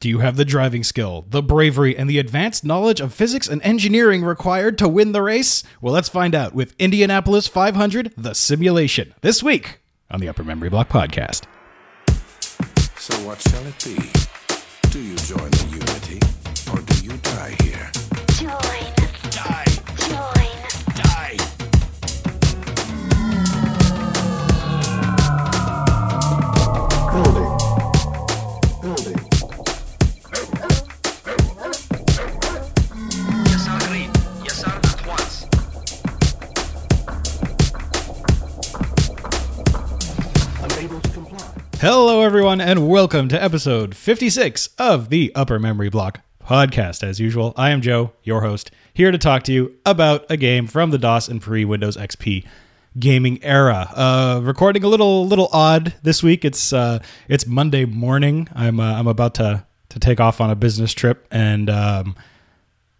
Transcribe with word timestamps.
Do 0.00 0.08
you 0.08 0.20
have 0.20 0.36
the 0.36 0.46
driving 0.46 0.82
skill, 0.82 1.26
the 1.28 1.42
bravery, 1.42 1.94
and 1.94 2.08
the 2.08 2.18
advanced 2.18 2.64
knowledge 2.64 3.02
of 3.02 3.12
physics 3.12 3.46
and 3.46 3.62
engineering 3.62 4.24
required 4.24 4.78
to 4.78 4.88
win 4.88 5.12
the 5.12 5.20
race? 5.20 5.62
Well, 5.82 5.92
let's 5.92 6.08
find 6.08 6.34
out 6.34 6.54
with 6.54 6.74
Indianapolis 6.78 7.46
500 7.46 8.14
The 8.16 8.32
Simulation 8.34 9.12
this 9.20 9.42
week 9.42 9.80
on 10.10 10.20
the 10.20 10.28
Upper 10.30 10.42
Memory 10.42 10.70
Block 10.70 10.88
Podcast. 10.88 11.44
So 12.96 13.14
what 13.26 13.42
shall 13.42 13.66
it 13.66 13.84
be? 13.84 14.10
Do 14.88 15.02
you 15.02 15.16
join 15.16 15.50
the 15.50 15.68
unity, 15.70 16.20
Hello, 41.80 42.20
everyone, 42.20 42.60
and 42.60 42.86
welcome 42.86 43.26
to 43.28 43.42
episode 43.42 43.94
56 43.94 44.68
of 44.78 45.08
the 45.08 45.32
Upper 45.34 45.58
Memory 45.58 45.88
Block 45.88 46.20
Podcast. 46.44 47.02
As 47.02 47.18
usual, 47.18 47.54
I 47.56 47.70
am 47.70 47.80
Joe, 47.80 48.12
your 48.22 48.42
host, 48.42 48.70
here 48.92 49.10
to 49.10 49.16
talk 49.16 49.44
to 49.44 49.52
you 49.54 49.78
about 49.86 50.30
a 50.30 50.36
game 50.36 50.66
from 50.66 50.90
the 50.90 50.98
DOS 50.98 51.28
and 51.28 51.40
pre 51.40 51.64
Windows 51.64 51.96
XP 51.96 52.44
gaming 52.98 53.42
era. 53.42 53.90
Uh, 53.96 54.40
recording 54.42 54.84
a 54.84 54.88
little 54.88 55.26
little 55.26 55.48
odd 55.54 55.94
this 56.02 56.22
week. 56.22 56.44
It's 56.44 56.70
uh, 56.74 56.98
it's 57.28 57.46
Monday 57.46 57.86
morning. 57.86 58.46
I'm 58.54 58.78
uh, 58.78 58.98
I'm 58.98 59.06
about 59.06 59.34
to 59.36 59.64
to 59.88 59.98
take 59.98 60.20
off 60.20 60.42
on 60.42 60.50
a 60.50 60.54
business 60.54 60.92
trip, 60.92 61.26
and 61.30 61.70
um, 61.70 62.14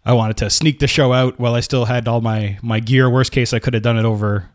I 0.03 0.13
wanted 0.13 0.37
to 0.37 0.49
sneak 0.49 0.79
the 0.79 0.87
show 0.87 1.13
out 1.13 1.39
while 1.39 1.53
I 1.53 1.59
still 1.59 1.85
had 1.85 2.07
all 2.07 2.21
my 2.21 2.57
my 2.63 2.79
gear. 2.79 3.07
Worst 3.11 3.31
case, 3.31 3.53
I 3.53 3.59
could 3.59 3.75
have 3.75 3.83
done 3.83 3.99
it 3.99 4.05
over 4.05 4.49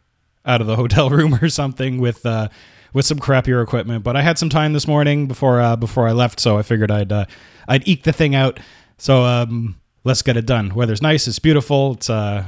out 0.44 0.61
of 0.61 0.66
the 0.66 0.74
hotel 0.74 1.11
room 1.11 1.36
or 1.40 1.48
something 1.48 2.00
with 2.00 2.27
uh, 2.27 2.48
with 2.97 3.05
some 3.05 3.19
crappier 3.19 3.62
equipment. 3.62 4.02
But 4.02 4.16
I 4.16 4.22
had 4.22 4.39
some 4.39 4.48
time 4.48 4.72
this 4.72 4.89
morning 4.89 5.27
before 5.27 5.61
uh, 5.61 5.77
before 5.77 6.08
I 6.08 6.12
left, 6.12 6.41
so 6.41 6.56
I 6.56 6.62
figured 6.62 6.91
I'd 6.91 7.12
uh, 7.12 7.27
I'd 7.69 7.86
eke 7.86 8.05
the 8.05 8.12
thing 8.12 8.34
out. 8.34 8.58
So 8.97 9.22
um, 9.22 9.78
let's 10.02 10.22
get 10.22 10.39
it 10.39 10.47
done. 10.47 10.75
Weather's 10.75 11.02
nice. 11.02 11.28
It's 11.28 11.39
beautiful. 11.39 11.92
It's 11.92 12.08
uh, 12.08 12.44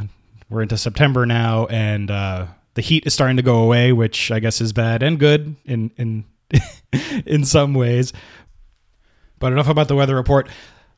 we're 0.48 0.62
into 0.62 0.78
September 0.78 1.26
now, 1.26 1.66
and 1.66 2.10
uh, 2.10 2.46
the 2.72 2.80
heat 2.80 3.06
is 3.06 3.12
starting 3.12 3.36
to 3.36 3.42
go 3.42 3.58
away, 3.58 3.92
which 3.92 4.30
I 4.30 4.41
guess 4.41 4.62
is 4.62 4.72
bad 4.72 5.02
and 5.02 5.19
good 5.19 5.54
in 5.66 5.91
in 5.98 6.24
in 7.26 7.44
some 7.44 7.74
ways. 7.74 8.14
But 9.38 9.52
enough 9.52 9.69
about 9.69 9.88
the 9.88 9.96
weather 9.96 10.16
report. 10.16 10.48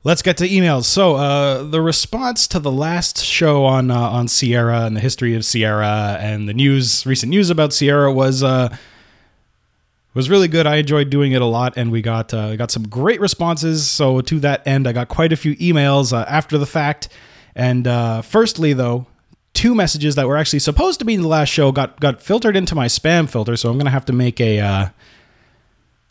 Let's 0.03 0.23
get 0.23 0.37
to 0.39 0.49
emails. 0.49 0.85
So, 0.85 1.17
uh, 1.17 1.65
the 1.65 1.83
response 1.83 2.47
to 2.49 2.59
the 2.59 2.71
last 2.71 3.23
show 3.23 3.65
on 3.65 3.91
uh, 3.91 3.99
on 3.99 4.29
Sierra 4.29 4.83
and 4.83 4.97
the 4.97 5.01
history 5.01 5.35
of 5.35 5.45
Sierra 5.45 6.17
and 6.21 6.49
the 6.49 6.55
news, 6.55 7.05
recent 7.05 7.31
news 7.31 7.51
about 7.51 7.73
Sierra 7.75 8.11
was 8.11 8.45
uh, 8.45 8.75
was 10.21 10.29
really 10.29 10.49
good. 10.49 10.67
I 10.67 10.77
enjoyed 10.77 11.09
doing 11.09 11.33
it 11.33 11.41
a 11.41 11.47
lot, 11.47 11.79
and 11.79 11.91
we 11.91 12.03
got 12.03 12.35
uh, 12.35 12.55
got 12.55 12.71
some 12.71 12.87
great 12.87 13.23
responses. 13.23 13.89
So, 13.89 14.21
to 14.21 14.39
that 14.41 14.67
end, 14.67 14.87
I 14.87 14.93
got 14.93 15.09
quite 15.09 15.33
a 15.33 15.37
few 15.37 15.57
emails 15.57 16.13
uh, 16.13 16.27
after 16.29 16.59
the 16.59 16.67
fact. 16.67 17.09
And 17.55 17.87
uh, 17.87 18.21
firstly, 18.21 18.75
though, 18.75 19.07
two 19.55 19.75
messages 19.75 20.17
that 20.17 20.29
were 20.29 20.37
actually 20.37 20.59
supposed 20.59 20.99
to 20.99 21.07
be 21.07 21.15
in 21.15 21.23
the 21.23 21.29
last 21.29 21.49
show 21.49 21.73
got 21.73 21.99
got 22.01 22.21
filtered 22.21 22.55
into 22.55 22.75
my 22.75 22.85
spam 22.85 23.31
filter. 23.31 23.57
So, 23.57 23.71
I'm 23.71 23.79
gonna 23.79 23.89
have 23.89 24.05
to 24.05 24.13
make 24.13 24.43
a 24.43 24.61
uh, 24.61 24.89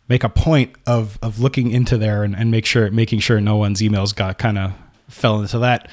make 0.08 0.24
a 0.24 0.28
point 0.28 0.72
of 0.88 1.16
of 1.22 1.38
looking 1.38 1.70
into 1.70 1.96
there 1.96 2.24
and, 2.24 2.34
and 2.34 2.50
make 2.50 2.66
sure 2.66 2.90
making 2.90 3.20
sure 3.20 3.40
no 3.40 3.54
one's 3.54 3.80
emails 3.80 4.12
got 4.12 4.38
kind 4.38 4.58
of 4.58 4.72
fell 5.06 5.40
into 5.40 5.60
that 5.60 5.88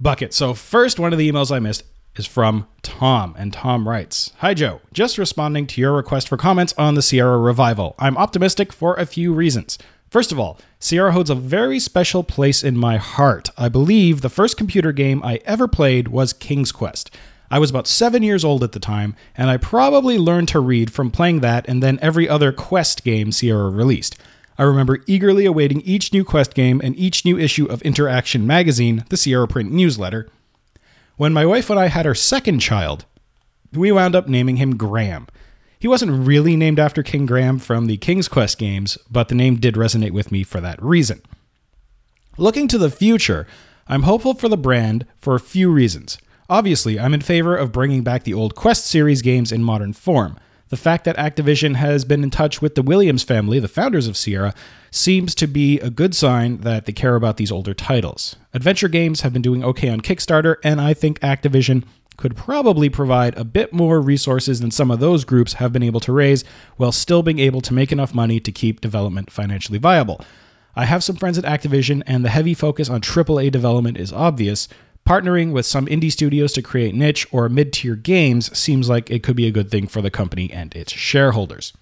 bucket. 0.00 0.34
So 0.34 0.54
first 0.54 0.98
one 0.98 1.12
of 1.12 1.20
the 1.20 1.30
emails 1.30 1.54
I 1.54 1.60
missed 1.60 1.84
is 2.16 2.26
from 2.26 2.66
Tom 2.82 3.34
and 3.38 3.52
Tom 3.52 3.88
writes, 3.88 4.32
"Hi 4.38 4.54
Joe, 4.54 4.80
just 4.92 5.18
responding 5.18 5.66
to 5.68 5.80
your 5.80 5.92
request 5.92 6.28
for 6.28 6.36
comments 6.36 6.74
on 6.78 6.94
the 6.94 7.02
Sierra 7.02 7.38
revival. 7.38 7.94
I'm 7.98 8.16
optimistic 8.16 8.72
for 8.72 8.94
a 8.94 9.06
few 9.06 9.32
reasons. 9.32 9.78
First 10.10 10.30
of 10.30 10.38
all, 10.38 10.58
Sierra 10.78 11.12
holds 11.12 11.30
a 11.30 11.34
very 11.34 11.80
special 11.80 12.22
place 12.22 12.62
in 12.62 12.76
my 12.76 12.98
heart. 12.98 13.50
I 13.58 13.68
believe 13.68 14.20
the 14.20 14.28
first 14.28 14.56
computer 14.56 14.92
game 14.92 15.20
I 15.24 15.40
ever 15.44 15.66
played 15.66 16.08
was 16.08 16.32
King's 16.32 16.70
Quest. 16.70 17.10
I 17.50 17.58
was 17.58 17.70
about 17.70 17.88
seven 17.88 18.22
years 18.22 18.44
old 18.44 18.62
at 18.62 18.72
the 18.72 18.78
time, 18.78 19.16
and 19.36 19.50
I 19.50 19.56
probably 19.56 20.18
learned 20.18 20.48
to 20.48 20.60
read 20.60 20.92
from 20.92 21.10
playing 21.10 21.40
that 21.40 21.64
and 21.68 21.82
then 21.82 21.98
every 22.00 22.28
other 22.28 22.52
Quest 22.52 23.02
game 23.04 23.32
Sierra 23.32 23.70
released. 23.70 24.16
I 24.56 24.62
remember 24.62 25.02
eagerly 25.06 25.46
awaiting 25.46 25.80
each 25.80 26.12
new 26.12 26.24
Quest 26.24 26.54
game 26.54 26.80
and 26.84 26.96
each 26.96 27.24
new 27.24 27.36
issue 27.36 27.66
of 27.66 27.82
Interaction 27.82 28.46
magazine, 28.46 29.04
the 29.08 29.16
Sierra 29.16 29.48
print 29.48 29.72
newsletter. 29.72 30.28
When 31.16 31.32
my 31.32 31.46
wife 31.46 31.70
and 31.70 31.78
I 31.78 31.86
had 31.86 32.06
our 32.06 32.14
second 32.14 32.58
child, 32.58 33.04
we 33.72 33.92
wound 33.92 34.16
up 34.16 34.28
naming 34.28 34.56
him 34.56 34.76
Graham. 34.76 35.28
He 35.78 35.86
wasn't 35.86 36.26
really 36.26 36.56
named 36.56 36.80
after 36.80 37.04
King 37.04 37.24
Graham 37.24 37.60
from 37.60 37.86
the 37.86 37.98
King's 37.98 38.26
Quest 38.26 38.58
games, 38.58 38.98
but 39.08 39.28
the 39.28 39.36
name 39.36 39.56
did 39.56 39.74
resonate 39.74 40.10
with 40.10 40.32
me 40.32 40.42
for 40.42 40.60
that 40.60 40.82
reason. 40.82 41.22
Looking 42.36 42.66
to 42.66 42.78
the 42.78 42.90
future, 42.90 43.46
I'm 43.86 44.02
hopeful 44.02 44.34
for 44.34 44.48
the 44.48 44.56
brand 44.56 45.06
for 45.16 45.36
a 45.36 45.40
few 45.40 45.70
reasons. 45.70 46.18
Obviously, 46.50 46.98
I'm 46.98 47.14
in 47.14 47.20
favor 47.20 47.56
of 47.56 47.70
bringing 47.70 48.02
back 48.02 48.24
the 48.24 48.34
old 48.34 48.56
Quest 48.56 48.86
series 48.86 49.22
games 49.22 49.52
in 49.52 49.62
modern 49.62 49.92
form. 49.92 50.36
The 50.70 50.76
fact 50.76 51.04
that 51.04 51.16
Activision 51.16 51.76
has 51.76 52.04
been 52.04 52.22
in 52.22 52.30
touch 52.30 52.62
with 52.62 52.74
the 52.74 52.82
Williams 52.82 53.22
family, 53.22 53.58
the 53.58 53.68
founders 53.68 54.06
of 54.06 54.16
Sierra, 54.16 54.54
seems 54.90 55.34
to 55.36 55.46
be 55.46 55.78
a 55.80 55.90
good 55.90 56.14
sign 56.14 56.58
that 56.58 56.86
they 56.86 56.92
care 56.92 57.16
about 57.16 57.36
these 57.36 57.52
older 57.52 57.74
titles. 57.74 58.36
Adventure 58.54 58.88
games 58.88 59.20
have 59.20 59.32
been 59.32 59.42
doing 59.42 59.62
okay 59.62 59.88
on 59.88 60.00
Kickstarter, 60.00 60.56
and 60.64 60.80
I 60.80 60.94
think 60.94 61.20
Activision 61.20 61.84
could 62.16 62.36
probably 62.36 62.88
provide 62.88 63.36
a 63.36 63.44
bit 63.44 63.72
more 63.72 64.00
resources 64.00 64.60
than 64.60 64.70
some 64.70 64.90
of 64.90 65.00
those 65.00 65.24
groups 65.24 65.54
have 65.54 65.72
been 65.72 65.82
able 65.82 66.00
to 66.00 66.12
raise 66.12 66.44
while 66.76 66.92
still 66.92 67.22
being 67.22 67.40
able 67.40 67.60
to 67.60 67.74
make 67.74 67.92
enough 67.92 68.14
money 68.14 68.38
to 68.40 68.52
keep 68.52 68.80
development 68.80 69.30
financially 69.30 69.78
viable. 69.78 70.24
I 70.76 70.86
have 70.86 71.04
some 71.04 71.16
friends 71.16 71.38
at 71.38 71.44
Activision, 71.44 72.02
and 72.06 72.24
the 72.24 72.30
heavy 72.30 72.54
focus 72.54 72.88
on 72.88 73.00
AAA 73.00 73.52
development 73.52 73.96
is 73.96 74.12
obvious. 74.12 74.68
Partnering 75.06 75.52
with 75.52 75.66
some 75.66 75.86
indie 75.86 76.10
studios 76.10 76.52
to 76.54 76.62
create 76.62 76.94
niche 76.94 77.26
or 77.30 77.48
mid 77.50 77.72
tier 77.74 77.94
games 77.94 78.56
seems 78.56 78.88
like 78.88 79.10
it 79.10 79.22
could 79.22 79.36
be 79.36 79.46
a 79.46 79.50
good 79.50 79.70
thing 79.70 79.86
for 79.86 80.00
the 80.00 80.10
company 80.10 80.50
and 80.50 80.74
its 80.74 80.92
shareholders. 80.92 81.74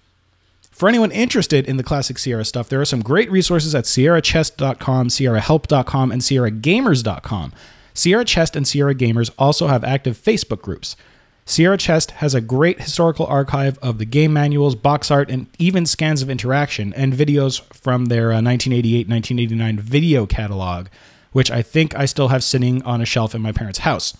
For 0.71 0.89
anyone 0.89 1.11
interested 1.11 1.65
in 1.67 1.77
the 1.77 1.83
classic 1.83 2.17
Sierra 2.17 2.43
stuff, 2.43 2.67
there 2.67 2.81
are 2.81 2.85
some 2.85 3.01
great 3.01 3.31
resources 3.31 3.73
at 3.73 3.85
sierrachest.com, 3.85 5.07
sierrahelp.com, 5.07 6.11
and 6.11 6.21
sierragamers.com. 6.21 7.53
Sierra 7.93 8.25
Chest 8.25 8.55
and 8.55 8.67
Sierra 8.67 8.95
Gamers 8.95 9.29
also 9.37 9.67
have 9.67 9.83
active 9.83 10.17
Facebook 10.17 10.61
groups. 10.61 10.97
Sierra 11.45 11.77
Chest 11.77 12.11
has 12.11 12.33
a 12.33 12.41
great 12.41 12.81
historical 12.81 13.25
archive 13.27 13.77
of 13.79 13.99
the 13.99 14.05
game 14.05 14.33
manuals, 14.33 14.75
box 14.75 15.11
art, 15.11 15.29
and 15.29 15.47
even 15.59 15.85
scans 15.85 16.21
of 16.21 16.29
interaction 16.29 16.93
and 16.93 17.13
videos 17.13 17.61
from 17.73 18.05
their 18.05 18.31
uh, 18.31 18.41
1988 18.41 19.07
1989 19.07 19.79
video 19.79 20.25
catalog, 20.25 20.87
which 21.33 21.51
I 21.51 21.61
think 21.61 21.95
I 21.95 22.05
still 22.05 22.29
have 22.29 22.43
sitting 22.43 22.81
on 22.83 23.01
a 23.01 23.05
shelf 23.05 23.35
in 23.35 23.41
my 23.41 23.51
parents' 23.51 23.79
house. 23.79 24.15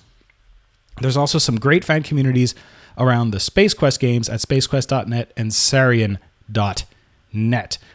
There's 1.01 1.17
also 1.17 1.37
some 1.37 1.55
great 1.59 1.85
fan 1.85 2.03
communities 2.03 2.53
around 2.97 3.31
the 3.31 3.39
Space 3.39 3.73
Quest 3.73 3.99
games 3.99 4.29
at 4.29 4.39
spacequest.net 4.39 5.31
and 5.35 5.51
sarien.net. 5.51 6.17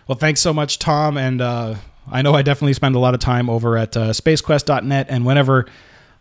Well, 0.06 0.18
thanks 0.18 0.40
so 0.40 0.52
much, 0.52 0.78
Tom. 0.78 1.16
And 1.16 1.40
uh, 1.40 1.76
I 2.10 2.22
know 2.22 2.34
I 2.34 2.42
definitely 2.42 2.72
spend 2.72 2.96
a 2.96 2.98
lot 2.98 3.14
of 3.14 3.20
time 3.20 3.48
over 3.48 3.76
at 3.76 3.96
uh, 3.96 4.10
spacequest.net. 4.10 5.06
And 5.08 5.24
whenever 5.24 5.66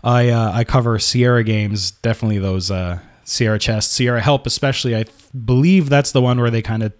I, 0.03 0.29
uh, 0.29 0.52
I 0.52 0.64
cover 0.64 1.00
Sierra 1.00 1.44
games, 1.44 1.91
definitely 1.91 2.38
those 2.38 2.69
uh, 2.69 3.00
Sierra 3.24 3.58
Chest, 3.58 3.91
Sierra 3.91 4.22
Help, 4.22 4.46
especially, 4.46 4.96
I 4.96 5.03
th- 5.03 5.16
believe 5.46 5.90
that's 5.90 6.12
the 6.12 6.22
one 6.22 6.40
where 6.40 6.52
they 6.52 6.62
kind 6.62 6.84
of 6.84 6.94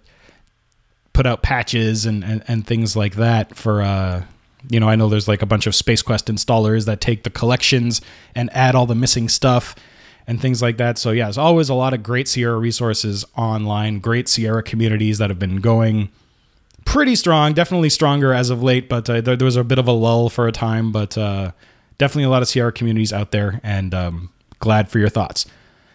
put 1.12 1.26
out 1.26 1.42
patches 1.42 2.04
and, 2.04 2.24
and, 2.24 2.42
and 2.48 2.66
things 2.66 2.96
like 2.96 3.14
that 3.14 3.56
for. 3.56 4.24
You 4.68 4.80
know, 4.80 4.88
I 4.88 4.96
know 4.96 5.08
there's 5.08 5.28
like 5.28 5.42
a 5.42 5.46
bunch 5.46 5.66
of 5.66 5.74
Space 5.74 6.02
Quest 6.02 6.26
installers 6.26 6.86
that 6.86 7.00
take 7.00 7.22
the 7.22 7.30
collections 7.30 8.00
and 8.34 8.50
add 8.52 8.74
all 8.74 8.86
the 8.86 8.94
missing 8.94 9.28
stuff 9.28 9.74
and 10.26 10.40
things 10.40 10.60
like 10.60 10.76
that. 10.76 10.98
So, 10.98 11.10
yeah, 11.10 11.24
there's 11.24 11.38
always 11.38 11.68
a 11.68 11.74
lot 11.74 11.94
of 11.94 12.02
great 12.02 12.28
Sierra 12.28 12.58
resources 12.58 13.24
online, 13.36 13.98
great 14.00 14.28
Sierra 14.28 14.62
communities 14.62 15.18
that 15.18 15.30
have 15.30 15.38
been 15.38 15.56
going 15.56 16.10
pretty 16.88 17.14
strong, 17.14 17.52
definitely 17.52 17.90
stronger 17.90 18.32
as 18.32 18.50
of 18.50 18.62
late, 18.62 18.88
but 18.88 19.08
uh, 19.10 19.20
there, 19.20 19.36
there 19.36 19.44
was 19.44 19.56
a 19.56 19.64
bit 19.64 19.78
of 19.78 19.86
a 19.86 19.92
lull 19.92 20.30
for 20.30 20.48
a 20.48 20.52
time, 20.52 20.90
but 20.90 21.18
uh, 21.18 21.52
definitely 21.98 22.24
a 22.24 22.30
lot 22.30 22.42
of 22.42 22.48
Sierra 22.48 22.72
communities 22.72 23.12
out 23.12 23.30
there, 23.30 23.60
and 23.62 23.92
um, 23.94 24.30
glad 24.58 24.88
for 24.88 24.98
your 24.98 25.10
thoughts. 25.10 25.44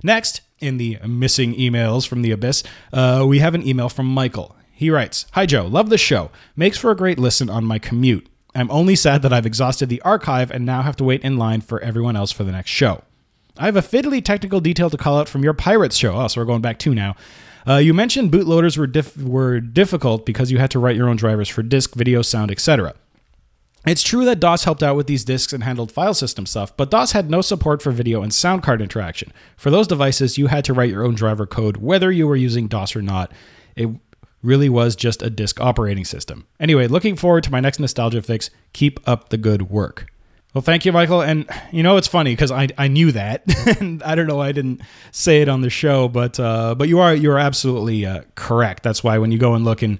Next, 0.03 0.41
in 0.59 0.77
the 0.77 0.99
missing 1.05 1.55
emails 1.55 2.07
from 2.07 2.21
the 2.21 2.31
abyss, 2.31 2.63
uh, 2.91 3.25
we 3.27 3.39
have 3.39 3.55
an 3.55 3.67
email 3.67 3.89
from 3.89 4.05
Michael. 4.05 4.55
He 4.71 4.89
writes 4.89 5.25
Hi, 5.31 5.45
Joe. 5.45 5.65
Love 5.65 5.89
the 5.89 5.97
show. 5.97 6.29
Makes 6.55 6.77
for 6.77 6.91
a 6.91 6.95
great 6.95 7.17
listen 7.17 7.49
on 7.49 7.65
my 7.65 7.79
commute. 7.79 8.27
I'm 8.55 8.69
only 8.69 8.95
sad 8.95 9.21
that 9.23 9.33
I've 9.33 9.45
exhausted 9.45 9.89
the 9.89 10.01
archive 10.01 10.51
and 10.51 10.65
now 10.65 10.81
have 10.81 10.95
to 10.97 11.03
wait 11.03 11.21
in 11.23 11.37
line 11.37 11.61
for 11.61 11.79
everyone 11.81 12.15
else 12.15 12.31
for 12.31 12.43
the 12.43 12.51
next 12.51 12.69
show. 12.69 13.03
I 13.57 13.65
have 13.65 13.75
a 13.75 13.81
fiddly 13.81 14.23
technical 14.23 14.59
detail 14.59 14.89
to 14.89 14.97
call 14.97 15.19
out 15.19 15.29
from 15.29 15.43
your 15.43 15.53
Pirates 15.53 15.95
show. 15.95 16.15
Oh, 16.15 16.27
so 16.27 16.41
we're 16.41 16.45
going 16.45 16.61
back 16.61 16.79
two 16.79 16.95
now. 16.95 17.15
Uh, 17.67 17.77
you 17.77 17.93
mentioned 17.93 18.31
bootloaders 18.31 18.77
were 18.77 18.87
dif- 18.87 19.17
were 19.17 19.59
difficult 19.59 20.25
because 20.25 20.51
you 20.51 20.57
had 20.57 20.71
to 20.71 20.79
write 20.79 20.95
your 20.95 21.07
own 21.09 21.15
drivers 21.15 21.49
for 21.49 21.63
disk, 21.63 21.95
video, 21.95 22.21
sound, 22.21 22.51
etc. 22.51 22.93
It's 23.85 24.03
true 24.03 24.23
that 24.25 24.39
DOS 24.39 24.63
helped 24.63 24.81
out 24.81 24.95
with 24.95 25.07
these 25.07 25.25
disks 25.25 25.51
and 25.51 25.63
handled 25.63 25.91
file 25.91 26.13
system 26.13 26.45
stuff, 26.45 26.75
but 26.77 26.89
DOS 26.89 27.11
had 27.11 27.29
no 27.29 27.41
support 27.41 27.81
for 27.81 27.91
video 27.91 28.21
and 28.21 28.33
sound 28.33 28.63
card 28.63 28.81
interaction. 28.81 29.31
For 29.57 29.69
those 29.69 29.87
devices, 29.87 30.37
you 30.37 30.47
had 30.47 30.63
to 30.65 30.73
write 30.73 30.89
your 30.89 31.03
own 31.03 31.15
driver 31.15 31.45
code, 31.45 31.77
whether 31.77 32.11
you 32.11 32.27
were 32.27 32.35
using 32.35 32.67
DOS 32.67 32.95
or 32.95 33.01
not. 33.01 33.31
It 33.75 33.89
really 34.43 34.69
was 34.69 34.95
just 34.95 35.23
a 35.23 35.29
disk 35.29 35.59
operating 35.59 36.05
system. 36.05 36.45
Anyway, 36.59 36.87
looking 36.87 37.15
forward 37.15 37.43
to 37.45 37.51
my 37.51 37.59
next 37.59 37.79
nostalgia 37.79 38.21
fix. 38.21 38.49
Keep 38.73 38.99
up 39.07 39.29
the 39.29 39.37
good 39.37 39.69
work. 39.69 40.07
Well, 40.53 40.61
thank 40.61 40.85
you, 40.85 40.91
Michael. 40.91 41.21
And 41.21 41.49
you 41.71 41.81
know, 41.81 41.97
it's 41.97 42.07
funny 42.07 42.33
because 42.33 42.51
I, 42.51 42.67
I 42.77 42.87
knew 42.87 43.11
that, 43.13 43.43
and 43.79 44.03
I 44.03 44.13
don't 44.13 44.27
know 44.27 44.35
why 44.35 44.49
I 44.49 44.51
didn't 44.51 44.81
say 45.11 45.41
it 45.41 45.49
on 45.49 45.61
the 45.61 45.69
show, 45.69 46.07
but 46.07 46.39
uh, 46.39 46.75
but 46.75 46.87
you 46.87 46.99
are 46.99 47.15
you 47.15 47.31
are 47.31 47.39
absolutely 47.39 48.05
uh, 48.05 48.21
correct. 48.35 48.83
That's 48.83 49.03
why 49.03 49.17
when 49.17 49.31
you 49.31 49.39
go 49.39 49.55
and 49.55 49.65
look 49.65 49.81
in, 49.81 49.97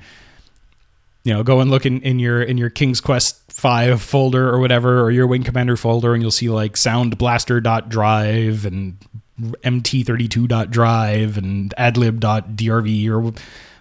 you 1.24 1.34
know, 1.34 1.42
go 1.42 1.60
and 1.60 1.72
look 1.72 1.88
in, 1.88 2.02
in 2.02 2.20
your 2.20 2.44
in 2.44 2.60
your 2.60 2.70
King's 2.70 3.02
Quest 3.02 3.40
five 3.52 4.00
folder 4.02 4.48
or 4.48 4.60
whatever, 4.60 5.02
or 5.02 5.10
your 5.10 5.26
Wing 5.26 5.44
Commander 5.44 5.76
folder, 5.76 6.14
and 6.14 6.22
you'll 6.22 6.32
see 6.32 6.50
like 6.50 6.74
soundblaster.drive 6.74 8.66
and 8.66 8.98
mt32.drive 9.42 11.38
and 11.38 11.74
adlib.drv 11.80 13.10
or 13.10 13.34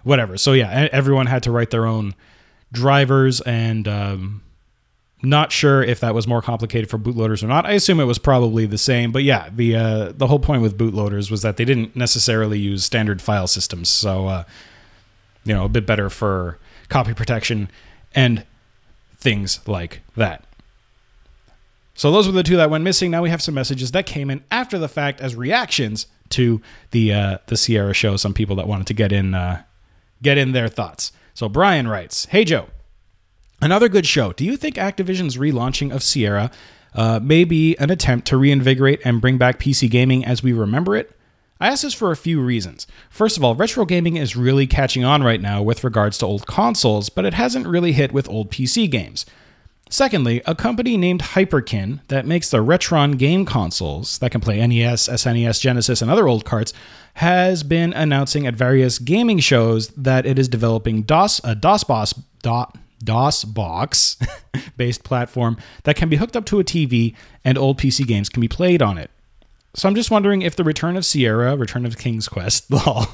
whatever. 0.03 0.37
So 0.37 0.53
yeah, 0.53 0.89
everyone 0.91 1.27
had 1.27 1.43
to 1.43 1.51
write 1.51 1.71
their 1.71 1.85
own 1.85 2.13
drivers 2.71 3.41
and 3.41 3.87
um, 3.87 4.41
not 5.21 5.51
sure 5.51 5.81
if 5.81 6.01
that 6.01 6.13
was 6.13 6.27
more 6.27 6.41
complicated 6.41 6.89
for 6.89 6.97
bootloaders 6.97 7.43
or 7.43 7.47
not. 7.47 7.65
I 7.65 7.71
assume 7.71 7.99
it 7.99 8.05
was 8.05 8.17
probably 8.17 8.65
the 8.65 8.77
same, 8.77 9.11
but 9.11 9.23
yeah, 9.23 9.49
the 9.53 9.75
uh, 9.75 10.11
the 10.15 10.27
whole 10.27 10.39
point 10.39 10.61
with 10.61 10.77
bootloaders 10.77 11.31
was 11.31 11.41
that 11.43 11.57
they 11.57 11.65
didn't 11.65 11.95
necessarily 11.95 12.59
use 12.59 12.83
standard 12.83 13.21
file 13.21 13.47
systems, 13.47 13.89
so 13.89 14.27
uh, 14.27 14.43
you 15.45 15.53
know, 15.53 15.65
a 15.65 15.69
bit 15.69 15.85
better 15.85 16.09
for 16.09 16.59
copy 16.89 17.13
protection 17.13 17.69
and 18.13 18.45
things 19.17 19.65
like 19.67 20.01
that. 20.17 20.43
So 21.95 22.11
those 22.11 22.27
were 22.27 22.33
the 22.33 22.43
two 22.43 22.57
that 22.57 22.69
went 22.69 22.83
missing. 22.83 23.11
Now 23.11 23.21
we 23.21 23.29
have 23.29 23.41
some 23.41 23.55
messages 23.55 23.91
that 23.91 24.05
came 24.05 24.29
in 24.29 24.43
after 24.51 24.77
the 24.77 24.89
fact 24.89 25.21
as 25.21 25.35
reactions 25.35 26.07
to 26.29 26.61
the 26.91 27.13
uh, 27.13 27.37
the 27.47 27.55
Sierra 27.55 27.93
show. 27.93 28.17
Some 28.17 28.33
people 28.33 28.57
that 28.57 28.67
wanted 28.67 28.87
to 28.87 28.93
get 28.93 29.13
in 29.13 29.33
uh, 29.33 29.63
get 30.23 30.37
in 30.37 30.53
their 30.53 30.67
thoughts. 30.67 31.11
So 31.33 31.47
Brian 31.47 31.87
writes, 31.87 32.25
"Hey 32.25 32.43
Joe, 32.43 32.67
another 33.61 33.89
good 33.89 34.05
show. 34.05 34.33
Do 34.33 34.45
you 34.45 34.57
think 34.57 34.75
Activision's 34.75 35.37
relaunching 35.37 35.93
of 35.93 36.01
Sierra 36.01 36.49
uh, 36.95 37.19
may 37.21 37.43
be 37.43 37.75
an 37.77 37.91
attempt 37.91 38.27
to 38.27 38.37
reinvigorate 38.37 39.01
and 39.03 39.21
bring 39.21 39.37
back 39.37 39.59
PC 39.59 39.89
gaming 39.89 40.25
as 40.25 40.41
we 40.41 40.53
remember 40.53 40.95
it?" 40.95 41.15
I 41.59 41.67
ask 41.67 41.83
this 41.83 41.93
for 41.93 42.11
a 42.11 42.17
few 42.17 42.41
reasons. 42.41 42.87
First 43.09 43.37
of 43.37 43.43
all, 43.43 43.55
retro 43.55 43.85
gaming 43.85 44.17
is 44.17 44.35
really 44.35 44.67
catching 44.67 45.05
on 45.05 45.23
right 45.23 45.39
now 45.39 45.61
with 45.61 45.83
regards 45.83 46.17
to 46.17 46.25
old 46.25 46.45
consoles, 46.45 47.07
but 47.07 47.23
it 47.23 47.35
hasn't 47.35 47.67
really 47.67 47.93
hit 47.93 48.11
with 48.11 48.27
old 48.27 48.51
PC 48.51 48.89
games. 48.89 49.25
Secondly, 49.89 50.41
a 50.47 50.55
company 50.55 50.97
named 50.97 51.21
Hyperkin 51.21 51.99
that 52.07 52.25
makes 52.25 52.49
the 52.49 52.57
Retron 52.57 53.17
game 53.17 53.45
consoles 53.45 54.17
that 54.17 54.31
can 54.31 54.41
play 54.41 54.65
NES, 54.65 55.07
SNES, 55.07 55.61
Genesis, 55.61 56.01
and 56.01 56.09
other 56.09 56.27
old 56.27 56.45
carts 56.45 56.73
has 57.15 57.63
been 57.63 57.93
announcing 57.93 58.47
at 58.47 58.55
various 58.55 58.99
gaming 58.99 59.39
shows 59.39 59.89
that 59.89 60.25
it 60.25 60.39
is 60.39 60.47
developing 60.47 61.03
DOS 61.03 61.41
a 61.43 61.55
DOS 61.55 61.83
box 61.83 62.13
dot 62.41 62.77
DOS 63.03 63.43
box 63.43 64.17
based 64.77 65.03
platform 65.03 65.57
that 65.83 65.95
can 65.95 66.09
be 66.09 66.15
hooked 66.15 66.35
up 66.35 66.45
to 66.45 66.59
a 66.59 66.63
TV 66.63 67.15
and 67.43 67.57
old 67.57 67.77
PC 67.79 68.07
games 68.07 68.29
can 68.29 68.41
be 68.41 68.47
played 68.47 68.81
on 68.81 68.97
it. 68.97 69.11
So 69.75 69.89
I'm 69.89 69.95
just 69.95 70.11
wondering 70.11 70.41
if 70.41 70.55
the 70.55 70.63
return 70.63 70.95
of 70.97 71.05
Sierra, 71.05 71.55
return 71.55 71.85
of 71.85 71.97
King's 71.97 72.27
Quest, 72.27 72.71
lol, 72.85 73.07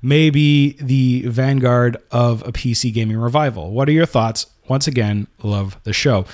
may 0.00 0.30
be 0.30 0.76
the 0.80 1.22
vanguard 1.28 1.96
of 2.10 2.46
a 2.46 2.52
PC 2.52 2.92
gaming 2.92 3.16
revival. 3.16 3.72
What 3.72 3.88
are 3.88 3.92
your 3.92 4.06
thoughts? 4.06 4.46
Once 4.68 4.86
again, 4.86 5.26
love 5.42 5.76
the 5.84 5.92
show. 5.92 6.24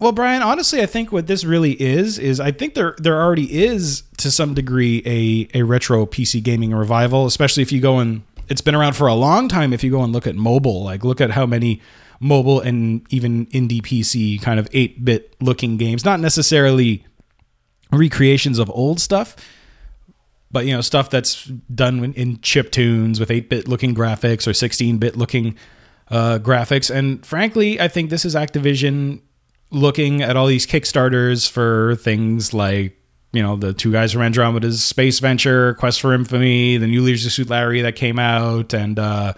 Well, 0.00 0.12
Brian, 0.12 0.42
honestly, 0.42 0.80
I 0.80 0.86
think 0.86 1.10
what 1.10 1.26
this 1.26 1.44
really 1.44 1.72
is 1.72 2.18
is 2.18 2.38
I 2.38 2.52
think 2.52 2.74
there 2.74 2.94
there 2.98 3.20
already 3.20 3.62
is 3.64 4.04
to 4.18 4.30
some 4.30 4.54
degree 4.54 5.02
a 5.04 5.58
a 5.58 5.64
retro 5.64 6.06
PC 6.06 6.42
gaming 6.42 6.72
revival, 6.72 7.26
especially 7.26 7.62
if 7.62 7.72
you 7.72 7.80
go 7.80 7.98
and 7.98 8.22
it's 8.48 8.60
been 8.60 8.74
around 8.74 8.94
for 8.94 9.08
a 9.08 9.14
long 9.14 9.48
time. 9.48 9.72
If 9.72 9.82
you 9.82 9.90
go 9.90 10.02
and 10.02 10.12
look 10.12 10.26
at 10.26 10.36
mobile, 10.36 10.84
like 10.84 11.04
look 11.04 11.20
at 11.20 11.32
how 11.32 11.46
many 11.46 11.82
mobile 12.20 12.60
and 12.60 13.04
even 13.12 13.46
indie 13.46 13.82
PC 13.82 14.40
kind 14.40 14.60
of 14.60 14.68
eight 14.72 15.04
bit 15.04 15.34
looking 15.40 15.76
games, 15.76 16.04
not 16.04 16.20
necessarily 16.20 17.04
recreations 17.92 18.58
of 18.58 18.70
old 18.70 19.00
stuff, 19.00 19.34
but 20.50 20.66
you 20.66 20.74
know 20.74 20.80
stuff 20.80 21.10
that's 21.10 21.44
done 21.44 22.12
in- 22.14 22.40
chip 22.40 22.70
tunes 22.70 23.20
with 23.20 23.28
8-bit 23.28 23.68
looking 23.68 23.94
graphics 23.94 24.46
or 24.46 24.52
16-bit 24.52 25.16
looking 25.16 25.56
uh, 26.10 26.38
graphics 26.38 26.94
and 26.94 27.24
frankly 27.24 27.78
i 27.80 27.86
think 27.86 28.08
this 28.08 28.24
is 28.24 28.34
activision 28.34 29.20
looking 29.70 30.22
at 30.22 30.36
all 30.36 30.46
these 30.46 30.66
kickstarters 30.66 31.50
for 31.50 31.96
things 31.96 32.54
like 32.54 32.96
you 33.32 33.42
know 33.42 33.56
the 33.56 33.74
two 33.74 33.92
guys 33.92 34.12
from 34.12 34.22
andromeda's 34.22 34.82
space 34.82 35.18
venture 35.18 35.74
quest 35.74 36.00
for 36.00 36.14
infamy 36.14 36.78
the 36.78 36.86
new 36.86 37.02
leisure 37.02 37.28
suit 37.28 37.50
larry 37.50 37.82
that 37.82 37.94
came 37.94 38.18
out 38.18 38.72
and 38.72 38.98
uh, 38.98 39.34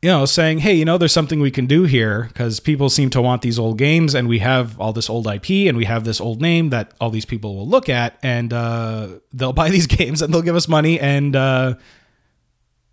you 0.00 0.08
know, 0.08 0.24
saying, 0.26 0.58
hey, 0.58 0.74
you 0.74 0.84
know, 0.84 0.96
there's 0.96 1.12
something 1.12 1.40
we 1.40 1.50
can 1.50 1.66
do 1.66 1.82
here 1.82 2.24
because 2.28 2.60
people 2.60 2.88
seem 2.88 3.10
to 3.10 3.20
want 3.20 3.42
these 3.42 3.58
old 3.58 3.78
games 3.78 4.14
and 4.14 4.28
we 4.28 4.38
have 4.38 4.78
all 4.80 4.92
this 4.92 5.10
old 5.10 5.26
IP 5.26 5.50
and 5.66 5.76
we 5.76 5.86
have 5.86 6.04
this 6.04 6.20
old 6.20 6.40
name 6.40 6.70
that 6.70 6.92
all 7.00 7.10
these 7.10 7.24
people 7.24 7.56
will 7.56 7.66
look 7.66 7.88
at 7.88 8.16
and 8.22 8.52
uh, 8.52 9.08
they'll 9.32 9.52
buy 9.64 9.70
these 9.70 9.88
games 9.88 10.22
and 10.22 10.32
they'll 10.32 10.42
give 10.42 10.54
us 10.54 10.68
money 10.68 11.00
and 11.00 11.34
uh, 11.34 11.74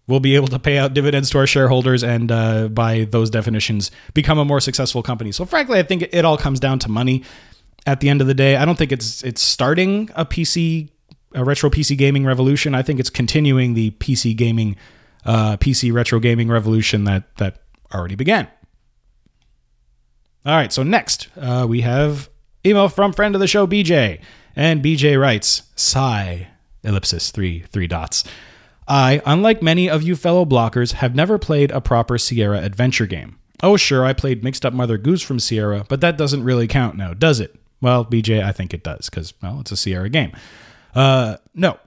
we'll 0.07 0.19
be 0.19 0.35
able 0.35 0.47
to 0.47 0.59
pay 0.59 0.77
out 0.77 0.93
dividends 0.93 1.29
to 1.31 1.37
our 1.37 1.47
shareholders 1.47 2.03
and 2.03 2.31
uh, 2.31 2.67
by 2.67 3.05
those 3.05 3.29
definitions 3.29 3.91
become 4.13 4.37
a 4.37 4.45
more 4.45 4.59
successful 4.59 5.01
company. 5.01 5.31
So 5.31 5.45
frankly, 5.45 5.79
I 5.79 5.83
think 5.83 6.03
it 6.11 6.25
all 6.25 6.37
comes 6.37 6.59
down 6.59 6.79
to 6.79 6.89
money 6.89 7.23
at 7.85 7.99
the 7.99 8.09
end 8.09 8.21
of 8.21 8.27
the 8.27 8.33
day. 8.33 8.55
I 8.55 8.65
don't 8.65 8.77
think 8.77 8.91
it's 8.91 9.23
it's 9.23 9.41
starting 9.41 10.09
a 10.15 10.25
PC 10.25 10.89
a 11.33 11.43
retro 11.43 11.69
PC 11.69 11.97
gaming 11.97 12.25
revolution. 12.25 12.73
I 12.73 12.81
think 12.81 12.99
it's 12.99 13.09
continuing 13.09 13.73
the 13.73 13.91
PC 13.91 14.35
gaming 14.35 14.75
uh, 15.25 15.57
PC 15.57 15.93
retro 15.93 16.19
gaming 16.19 16.49
revolution 16.49 17.03
that 17.05 17.35
that 17.37 17.61
already 17.93 18.15
began. 18.15 18.47
All 20.45 20.55
right, 20.55 20.71
so 20.71 20.83
next 20.83 21.27
uh, 21.37 21.65
we 21.67 21.81
have 21.81 22.29
email 22.65 22.87
from 22.87 23.13
friend 23.13 23.35
of 23.35 23.41
the 23.41 23.47
show 23.47 23.65
BJ, 23.65 24.21
and 24.55 24.83
BJ 24.83 25.19
writes, 25.19 25.63
"Sigh, 25.75 26.47
ellipsis 26.83 27.31
three 27.31 27.61
three 27.71 27.87
dots." 27.87 28.23
I, 28.87 29.21
unlike 29.25 29.61
many 29.61 29.89
of 29.89 30.03
you 30.03 30.15
fellow 30.15 30.45
blockers, 30.45 30.93
have 30.93 31.15
never 31.15 31.37
played 31.37 31.71
a 31.71 31.81
proper 31.81 32.17
Sierra 32.17 32.59
adventure 32.61 33.07
game. 33.07 33.39
Oh, 33.63 33.77
sure, 33.77 34.05
I 34.05 34.13
played 34.13 34.43
Mixed 34.43 34.65
Up 34.65 34.73
Mother 34.73 34.97
Goose 34.97 35.21
from 35.21 35.39
Sierra, 35.39 35.85
but 35.87 36.01
that 36.01 36.17
doesn't 36.17 36.43
really 36.43 36.67
count 36.67 36.97
now, 36.97 37.13
does 37.13 37.39
it? 37.39 37.55
Well, 37.81 38.05
BJ, 38.05 38.43
I 38.43 38.51
think 38.51 38.73
it 38.73 38.83
does, 38.83 39.09
because, 39.09 39.33
well, 39.41 39.59
it's 39.61 39.71
a 39.71 39.77
Sierra 39.77 40.09
game. 40.09 40.31
Uh, 40.93 41.37
no. 41.53 41.79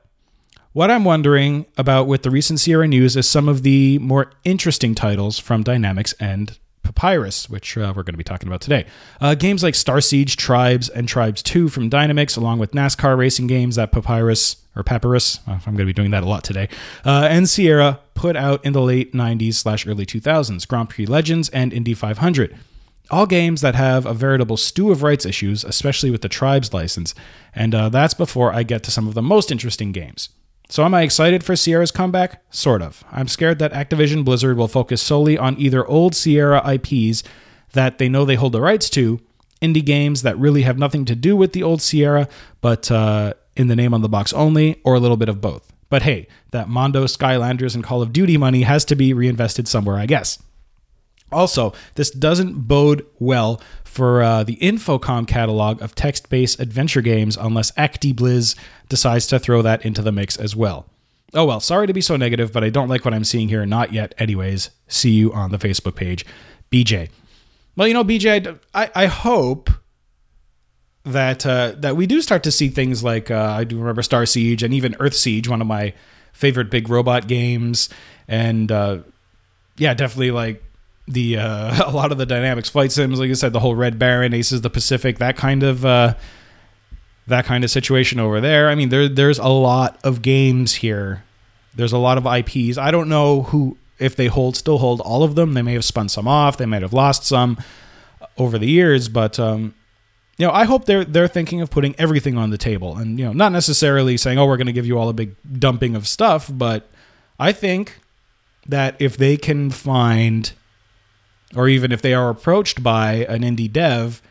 What 0.72 0.90
I'm 0.90 1.04
wondering 1.04 1.66
about 1.76 2.06
with 2.06 2.22
the 2.22 2.30
recent 2.30 2.60
Sierra 2.60 2.86
news 2.86 3.16
is 3.16 3.28
some 3.28 3.48
of 3.48 3.62
the 3.62 3.98
more 3.98 4.32
interesting 4.44 4.94
titles 4.94 5.38
from 5.38 5.64
Dynamix 5.64 6.14
and 6.20 6.58
Papyrus, 6.92 7.50
which 7.50 7.76
uh, 7.76 7.92
we're 7.94 8.02
going 8.02 8.14
to 8.14 8.18
be 8.18 8.24
talking 8.24 8.48
about 8.48 8.60
today. 8.60 8.86
Uh, 9.20 9.34
games 9.34 9.62
like 9.62 9.74
Star 9.74 10.00
Siege, 10.00 10.36
Tribes, 10.36 10.88
and 10.88 11.06
Tribes 11.06 11.42
2 11.42 11.68
from 11.68 11.90
Dynamix, 11.90 12.36
along 12.36 12.58
with 12.58 12.72
NASCAR 12.72 13.16
racing 13.16 13.46
games 13.46 13.76
that 13.76 13.92
Papyrus, 13.92 14.56
or 14.74 14.82
Papyrus, 14.82 15.40
uh, 15.46 15.52
I'm 15.52 15.74
going 15.74 15.78
to 15.78 15.84
be 15.84 15.92
doing 15.92 16.10
that 16.12 16.22
a 16.22 16.26
lot 16.26 16.44
today, 16.44 16.68
uh, 17.04 17.28
and 17.30 17.48
Sierra 17.48 18.00
put 18.14 18.36
out 18.36 18.64
in 18.64 18.72
the 18.72 18.80
late 18.80 19.12
90s 19.12 19.54
slash 19.54 19.86
early 19.86 20.06
2000s, 20.06 20.66
Grand 20.66 20.88
Prix 20.88 21.06
Legends 21.06 21.48
and 21.50 21.72
Indy 21.72 21.94
500. 21.94 22.56
All 23.10 23.26
games 23.26 23.60
that 23.60 23.74
have 23.74 24.04
a 24.04 24.12
veritable 24.12 24.56
stew 24.56 24.90
of 24.90 25.02
rights 25.02 25.24
issues, 25.24 25.64
especially 25.64 26.10
with 26.10 26.22
the 26.22 26.28
Tribes 26.28 26.74
license, 26.74 27.14
and 27.54 27.74
uh, 27.74 27.88
that's 27.88 28.14
before 28.14 28.52
I 28.52 28.62
get 28.62 28.82
to 28.84 28.90
some 28.90 29.06
of 29.06 29.14
the 29.14 29.22
most 29.22 29.50
interesting 29.50 29.92
games. 29.92 30.28
So, 30.70 30.84
am 30.84 30.94
I 30.94 31.02
excited 31.02 31.42
for 31.42 31.56
Sierra's 31.56 31.90
comeback? 31.90 32.42
Sort 32.50 32.82
of. 32.82 33.02
I'm 33.10 33.26
scared 33.26 33.58
that 33.58 33.72
Activision 33.72 34.22
Blizzard 34.22 34.58
will 34.58 34.68
focus 34.68 35.00
solely 35.00 35.38
on 35.38 35.58
either 35.58 35.86
old 35.86 36.14
Sierra 36.14 36.62
IPs 36.70 37.22
that 37.72 37.96
they 37.98 38.08
know 38.08 38.24
they 38.24 38.34
hold 38.34 38.52
the 38.52 38.60
rights 38.60 38.90
to, 38.90 39.18
indie 39.62 39.84
games 39.84 40.22
that 40.22 40.38
really 40.38 40.62
have 40.62 40.78
nothing 40.78 41.06
to 41.06 41.14
do 41.14 41.36
with 41.36 41.54
the 41.54 41.62
old 41.62 41.80
Sierra, 41.80 42.28
but 42.60 42.90
uh, 42.90 43.32
in 43.56 43.68
the 43.68 43.76
name 43.76 43.94
on 43.94 44.02
the 44.02 44.08
box 44.10 44.32
only, 44.34 44.78
or 44.84 44.94
a 44.94 45.00
little 45.00 45.16
bit 45.16 45.30
of 45.30 45.40
both. 45.40 45.72
But 45.88 46.02
hey, 46.02 46.28
that 46.50 46.68
Mondo, 46.68 47.04
Skylanders, 47.06 47.74
and 47.74 47.82
Call 47.82 48.02
of 48.02 48.12
Duty 48.12 48.36
money 48.36 48.62
has 48.62 48.84
to 48.86 48.94
be 48.94 49.14
reinvested 49.14 49.66
somewhere, 49.66 49.96
I 49.96 50.04
guess. 50.04 50.38
Also, 51.30 51.72
this 51.94 52.10
doesn't 52.10 52.66
bode 52.66 53.04
well 53.18 53.60
for 53.84 54.22
uh, 54.22 54.44
the 54.44 54.56
Infocom 54.56 55.26
catalog 55.26 55.82
of 55.82 55.94
text 55.94 56.30
based 56.30 56.60
adventure 56.60 57.02
games 57.02 57.36
unless 57.36 57.70
ActiBliz 57.72 58.56
decides 58.88 59.26
to 59.26 59.38
throw 59.38 59.62
that 59.62 59.84
into 59.84 60.02
the 60.02 60.12
mix 60.12 60.36
as 60.36 60.56
well. 60.56 60.86
Oh 61.34 61.44
well, 61.44 61.60
sorry 61.60 61.86
to 61.86 61.92
be 61.92 62.00
so 62.00 62.16
negative, 62.16 62.52
but 62.52 62.64
I 62.64 62.70
don't 62.70 62.88
like 62.88 63.04
what 63.04 63.12
I'm 63.12 63.24
seeing 63.24 63.48
here. 63.48 63.66
Not 63.66 63.92
yet, 63.92 64.14
anyways. 64.18 64.70
See 64.86 65.10
you 65.10 65.32
on 65.32 65.50
the 65.50 65.58
Facebook 65.58 65.94
page. 65.94 66.24
BJ. 66.70 67.10
Well, 67.76 67.86
you 67.86 67.94
know, 67.94 68.04
BJ, 68.04 68.58
I, 68.74 68.90
I 68.94 69.06
hope 69.06 69.70
that 71.04 71.44
uh, 71.44 71.74
that 71.78 71.96
we 71.96 72.06
do 72.06 72.22
start 72.22 72.42
to 72.44 72.50
see 72.50 72.68
things 72.68 73.04
like 73.04 73.30
uh, 73.30 73.54
I 73.58 73.64
do 73.64 73.78
remember 73.78 74.02
Star 74.02 74.26
Siege 74.26 74.62
and 74.62 74.72
even 74.72 74.96
Earth 75.00 75.14
Siege, 75.14 75.48
one 75.48 75.60
of 75.60 75.66
my 75.66 75.92
favorite 76.32 76.70
big 76.70 76.88
robot 76.88 77.28
games, 77.28 77.88
and 78.26 78.70
uh, 78.72 78.98
yeah, 79.76 79.94
definitely 79.94 80.30
like 80.30 80.62
the 81.08 81.38
uh, 81.38 81.86
a 81.90 81.92
lot 81.92 82.12
of 82.12 82.18
the 82.18 82.26
Dynamix 82.26 82.70
flight 82.70 82.92
sims 82.92 83.18
like 83.18 83.30
i 83.30 83.34
said 83.34 83.52
the 83.52 83.60
whole 83.60 83.74
red 83.74 83.98
baron 83.98 84.34
aces 84.34 84.60
the 84.60 84.70
pacific 84.70 85.18
that 85.18 85.36
kind 85.36 85.62
of 85.62 85.84
uh, 85.84 86.14
that 87.26 87.44
kind 87.44 87.64
of 87.64 87.70
situation 87.70 88.20
over 88.20 88.40
there. 88.40 88.68
I 88.68 88.74
mean 88.74 88.88
there 88.88 89.08
there's 89.08 89.38
a 89.38 89.48
lot 89.48 89.98
of 90.04 90.22
games 90.22 90.74
here. 90.76 91.24
There's 91.74 91.92
a 91.92 91.98
lot 91.98 92.18
of 92.18 92.24
ips 92.24 92.78
i 92.78 92.90
don't 92.90 93.08
know 93.08 93.42
who 93.42 93.76
if 93.98 94.14
they 94.14 94.26
hold 94.26 94.56
still 94.56 94.78
hold 94.78 95.00
all 95.00 95.22
of 95.22 95.34
them. 95.34 95.54
They 95.54 95.62
may 95.62 95.74
have 95.74 95.84
spun 95.84 96.08
some 96.08 96.28
off. 96.28 96.56
They 96.56 96.66
might 96.66 96.82
have 96.82 96.92
lost 96.92 97.24
some 97.24 97.58
over 98.36 98.58
the 98.58 98.68
years 98.68 99.08
but 99.08 99.38
um 99.38 99.74
you 100.36 100.46
know 100.46 100.52
i 100.52 100.64
hope 100.64 100.84
they're 100.84 101.04
they're 101.04 101.28
thinking 101.28 101.60
of 101.60 101.70
putting 101.70 101.94
everything 101.98 102.38
on 102.38 102.50
the 102.50 102.58
table 102.58 102.96
and 102.96 103.18
you 103.18 103.24
know 103.24 103.32
not 103.32 103.52
necessarily 103.52 104.16
saying 104.16 104.38
oh 104.38 104.46
we're 104.46 104.56
going 104.56 104.66
to 104.66 104.72
give 104.72 104.86
you 104.86 104.98
all 104.98 105.08
a 105.08 105.12
big 105.12 105.34
dumping 105.58 105.96
of 105.96 106.06
stuff 106.06 106.48
but 106.52 106.88
i 107.38 107.52
think 107.52 107.98
that 108.66 108.94
if 109.00 109.16
they 109.16 109.36
can 109.36 109.70
find 109.70 110.52
or 111.56 111.68
even 111.68 111.92
if 111.92 112.02
they 112.02 112.14
are 112.14 112.30
approached 112.30 112.82
by 112.82 113.26
an 113.28 113.42
indie 113.42 113.72
dev 113.72 114.22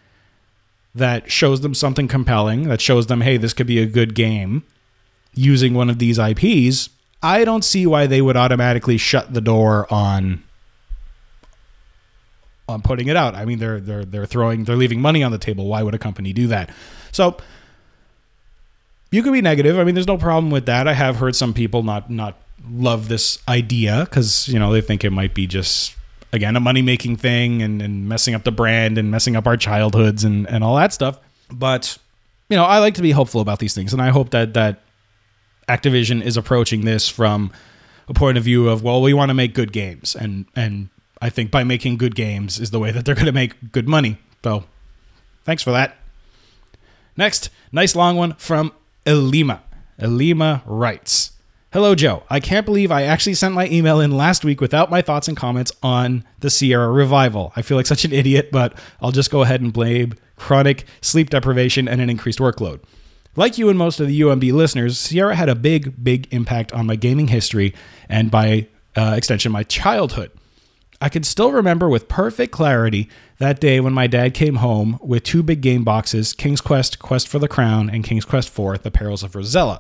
that 0.94 1.32
shows 1.32 1.62
them 1.62 1.74
something 1.74 2.08
compelling, 2.08 2.68
that 2.70 2.82
shows 2.82 3.08
them, 3.08 3.22
hey, 3.22 3.38
this 3.38 3.54
could 3.54 3.68
be 3.68 3.80
a 3.80 3.86
good 3.86 4.16
game 4.16 4.64
using 5.34 5.74
one 5.74 5.90
of 5.90 6.00
these 6.00 6.20
IPs, 6.20 6.90
I 7.22 7.46
don't 7.46 7.64
see 7.64 7.86
why 7.86 8.08
they 8.08 8.22
would 8.22 8.36
automatically 8.36 8.98
shut 8.98 9.34
the 9.34 9.42
door 9.42 9.92
on 9.92 10.44
on 12.70 12.82
putting 12.82 13.08
it 13.08 13.16
out. 13.16 13.34
I 13.36 13.46
mean, 13.46 13.60
they're 13.60 13.80
they're 13.80 14.06
they're 14.06 14.26
throwing 14.26 14.66
they're 14.66 14.76
leaving 14.76 15.00
money 15.00 15.24
on 15.24 15.32
the 15.32 15.38
table. 15.38 15.68
Why 15.68 15.84
would 15.84 15.94
a 15.94 16.00
company 16.00 16.34
do 16.34 16.48
that? 16.48 16.70
So 17.12 17.38
you 19.12 19.24
could 19.24 19.34
be 19.34 19.42
negative. 19.42 19.80
I 19.80 19.84
mean, 19.84 19.96
there's 19.96 20.08
no 20.08 20.18
problem 20.18 20.52
with 20.52 20.66
that. 20.66 20.88
I 20.88 20.94
have 20.94 21.18
heard 21.18 21.36
some 21.36 21.54
people 21.54 21.84
not 21.84 22.10
not 22.10 22.38
love 22.70 23.08
this 23.08 23.40
idea 23.48 24.06
because 24.06 24.48
you 24.50 24.60
know 24.60 24.72
they 24.72 24.82
think 24.82 25.04
it 25.04 25.12
might 25.12 25.34
be 25.34 25.48
just 25.48 25.96
again 26.32 26.56
a 26.56 26.60
money 26.60 26.82
making 26.82 27.18
thing 27.18 27.62
and, 27.62 27.82
and 27.82 28.08
messing 28.08 28.36
up 28.36 28.44
the 28.44 28.52
brand 28.52 28.98
and 28.98 29.10
messing 29.12 29.36
up 29.36 29.48
our 29.48 29.58
childhoods 29.58 30.24
and, 30.24 30.48
and 30.50 30.64
all 30.64 30.76
that 30.76 30.94
stuff. 30.94 31.20
But 31.52 31.98
you 32.50 32.58
know, 32.58 32.64
I 32.64 32.80
like 32.80 32.96
to 32.96 33.02
be 33.02 33.12
hopeful 33.12 33.42
about 33.42 33.60
these 33.60 33.74
things, 33.74 33.94
and 33.94 34.02
I 34.02 34.10
hope 34.10 34.30
that 34.32 34.54
that 34.54 34.82
Activision 35.68 36.24
is 36.24 36.38
approaching 36.38 36.86
this 36.86 37.10
from 37.10 37.52
a 38.08 38.14
point 38.14 38.38
of 38.38 38.44
view 38.44 38.70
of 38.70 38.84
well, 38.84 39.02
we 39.02 39.14
want 39.14 39.30
to 39.30 39.34
make 39.34 39.54
good 39.54 39.74
games, 39.74 40.16
and 40.16 40.46
and 40.56 40.90
I 41.22 41.30
think 41.30 41.52
by 41.52 41.64
making 41.64 41.98
good 41.98 42.16
games 42.16 42.60
is 42.60 42.72
the 42.72 42.80
way 42.80 42.92
that 42.92 43.06
they're 43.06 43.16
going 43.16 43.26
to 43.26 43.32
make 43.32 43.72
good 43.72 43.88
money. 43.88 44.18
So, 44.44 44.64
thanks 45.44 45.62
for 45.62 45.72
that. 45.72 45.98
Next, 47.18 47.50
nice 47.72 47.96
long 47.96 48.16
one 48.16 48.34
from 48.36 48.72
Elima. 49.06 49.62
Elima 50.00 50.62
writes. 50.66 51.32
Hello, 51.78 51.94
Joe. 51.94 52.24
I 52.28 52.40
can't 52.40 52.66
believe 52.66 52.92
I 52.92 53.04
actually 53.04 53.36
sent 53.36 53.54
my 53.54 53.68
email 53.68 54.00
in 54.00 54.10
last 54.10 54.44
week 54.44 54.60
without 54.62 54.90
my 54.90 55.04
thoughts 55.04 55.28
and 55.28 55.38
comments 55.38 55.72
on 55.84 56.24
the 56.40 56.50
Sierra 56.50 56.92
revival. 56.92 57.54
I 57.56 57.62
feel 57.62 57.78
like 57.78 57.86
such 57.86 58.04
an 58.04 58.12
idiot, 58.12 58.50
but 58.52 58.76
I'll 59.00 59.12
just 59.12 59.30
go 59.30 59.44
ahead 59.44 59.62
and 59.62 59.72
blame 59.72 60.16
chronic 60.38 60.86
sleep 61.02 61.30
deprivation 61.30 61.88
and 61.88 62.02
an 62.02 62.10
increased 62.10 62.40
workload. 62.40 62.80
Like 63.36 63.60
you 63.60 63.70
and 63.70 63.78
most 63.78 64.00
of 64.00 64.08
the 64.08 64.22
UMB 64.22 64.54
listeners, 64.54 65.00
Sierra 65.00 65.36
had 65.36 65.50
a 65.50 65.54
big, 65.54 66.04
big 66.04 66.28
impact 66.34 66.72
on 66.74 66.88
my 66.88 66.96
gaming 66.96 67.28
history 67.28 67.76
and 68.10 68.32
by 68.32 68.70
uh, 68.96 69.14
extension, 69.16 69.52
my 69.52 69.62
childhood. 69.62 70.32
I 71.00 71.10
can 71.10 71.22
still 71.22 71.52
remember 71.52 71.88
with 71.88 72.08
perfect 72.08 72.52
clarity 72.52 73.08
that 73.38 73.60
day 73.60 73.80
when 73.80 73.94
my 73.94 74.08
dad 74.08 74.34
came 74.34 74.56
home 74.56 74.98
with 75.00 75.22
two 75.22 75.44
big 75.44 75.62
game 75.62 75.84
boxes 75.84 76.34
King's 76.34 76.60
Quest, 76.60 76.98
Quest 76.98 77.28
for 77.28 77.38
the 77.38 77.48
Crown, 77.48 77.88
and 77.88 78.04
King's 78.04 78.26
Quest 78.26 78.48
IV, 78.48 78.82
The 78.82 78.90
Perils 78.90 79.22
of 79.22 79.36
Rosella. 79.36 79.80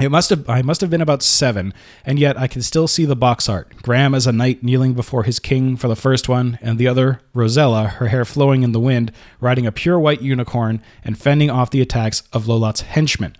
It 0.00 0.10
must 0.10 0.30
have 0.30 0.48
I 0.50 0.62
must 0.62 0.80
have 0.80 0.90
been 0.90 1.00
about 1.00 1.22
seven, 1.22 1.72
and 2.04 2.18
yet 2.18 2.36
I 2.36 2.48
can 2.48 2.62
still 2.62 2.88
see 2.88 3.04
the 3.04 3.14
box 3.14 3.48
art. 3.48 3.72
Graham 3.82 4.12
as 4.12 4.26
a 4.26 4.32
knight 4.32 4.62
kneeling 4.62 4.94
before 4.94 5.22
his 5.22 5.38
king 5.38 5.76
for 5.76 5.86
the 5.86 5.94
first 5.94 6.28
one, 6.28 6.58
and 6.60 6.78
the 6.78 6.88
other, 6.88 7.20
Rosella, 7.32 7.86
her 7.86 8.08
hair 8.08 8.24
flowing 8.24 8.62
in 8.62 8.72
the 8.72 8.80
wind, 8.80 9.12
riding 9.40 9.66
a 9.66 9.72
pure 9.72 10.00
white 10.00 10.20
unicorn 10.20 10.82
and 11.04 11.16
fending 11.16 11.48
off 11.48 11.70
the 11.70 11.80
attacks 11.80 12.24
of 12.32 12.48
Lolotte's 12.48 12.80
henchmen. 12.80 13.36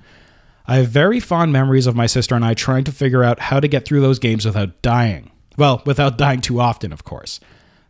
I 0.67 0.77
have 0.77 0.89
very 0.89 1.19
fond 1.19 1.53
memories 1.53 1.89
of 1.89 1.97
my 1.97 2.07
sister 2.07 2.37
and 2.37 2.45
I 2.45 2.55
trying 2.55 2.85
to 2.85 2.93
figure 2.93 3.25
out 3.25 3.41
how 3.41 3.59
to 3.59 3.69
get 3.69 3.85
through 3.85 4.01
those 4.01 4.21
games 4.21 4.47
without 4.47 4.81
dying. 4.81 5.33
Well, 5.59 5.83
without 5.85 6.17
dying 6.19 6.41
too 6.41 6.61
often, 6.61 6.93
of 6.93 7.05
course. 7.05 7.41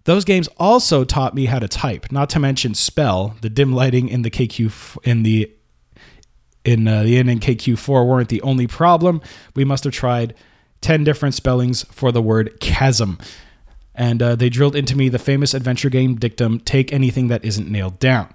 Those 0.05 0.25
games 0.25 0.49
also 0.59 1.05
taught 1.05 1.35
me 1.35 1.47
how 1.47 1.59
to 1.59 1.69
type, 1.69 2.13
not 2.13 2.29
to 2.31 2.39
mention 2.39 2.75
spell. 2.75 3.37
The 3.41 3.49
dim 3.49 3.73
lighting 3.73 4.09
in 4.09 4.23
the 4.23 4.31
KQ 4.31 4.99
in 5.05 5.23
the 5.23 5.51
in 6.65 6.89
uh, 6.89 7.03
the 7.03 7.23
NNKQ4 7.23 8.07
weren't 8.07 8.29
the 8.29 8.43
only 8.43 8.67
problem. 8.67 9.21
We 9.55 9.65
must 9.65 9.85
have 9.85 9.93
tried 9.93 10.35
10 10.81 11.05
different 11.05 11.35
spellings 11.35 11.85
for 11.85 12.13
the 12.13 12.23
word 12.23 12.59
chasm. 12.61 13.19
And 13.95 14.23
uh, 14.23 14.35
they 14.35 14.49
drilled 14.49 14.75
into 14.75 14.97
me 14.97 15.09
the 15.09 15.19
famous 15.19 15.55
adventure 15.55 15.91
game 15.91 16.17
dictum 16.17 16.59
take 16.61 16.93
anything 16.93 17.29
that 17.29 17.45
isn't 17.45 17.71
nailed 17.71 17.99
down. 17.99 18.33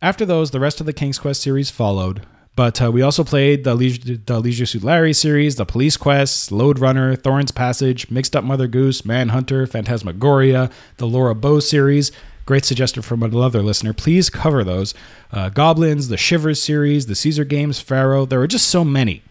After 0.00 0.24
those, 0.24 0.50
the 0.50 0.60
rest 0.60 0.80
of 0.80 0.86
the 0.86 0.92
King's 0.92 1.18
Quest 1.18 1.42
series 1.42 1.70
followed. 1.70 2.26
But 2.56 2.82
uh, 2.82 2.90
we 2.90 3.02
also 3.02 3.24
played 3.24 3.64
the 3.64 3.74
Leisure, 3.74 4.16
the 4.16 4.40
Leisure 4.40 4.66
Suit 4.66 4.82
Larry 4.82 5.12
series, 5.12 5.56
the 5.56 5.64
Police 5.64 5.96
Quests, 5.96 6.50
Lode 6.50 6.78
Runner, 6.78 7.16
Torin's 7.16 7.52
Passage, 7.52 8.10
Mixed 8.10 8.34
Up 8.34 8.44
Mother 8.44 8.66
Goose, 8.66 9.04
Manhunter, 9.04 9.66
Phantasmagoria, 9.66 10.70
the 10.96 11.06
Laura 11.06 11.34
Bow 11.34 11.60
series, 11.60 12.12
Great 12.50 12.64
suggestion 12.64 13.00
from 13.00 13.22
another 13.22 13.62
listener. 13.62 13.92
Please 13.92 14.28
cover 14.28 14.64
those. 14.64 14.92
Uh, 15.30 15.50
Goblins, 15.50 16.08
the 16.08 16.16
Shivers 16.16 16.60
series, 16.60 17.06
the 17.06 17.14
Caesar 17.14 17.44
Games, 17.44 17.78
Pharaoh. 17.78 18.26
There 18.26 18.40
are 18.40 18.48
just 18.48 18.66
so 18.66 18.84
many. 18.84 19.22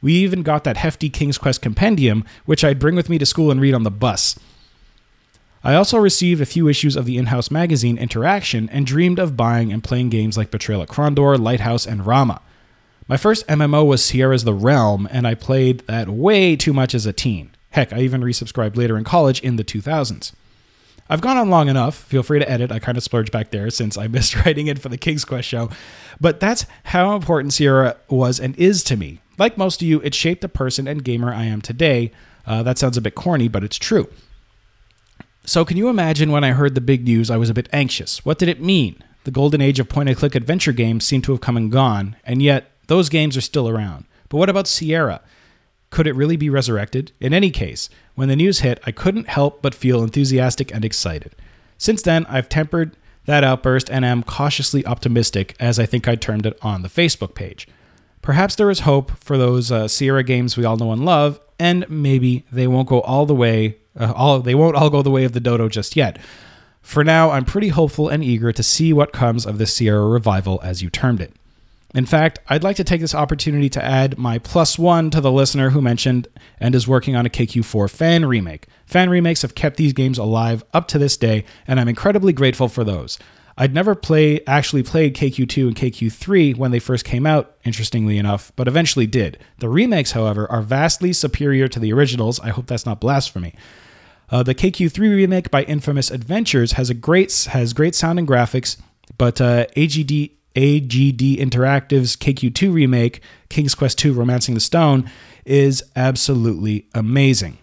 We 0.00 0.14
even 0.14 0.42
got 0.42 0.64
that 0.64 0.78
hefty 0.78 1.10
King's 1.10 1.36
Quest 1.36 1.60
compendium, 1.60 2.24
which 2.46 2.64
I'd 2.64 2.78
bring 2.78 2.94
with 2.94 3.10
me 3.10 3.18
to 3.18 3.26
school 3.26 3.50
and 3.50 3.60
read 3.60 3.74
on 3.74 3.82
the 3.82 3.90
bus. 3.90 4.38
I 5.62 5.74
also 5.74 5.98
received 5.98 6.40
a 6.40 6.46
few 6.46 6.68
issues 6.68 6.96
of 6.96 7.04
the 7.04 7.18
in 7.18 7.26
house 7.26 7.50
magazine 7.50 7.98
Interaction 7.98 8.70
and 8.70 8.86
dreamed 8.86 9.18
of 9.18 9.36
buying 9.36 9.70
and 9.70 9.84
playing 9.84 10.08
games 10.08 10.38
like 10.38 10.50
Betrayal 10.50 10.80
at 10.80 10.88
Krondor, 10.88 11.38
Lighthouse, 11.38 11.84
and 11.86 12.06
Rama. 12.06 12.40
My 13.08 13.18
first 13.18 13.46
MMO 13.46 13.84
was 13.86 14.02
Sierra's 14.02 14.44
The 14.44 14.54
Realm, 14.54 15.06
and 15.10 15.26
I 15.26 15.34
played 15.34 15.80
that 15.80 16.08
way 16.08 16.56
too 16.56 16.72
much 16.72 16.94
as 16.94 17.04
a 17.04 17.12
teen. 17.12 17.50
Heck, 17.72 17.92
I 17.92 17.98
even 17.98 18.22
resubscribed 18.22 18.78
later 18.78 18.96
in 18.96 19.04
college 19.04 19.40
in 19.42 19.56
the 19.56 19.64
2000s. 19.64 20.32
I've 21.10 21.20
gone 21.20 21.36
on 21.36 21.50
long 21.50 21.68
enough. 21.68 21.96
Feel 21.96 22.22
free 22.22 22.38
to 22.38 22.48
edit. 22.48 22.70
I 22.70 22.78
kind 22.78 22.96
of 22.96 23.02
splurged 23.02 23.32
back 23.32 23.50
there 23.50 23.68
since 23.68 23.98
I 23.98 24.06
missed 24.08 24.36
writing 24.36 24.68
it 24.68 24.78
for 24.78 24.88
the 24.88 24.96
King's 24.96 25.24
Quest 25.24 25.48
show. 25.48 25.68
But 26.20 26.38
that's 26.38 26.66
how 26.84 27.16
important 27.16 27.52
Sierra 27.52 27.96
was 28.08 28.38
and 28.38 28.56
is 28.56 28.84
to 28.84 28.96
me. 28.96 29.20
Like 29.36 29.58
most 29.58 29.82
of 29.82 29.88
you, 29.88 30.00
it 30.02 30.14
shaped 30.14 30.40
the 30.40 30.48
person 30.48 30.86
and 30.86 31.02
gamer 31.02 31.34
I 31.34 31.44
am 31.44 31.62
today. 31.62 32.12
Uh, 32.46 32.62
that 32.62 32.78
sounds 32.78 32.96
a 32.96 33.00
bit 33.00 33.16
corny, 33.16 33.48
but 33.48 33.64
it's 33.64 33.76
true. 33.76 34.08
So, 35.44 35.64
can 35.64 35.76
you 35.76 35.88
imagine 35.88 36.30
when 36.30 36.44
I 36.44 36.52
heard 36.52 36.74
the 36.74 36.80
big 36.80 37.04
news, 37.04 37.30
I 37.30 37.38
was 37.38 37.50
a 37.50 37.54
bit 37.54 37.68
anxious? 37.72 38.24
What 38.24 38.38
did 38.38 38.48
it 38.48 38.60
mean? 38.60 39.02
The 39.24 39.30
golden 39.30 39.60
age 39.60 39.80
of 39.80 39.88
point 39.88 40.08
and 40.08 40.16
click 40.16 40.34
adventure 40.34 40.72
games 40.72 41.04
seemed 41.04 41.24
to 41.24 41.32
have 41.32 41.40
come 41.40 41.56
and 41.56 41.72
gone, 41.72 42.16
and 42.24 42.42
yet 42.42 42.70
those 42.86 43.08
games 43.08 43.36
are 43.36 43.42
still 43.42 43.68
around. 43.68 44.04
But 44.28 44.36
what 44.36 44.50
about 44.50 44.68
Sierra? 44.68 45.22
Could 45.90 46.06
it 46.06 46.14
really 46.14 46.36
be 46.36 46.48
resurrected? 46.48 47.12
In 47.20 47.34
any 47.34 47.50
case, 47.50 47.90
when 48.14 48.28
the 48.28 48.36
news 48.36 48.60
hit, 48.60 48.80
I 48.86 48.92
couldn't 48.92 49.28
help 49.28 49.60
but 49.60 49.74
feel 49.74 50.02
enthusiastic 50.02 50.72
and 50.72 50.84
excited. 50.84 51.34
Since 51.78 52.02
then, 52.02 52.26
I've 52.26 52.48
tempered 52.48 52.96
that 53.26 53.44
outburst 53.44 53.90
and 53.90 54.04
am 54.04 54.22
cautiously 54.22 54.86
optimistic, 54.86 55.56
as 55.58 55.78
I 55.78 55.86
think 55.86 56.06
I 56.06 56.14
termed 56.14 56.46
it 56.46 56.58
on 56.62 56.82
the 56.82 56.88
Facebook 56.88 57.34
page. 57.34 57.66
Perhaps 58.22 58.54
there 58.54 58.70
is 58.70 58.80
hope 58.80 59.12
for 59.18 59.38
those 59.38 59.72
uh, 59.72 59.88
Sierra 59.88 60.22
games 60.22 60.56
we 60.56 60.64
all 60.64 60.76
know 60.76 60.92
and 60.92 61.04
love, 61.04 61.40
and 61.58 61.88
maybe 61.88 62.44
they 62.52 62.66
won't 62.66 62.88
go 62.88 63.00
all 63.00 63.26
the 63.26 63.34
way. 63.34 63.78
Uh, 63.98 64.12
all 64.14 64.40
they 64.40 64.54
won't 64.54 64.76
all 64.76 64.90
go 64.90 65.02
the 65.02 65.10
way 65.10 65.24
of 65.24 65.32
the 65.32 65.40
dodo 65.40 65.68
just 65.68 65.96
yet. 65.96 66.18
For 66.82 67.04
now, 67.04 67.30
I'm 67.30 67.44
pretty 67.44 67.68
hopeful 67.68 68.08
and 68.08 68.24
eager 68.24 68.52
to 68.52 68.62
see 68.62 68.92
what 68.92 69.12
comes 69.12 69.44
of 69.44 69.58
this 69.58 69.74
Sierra 69.74 70.06
revival, 70.06 70.60
as 70.62 70.82
you 70.82 70.90
termed 70.90 71.20
it. 71.20 71.34
In 71.94 72.06
fact, 72.06 72.38
I'd 72.48 72.62
like 72.62 72.76
to 72.76 72.84
take 72.84 73.00
this 73.00 73.14
opportunity 73.16 73.68
to 73.70 73.84
add 73.84 74.16
my 74.16 74.38
plus 74.38 74.78
one 74.78 75.10
to 75.10 75.20
the 75.20 75.32
listener 75.32 75.70
who 75.70 75.82
mentioned 75.82 76.28
and 76.60 76.74
is 76.74 76.86
working 76.86 77.16
on 77.16 77.26
a 77.26 77.30
KQ4 77.30 77.90
fan 77.90 78.26
remake. 78.26 78.66
Fan 78.86 79.10
remakes 79.10 79.42
have 79.42 79.56
kept 79.56 79.76
these 79.76 79.92
games 79.92 80.16
alive 80.16 80.64
up 80.72 80.86
to 80.88 80.98
this 80.98 81.16
day, 81.16 81.44
and 81.66 81.80
I'm 81.80 81.88
incredibly 81.88 82.32
grateful 82.32 82.68
for 82.68 82.84
those. 82.84 83.18
I'd 83.58 83.74
never 83.74 83.94
play 83.94 84.40
actually 84.46 84.84
played 84.84 85.16
KQ2 85.16 85.66
and 85.66 85.76
KQ3 85.76 86.56
when 86.56 86.70
they 86.70 86.78
first 86.78 87.04
came 87.04 87.26
out, 87.26 87.56
interestingly 87.64 88.18
enough, 88.18 88.52
but 88.54 88.68
eventually 88.68 89.06
did. 89.06 89.38
The 89.58 89.68
remakes, 89.68 90.12
however, 90.12 90.50
are 90.50 90.62
vastly 90.62 91.12
superior 91.12 91.66
to 91.68 91.80
the 91.80 91.92
originals. 91.92 92.38
I 92.40 92.50
hope 92.50 92.68
that's 92.68 92.86
not 92.86 93.00
blasphemy. 93.00 93.54
Uh, 94.30 94.44
the 94.44 94.54
KQ3 94.54 94.98
remake 94.98 95.50
by 95.50 95.64
Infamous 95.64 96.10
Adventures 96.10 96.72
has 96.72 96.88
a 96.88 96.94
great 96.94 97.48
has 97.50 97.72
great 97.72 97.96
sound 97.96 98.20
and 98.20 98.28
graphics, 98.28 98.80
but 99.18 99.40
uh, 99.40 99.66
AGD 99.76 100.30
AGD 100.54 101.38
Interactive's 101.38 102.16
KQ2 102.16 102.72
remake, 102.72 103.22
King's 103.48 103.74
Quest 103.74 104.04
II 104.04 104.12
Romancing 104.12 104.54
the 104.54 104.60
Stone, 104.60 105.10
is 105.44 105.82
absolutely 105.96 106.86
amazing. 106.94 107.58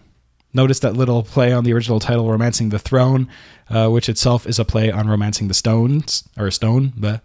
Notice 0.54 0.80
that 0.80 0.96
little 0.96 1.22
play 1.22 1.52
on 1.52 1.64
the 1.64 1.72
original 1.72 2.00
title, 2.00 2.30
Romancing 2.30 2.70
the 2.70 2.78
Throne, 2.78 3.28
uh, 3.68 3.88
which 3.88 4.08
itself 4.08 4.46
is 4.46 4.58
a 4.58 4.64
play 4.64 4.90
on 4.90 5.08
Romancing 5.08 5.48
the 5.48 5.54
Stones, 5.54 6.26
or 6.38 6.50
Stone. 6.50 6.94
But 6.96 7.22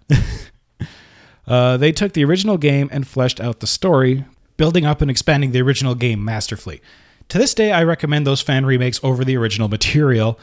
uh, 1.48 1.78
they 1.78 1.92
took 1.92 2.14
the 2.14 2.26
original 2.26 2.58
game 2.58 2.90
and 2.92 3.08
fleshed 3.08 3.40
out 3.40 3.60
the 3.60 3.68
story, 3.68 4.26
building 4.58 4.86
up 4.86 5.02
and 5.02 5.10
expanding 5.10 5.52
the 5.52 5.62
original 5.62 5.96
game 5.96 6.24
masterfully. 6.24 6.82
To 7.30 7.38
this 7.38 7.54
day, 7.54 7.72
I 7.72 7.84
recommend 7.84 8.28
those 8.28 8.42
fan 8.42 8.66
remakes 8.66 9.00
over 9.04 9.24
the 9.24 9.38
original 9.38 9.70
material, 9.70 10.38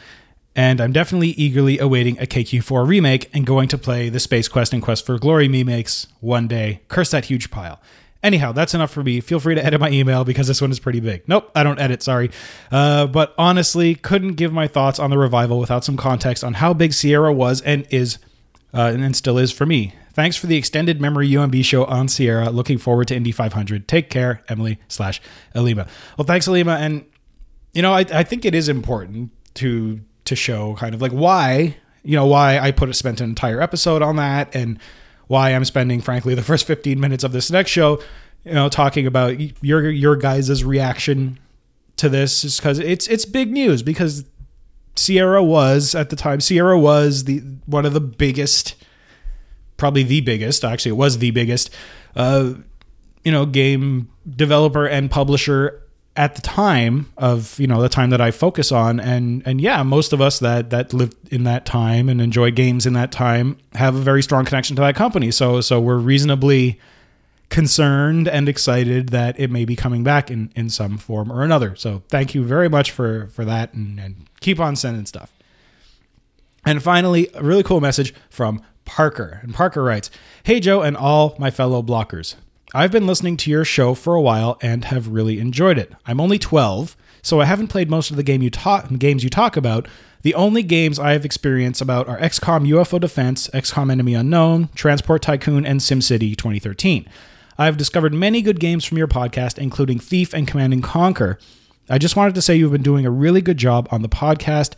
and 0.57 0.81
I'm 0.81 0.93
definitely 0.93 1.29
eagerly 1.31 1.79
awaiting 1.79 2.19
a 2.19 2.27
KQ4 2.27 2.87
remake 2.87 3.31
and 3.33 3.47
going 3.47 3.69
to 3.69 3.79
play 3.79 4.09
the 4.09 4.21
Space 4.21 4.49
Quest 4.49 4.73
and 4.73 4.83
Quest 4.83 5.07
for 5.07 5.19
Glory 5.19 5.49
remakes 5.49 6.09
one 6.21 6.49
day. 6.49 6.81
Curse 6.89 7.13
that 7.13 7.27
huge 7.27 7.51
pile. 7.51 7.81
Anyhow, 8.23 8.53
that's 8.53 8.75
enough 8.75 8.91
for 8.91 9.03
me. 9.03 9.21
Feel 9.21 9.41
free 9.41 9.55
to 9.55 9.65
edit 9.65 9.81
my 9.81 9.89
email 9.89 10.25
because 10.25 10.47
this 10.47 10.61
one 10.61 10.71
is 10.71 10.79
pretty 10.79 11.01
big. 11.01 11.27
Nope, 11.27 11.51
I 11.55 11.63
don't 11.63 11.79
edit, 11.79 12.03
sorry. 12.03 12.31
Uh, 12.71 13.07
but 13.07 13.35
honestly, 13.39 13.95
couldn't 13.95 14.35
give 14.35 14.53
my 14.53 14.67
thoughts 14.67 14.99
on 14.99 15.09
the 15.09 15.17
revival 15.17 15.59
without 15.59 15.85
some 15.85 15.97
context 15.97 16.45
on 16.45 16.55
how 16.55 16.75
big 16.75 16.93
Sierra 16.93 17.33
was 17.33 17.63
and 17.63 17.87
is, 17.91 18.19
uh, 18.75 18.93
and 18.95 19.17
still 19.17 19.39
is 19.39 19.53
for 19.53 19.65
me. 19.65 19.95
Thanks 20.13 20.37
for 20.37 20.49
the 20.49 20.57
extended 20.57 21.01
memory 21.01 21.31
UMB 21.31 21.65
show 21.65 21.87
on 21.87 22.09
Sierra. 22.09 22.51
Looking 22.51 22.77
forward 22.77 23.09
to 23.09 23.17
Indy 23.17 23.33
500. 23.33 23.89
Take 23.89 24.11
care, 24.11 24.43
Emily 24.49 24.79
slash 24.89 25.23
Alima. 25.55 25.87
Well, 26.19 26.27
thanks, 26.27 26.47
Alima. 26.47 26.73
And, 26.73 27.07
you 27.73 27.81
know, 27.81 27.95
I, 27.95 28.01
I 28.01 28.23
think 28.23 28.45
it 28.45 28.55
is 28.55 28.69
important 28.69 29.31
to 29.55 30.01
to 30.25 30.37
show 30.37 30.75
kind 30.75 30.95
of 30.95 31.03
like 31.03 31.13
why, 31.13 31.77
you 32.03 32.17
know, 32.17 32.27
why 32.27 32.59
I 32.59 32.71
put 32.71 32.89
a 32.89 32.95
spent 32.95 33.21
an 33.21 33.29
entire 33.29 33.61
episode 33.61 34.03
on 34.03 34.17
that 34.17 34.55
and 34.55 34.79
why 35.27 35.51
I'm 35.51 35.65
spending, 35.65 36.01
frankly, 36.01 36.35
the 36.35 36.43
first 36.43 36.67
15 36.67 36.99
minutes 36.99 37.25
of 37.25 37.33
this 37.33 37.51
next 37.51 37.71
show, 37.71 38.03
you 38.45 38.53
know, 38.53 38.69
talking 38.69 39.07
about 39.07 39.39
your 39.63 39.91
your 39.91 40.17
guys's 40.17 40.65
reaction 40.65 41.39
to 41.97 42.09
this 42.09 42.45
is 42.45 42.57
because 42.57 42.79
it's 42.79 43.07
it's 43.09 43.25
big 43.25 43.53
news 43.53 43.83
because 43.83 44.25
Sierra 44.97 45.43
was 45.43 45.95
at 45.95 46.11
the 46.11 46.17
time 46.17 46.41
Sierra 46.41 46.79
was 46.79 47.25
the 47.25 47.41
one 47.67 47.85
of 47.87 47.93
the 47.93 48.01
biggest 48.01 48.75
probably 49.77 50.03
the 50.03 50.21
biggest 50.21 50.65
actually 50.65 50.91
it 50.91 50.97
was 50.97 51.19
the 51.19 51.31
biggest 51.31 51.71
uh 52.17 52.55
you 53.25 53.33
know 53.33 53.47
game 53.47 54.11
developer 54.29 54.87
and 54.87 55.11
publisher 55.11 55.80
at 56.17 56.35
the 56.35 56.43
time 56.43 57.11
of 57.17 57.59
you 57.59 57.67
know 57.67 57.81
the 57.81 57.89
time 57.89 58.11
that 58.11 58.21
I 58.21 58.31
focus 58.31 58.73
on 58.73 58.99
and 58.99 59.43
and 59.47 59.61
yeah 59.61 59.83
most 59.83 60.13
of 60.13 60.21
us 60.21 60.41
that 60.41 60.71
that 60.71 60.93
lived 60.93 61.17
in 61.33 61.45
that 61.45 61.65
time 61.65 62.09
and 62.09 62.21
enjoy 62.21 62.51
games 62.51 62.85
in 62.85 62.95
that 62.95 63.13
time 63.13 63.57
have 63.75 63.95
a 63.95 64.01
very 64.01 64.23
strong 64.23 64.45
connection 64.45 64.77
to 64.77 64.83
that 64.83 64.97
company 64.97 65.31
so 65.31 65.61
so 65.61 65.81
we're 65.81 65.99
reasonably 65.99 66.81
concerned 67.49 68.29
and 68.29 68.49
excited 68.49 69.11
that 69.11 69.39
it 69.39 69.51
may 69.51 69.65
be 69.65 69.77
coming 69.77 70.03
back 70.03 70.31
in 70.31 70.53
in 70.57 70.69
some 70.69 70.99
form 70.99 71.31
or 71.31 71.43
another 71.43 71.77
so 71.77 72.03
thank 72.09 72.35
you 72.35 72.45
very 72.45 72.69
much 72.69 72.91
for 72.91 73.29
for 73.29 73.45
that 73.45 73.73
and, 73.73 73.99
and 74.01 74.29
keep 74.41 74.59
on 74.59 74.75
sending 74.75 75.07
stuff 75.07 75.33
and 76.65 76.83
finally, 76.83 77.29
a 77.35 77.43
really 77.43 77.63
cool 77.63 77.81
message 77.81 78.15
from 78.29 78.63
Parker. 78.85 79.41
And 79.43 79.55
Parker 79.55 79.83
writes 79.83 80.11
Hey, 80.43 80.61
Joe, 80.61 80.83
and 80.83 80.97
all 80.97 81.35
my 81.39 81.51
fellow 81.51 81.83
blockers. 81.83 82.35
I've 82.73 82.93
been 82.93 83.07
listening 83.07 83.37
to 83.39 83.51
your 83.51 83.65
show 83.65 83.95
for 83.95 84.15
a 84.15 84.21
while 84.21 84.57
and 84.63 84.85
have 84.85 85.09
really 85.09 85.41
enjoyed 85.41 85.77
it. 85.77 85.93
I'm 86.07 86.21
only 86.21 86.39
12, 86.39 86.97
so 87.21 87.41
I 87.41 87.45
haven't 87.45 87.67
played 87.67 87.91
most 87.91 88.13
of 88.13 88.17
the 88.17 88.23
game 88.23 88.43
you 88.43 88.51
talk, 88.51 88.89
games 88.97 89.25
you 89.25 89.31
talk 89.31 89.57
about. 89.57 89.89
The 90.23 90.35
only 90.35 90.63
games 90.63 90.97
I 90.97 91.13
have 91.13 91.25
experience 91.25 91.81
about 91.81 92.07
are 92.07 92.19
XCOM 92.19 92.69
UFO 92.69 93.01
Defense, 93.01 93.49
XCOM 93.49 93.91
Enemy 93.91 94.15
Unknown, 94.15 94.69
Transport 94.77 95.21
Tycoon, 95.23 95.67
and 95.67 95.81
SimCity 95.81 96.37
2013. 96.37 97.09
I 97.59 97.65
have 97.65 97.77
discovered 97.77 98.15
many 98.15 98.41
good 98.41 98.61
games 98.61 98.85
from 98.85 98.99
your 98.99 99.09
podcast, 99.09 99.59
including 99.59 99.99
Thief 99.99 100.33
and 100.33 100.47
Command 100.47 100.73
and 100.73 100.83
Conquer. 100.83 101.41
I 101.89 101.99
just 101.99 102.15
wanted 102.15 102.37
to 102.37 102.43
say 102.43 102.55
you've 102.55 102.71
been 102.71 102.83
doing 102.83 103.05
a 103.05 103.11
really 103.11 103.41
good 103.41 103.59
job 103.59 103.89
on 103.91 104.03
the 104.03 104.09
podcast 104.09 104.75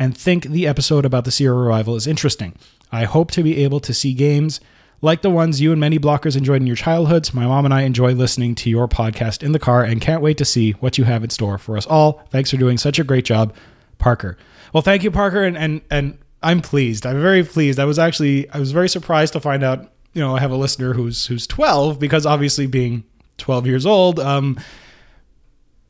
and 0.00 0.18
think 0.18 0.46
the 0.46 0.66
episode 0.66 1.04
about 1.04 1.24
the 1.24 1.30
Sierra 1.30 1.56
Revival 1.56 1.94
is 1.94 2.08
interesting. 2.08 2.56
I 2.90 3.04
hope 3.04 3.30
to 3.32 3.44
be 3.44 3.62
able 3.62 3.78
to 3.80 3.94
see 3.94 4.14
games 4.14 4.60
like 5.02 5.22
the 5.22 5.30
ones 5.30 5.60
you 5.60 5.72
and 5.72 5.80
many 5.80 5.98
blockers 5.98 6.36
enjoyed 6.36 6.60
in 6.60 6.66
your 6.66 6.76
childhoods. 6.76 7.34
My 7.34 7.46
mom 7.46 7.64
and 7.64 7.74
I 7.74 7.82
enjoy 7.82 8.12
listening 8.12 8.54
to 8.56 8.70
your 8.70 8.88
podcast 8.88 9.42
in 9.42 9.52
the 9.52 9.58
car 9.58 9.84
and 9.84 10.00
can't 10.00 10.22
wait 10.22 10.38
to 10.38 10.44
see 10.44 10.72
what 10.72 10.98
you 10.98 11.04
have 11.04 11.22
in 11.22 11.30
store 11.30 11.58
for 11.58 11.76
us 11.76 11.86
all. 11.86 12.22
Thanks 12.30 12.50
for 12.50 12.56
doing 12.56 12.78
such 12.78 12.98
a 12.98 13.04
great 13.04 13.24
job, 13.24 13.54
Parker. 13.98 14.36
Well, 14.72 14.82
thank 14.82 15.02
you, 15.02 15.10
Parker, 15.10 15.42
and 15.42 15.56
and 15.56 15.80
and 15.90 16.18
I'm 16.42 16.60
pleased. 16.60 17.06
I'm 17.06 17.20
very 17.20 17.44
pleased. 17.44 17.78
I 17.78 17.84
was 17.84 17.98
actually 17.98 18.48
I 18.50 18.58
was 18.58 18.72
very 18.72 18.88
surprised 18.88 19.32
to 19.34 19.40
find 19.40 19.62
out, 19.62 19.90
you 20.12 20.20
know, 20.20 20.36
I 20.36 20.40
have 20.40 20.50
a 20.50 20.56
listener 20.56 20.94
who's 20.94 21.26
who's 21.26 21.46
12 21.46 21.98
because 21.98 22.26
obviously 22.26 22.66
being 22.66 23.04
12 23.38 23.66
years 23.66 23.86
old, 23.86 24.18
um 24.20 24.58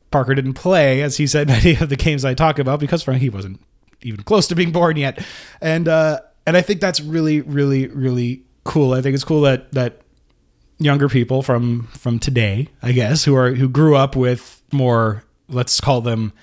Parker 0.09 0.35
didn't 0.35 0.53
play, 0.53 1.01
as 1.01 1.17
he 1.17 1.27
said, 1.27 1.47
many 1.49 1.75
of 1.75 1.89
the 1.89 1.95
games 1.95 2.23
I 2.25 2.33
talk 2.33 2.59
about 2.59 2.79
because 2.79 3.03
frankly 3.03 3.25
he 3.25 3.29
wasn't 3.29 3.61
even 4.01 4.23
close 4.23 4.47
to 4.47 4.55
being 4.55 4.71
born 4.71 4.97
yet. 4.97 5.23
And 5.61 5.87
uh, 5.87 6.21
and 6.45 6.55
I 6.55 6.61
think 6.61 6.81
that's 6.81 7.01
really, 7.01 7.41
really, 7.41 7.87
really 7.87 8.43
cool. 8.67 8.93
I 8.93 9.01
think 9.01 9.15
it's 9.15 9.23
cool 9.23 9.41
that 9.41 9.71
that 9.71 10.01
younger 10.77 11.09
people 11.09 11.41
from 11.41 11.87
from 11.87 12.19
today, 12.19 12.67
I 12.83 12.91
guess, 12.91 13.23
who 13.23 13.35
are 13.35 13.53
who 13.53 13.67
grew 13.67 13.95
up 13.95 14.15
with 14.15 14.61
more, 14.71 15.23
let's 15.49 15.81
call 15.81 16.01
them 16.01 16.33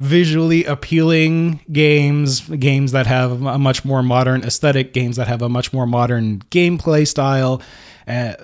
visually 0.00 0.64
appealing 0.64 1.60
games, 1.72 2.40
games 2.40 2.92
that 2.92 3.06
have 3.06 3.42
a 3.42 3.58
much 3.58 3.84
more 3.84 4.02
modern 4.02 4.42
aesthetic, 4.44 4.92
games 4.92 5.16
that 5.16 5.26
have 5.26 5.42
a 5.42 5.48
much 5.48 5.72
more 5.72 5.86
modern 5.86 6.40
gameplay 6.50 7.06
style, 7.06 7.62
uh, 8.06 8.34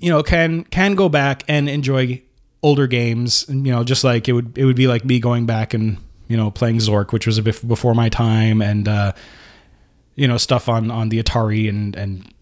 you 0.00 0.10
know, 0.10 0.22
can 0.22 0.64
can 0.64 0.94
go 0.94 1.08
back 1.08 1.44
and 1.48 1.68
enjoy 1.68 2.22
older 2.62 2.86
games. 2.86 3.44
You 3.48 3.72
know, 3.72 3.84
just 3.84 4.04
like 4.04 4.28
it 4.28 4.32
would 4.32 4.56
it 4.56 4.64
would 4.64 4.76
be 4.76 4.86
like 4.86 5.04
me 5.04 5.18
going 5.20 5.46
back 5.46 5.74
and 5.74 5.98
you 6.28 6.36
know 6.36 6.50
playing 6.50 6.76
Zork, 6.76 7.12
which 7.12 7.26
was 7.26 7.38
a 7.38 7.42
bit 7.42 7.66
before 7.66 7.94
my 7.94 8.08
time, 8.08 8.62
and 8.62 8.88
uh, 8.88 9.12
you 10.14 10.28
know 10.28 10.36
stuff 10.36 10.68
on 10.68 10.90
on 10.90 11.08
the 11.08 11.22
Atari 11.22 11.68
and 11.68 11.94
and 11.96 12.32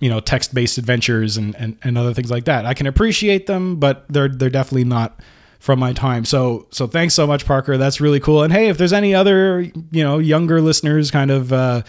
you 0.00 0.08
know 0.08 0.20
text 0.20 0.54
based 0.54 0.78
adventures 0.78 1.36
and, 1.36 1.54
and 1.56 1.78
and 1.82 1.96
other 1.98 2.14
things 2.14 2.30
like 2.30 2.44
that. 2.44 2.66
I 2.66 2.74
can 2.74 2.86
appreciate 2.86 3.46
them, 3.46 3.76
but 3.76 4.04
they're 4.08 4.28
they're 4.28 4.50
definitely 4.50 4.84
not 4.84 5.20
from 5.58 5.78
my 5.78 5.92
time. 5.92 6.24
So 6.24 6.66
so 6.70 6.86
thanks 6.86 7.14
so 7.14 7.26
much, 7.26 7.46
Parker. 7.46 7.76
That's 7.76 8.00
really 8.00 8.20
cool. 8.20 8.42
And 8.42 8.52
hey, 8.52 8.68
if 8.68 8.78
there's 8.78 8.92
any 8.92 9.14
other 9.14 9.60
you 9.60 10.04
know 10.04 10.18
younger 10.18 10.60
listeners, 10.60 11.10
kind 11.10 11.30
of. 11.30 11.52
Uh, 11.52 11.82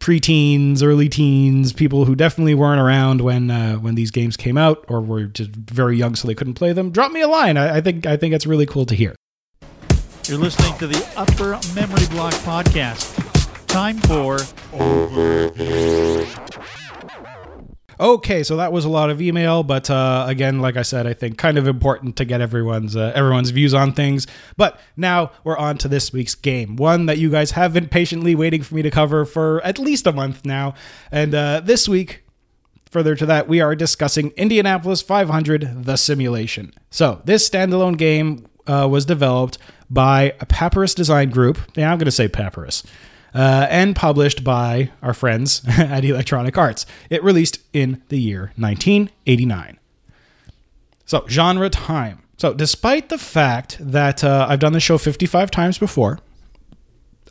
preteens, 0.00 0.82
early 0.82 1.08
teens, 1.08 1.72
people 1.72 2.04
who 2.04 2.14
definitely 2.14 2.54
weren't 2.54 2.78
around 2.78 3.22
when 3.22 3.50
uh, 3.50 3.76
when 3.76 3.94
these 3.94 4.10
games 4.10 4.36
came 4.36 4.58
out 4.58 4.84
or 4.88 5.00
were 5.00 5.24
just 5.24 5.50
very 5.50 5.96
young, 5.96 6.14
so 6.14 6.28
they 6.28 6.34
couldn't 6.34 6.54
play 6.54 6.74
them. 6.74 6.90
Drop 6.90 7.10
me 7.10 7.22
a 7.22 7.28
line. 7.28 7.56
I, 7.56 7.76
I 7.76 7.80
think 7.80 8.04
I 8.04 8.18
think 8.18 8.34
it's 8.34 8.46
really 8.46 8.66
cool 8.66 8.84
to 8.84 8.94
hear. 8.94 9.14
You're 10.26 10.38
listening 10.38 10.76
to 10.78 10.86
the 10.86 11.06
Upper 11.16 11.58
Memory 11.74 12.06
Block 12.10 12.34
podcast. 12.44 13.14
Time 13.66 13.96
for 13.98 14.38
Okay, 17.98 18.42
so 18.42 18.56
that 18.56 18.72
was 18.72 18.84
a 18.84 18.88
lot 18.88 19.10
of 19.10 19.20
email, 19.20 19.62
but 19.62 19.88
uh, 19.88 20.24
again, 20.28 20.60
like 20.60 20.76
I 20.76 20.82
said, 20.82 21.06
I 21.06 21.12
think 21.12 21.38
kind 21.38 21.58
of 21.58 21.68
important 21.68 22.16
to 22.16 22.24
get 22.24 22.40
everyone's 22.40 22.96
uh, 22.96 23.12
everyone's 23.14 23.50
views 23.50 23.72
on 23.74 23.92
things. 23.92 24.26
But 24.56 24.80
now 24.96 25.30
we're 25.44 25.56
on 25.56 25.78
to 25.78 25.88
this 25.88 26.12
week's 26.12 26.34
game, 26.34 26.76
one 26.76 27.06
that 27.06 27.18
you 27.18 27.30
guys 27.30 27.52
have 27.52 27.72
been 27.72 27.88
patiently 27.88 28.34
waiting 28.34 28.62
for 28.62 28.74
me 28.74 28.82
to 28.82 28.90
cover 28.90 29.24
for 29.24 29.64
at 29.64 29.78
least 29.78 30.06
a 30.06 30.12
month 30.12 30.44
now. 30.44 30.74
And 31.12 31.34
uh, 31.34 31.60
this 31.60 31.88
week, 31.88 32.24
further 32.90 33.14
to 33.14 33.26
that, 33.26 33.48
we 33.48 33.60
are 33.60 33.76
discussing 33.76 34.30
Indianapolis 34.36 35.00
500: 35.00 35.84
The 35.84 35.96
Simulation. 35.96 36.72
So 36.90 37.22
this 37.24 37.48
standalone 37.48 37.96
game 37.96 38.46
uh, 38.66 38.88
was 38.90 39.04
developed 39.04 39.58
by 39.88 40.34
a 40.40 40.46
Papyrus 40.46 40.94
Design 40.94 41.30
Group. 41.30 41.58
Yeah, 41.76 41.92
I'm 41.92 41.98
going 41.98 42.06
to 42.06 42.10
say 42.10 42.26
Papyrus 42.26 42.82
uh, 43.34 43.66
and 43.68 43.96
published 43.96 44.44
by 44.44 44.90
our 45.02 45.12
friends 45.12 45.62
at 45.68 46.04
Electronic 46.04 46.56
Arts. 46.56 46.86
It 47.10 47.22
released 47.22 47.58
in 47.72 48.02
the 48.08 48.18
year 48.18 48.52
1989. 48.56 49.78
So, 51.06 51.26
genre 51.28 51.68
time. 51.68 52.22
So, 52.38 52.54
despite 52.54 53.08
the 53.08 53.18
fact 53.18 53.76
that 53.80 54.24
uh, 54.24 54.46
I've 54.48 54.60
done 54.60 54.72
the 54.72 54.80
show 54.80 54.98
55 54.98 55.50
times 55.50 55.78
before, 55.78 56.20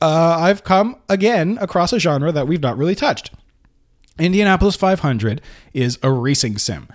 uh, 0.02 0.38
I've 0.40 0.64
come 0.64 0.98
again 1.10 1.58
across 1.62 1.94
a 1.94 2.00
genre 2.00 2.32
that 2.32 2.48
we've 2.48 2.62
not 2.62 2.78
really 2.78 2.96
touched. 2.96 3.32
Indianapolis 4.20 4.76
500 4.76 5.42
is 5.74 5.98
a 6.04 6.12
racing 6.12 6.58
sim. 6.58 6.88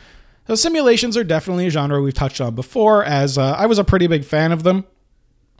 So 0.47 0.55
simulations 0.55 1.16
are 1.16 1.25
definitely 1.25 1.66
a 1.66 1.71
genre 1.71 2.01
we've 2.01 2.14
touched 2.14 2.40
on 2.40 2.55
before, 2.55 3.05
as 3.05 3.37
uh, 3.37 3.53
I 3.53 3.66
was 3.66 3.79
a 3.79 3.85
pretty 3.85 4.07
big 4.07 4.25
fan 4.25 4.53
of 4.53 4.62
them. 4.62 4.85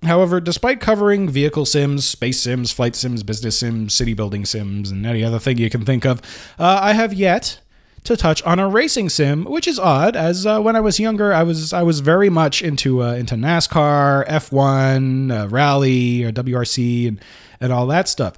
However, 0.05 0.41
despite 0.41 0.81
covering 0.81 1.29
vehicle 1.29 1.67
sims, 1.67 2.07
space 2.07 2.41
sims, 2.41 2.71
flight 2.71 2.95
sims, 2.95 3.23
business 3.23 3.59
sims, 3.59 3.95
city 3.95 4.15
building 4.15 4.45
sims, 4.45 4.91
and 4.91 5.05
any 5.05 5.25
other 5.25 5.41
thing 5.41 5.59
you 5.59 5.71
can 5.71 5.85
think 5.85 6.05
of, 6.07 6.21
uh, 6.59 6.79
I 6.81 6.93
have 6.93 7.13
yet 7.13 7.61
to 8.05 8.17
touch 8.17 8.43
on 8.45 8.61
a 8.61 8.69
racing 8.69 9.09
sim, 9.09 9.45
which 9.45 9.67
is 9.67 9.79
odd, 9.79 10.15
as 10.15 10.47
uh, 10.47 10.61
when 10.61 10.77
I 10.77 10.81
was 10.81 11.01
younger, 11.01 11.33
I 11.33 11.43
was 11.43 11.73
I 11.73 11.83
was 11.83 11.99
very 11.99 12.31
much 12.31 12.63
into 12.63 13.03
uh, 13.03 13.15
into 13.15 13.35
NASCAR, 13.35 14.27
F1, 14.29 15.33
uh, 15.33 15.49
rally, 15.49 16.23
or 16.25 16.31
WRC, 16.31 17.09
and 17.09 17.21
and 17.61 17.73
all 17.73 17.87
that 17.89 18.09
stuff. 18.09 18.37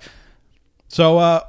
So, 0.88 1.18
uh, 1.18 1.42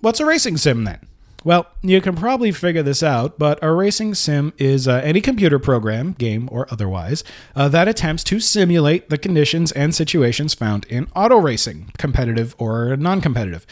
what's 0.00 0.20
a 0.20 0.26
racing 0.26 0.56
sim 0.56 0.84
then? 0.84 1.00
Well, 1.44 1.66
you 1.82 2.00
can 2.00 2.16
probably 2.16 2.52
figure 2.52 2.82
this 2.82 3.02
out, 3.02 3.38
but 3.38 3.62
a 3.62 3.70
racing 3.70 4.14
sim 4.14 4.54
is 4.56 4.88
uh, 4.88 5.02
any 5.04 5.20
computer 5.20 5.58
program, 5.58 6.12
game 6.12 6.48
or 6.50 6.66
otherwise, 6.70 7.22
uh, 7.54 7.68
that 7.68 7.86
attempts 7.86 8.24
to 8.24 8.40
simulate 8.40 9.10
the 9.10 9.18
conditions 9.18 9.70
and 9.72 9.94
situations 9.94 10.54
found 10.54 10.86
in 10.86 11.06
auto 11.14 11.36
racing, 11.36 11.90
competitive 11.98 12.56
or 12.58 12.96
non 12.96 13.20
competitive. 13.20 13.66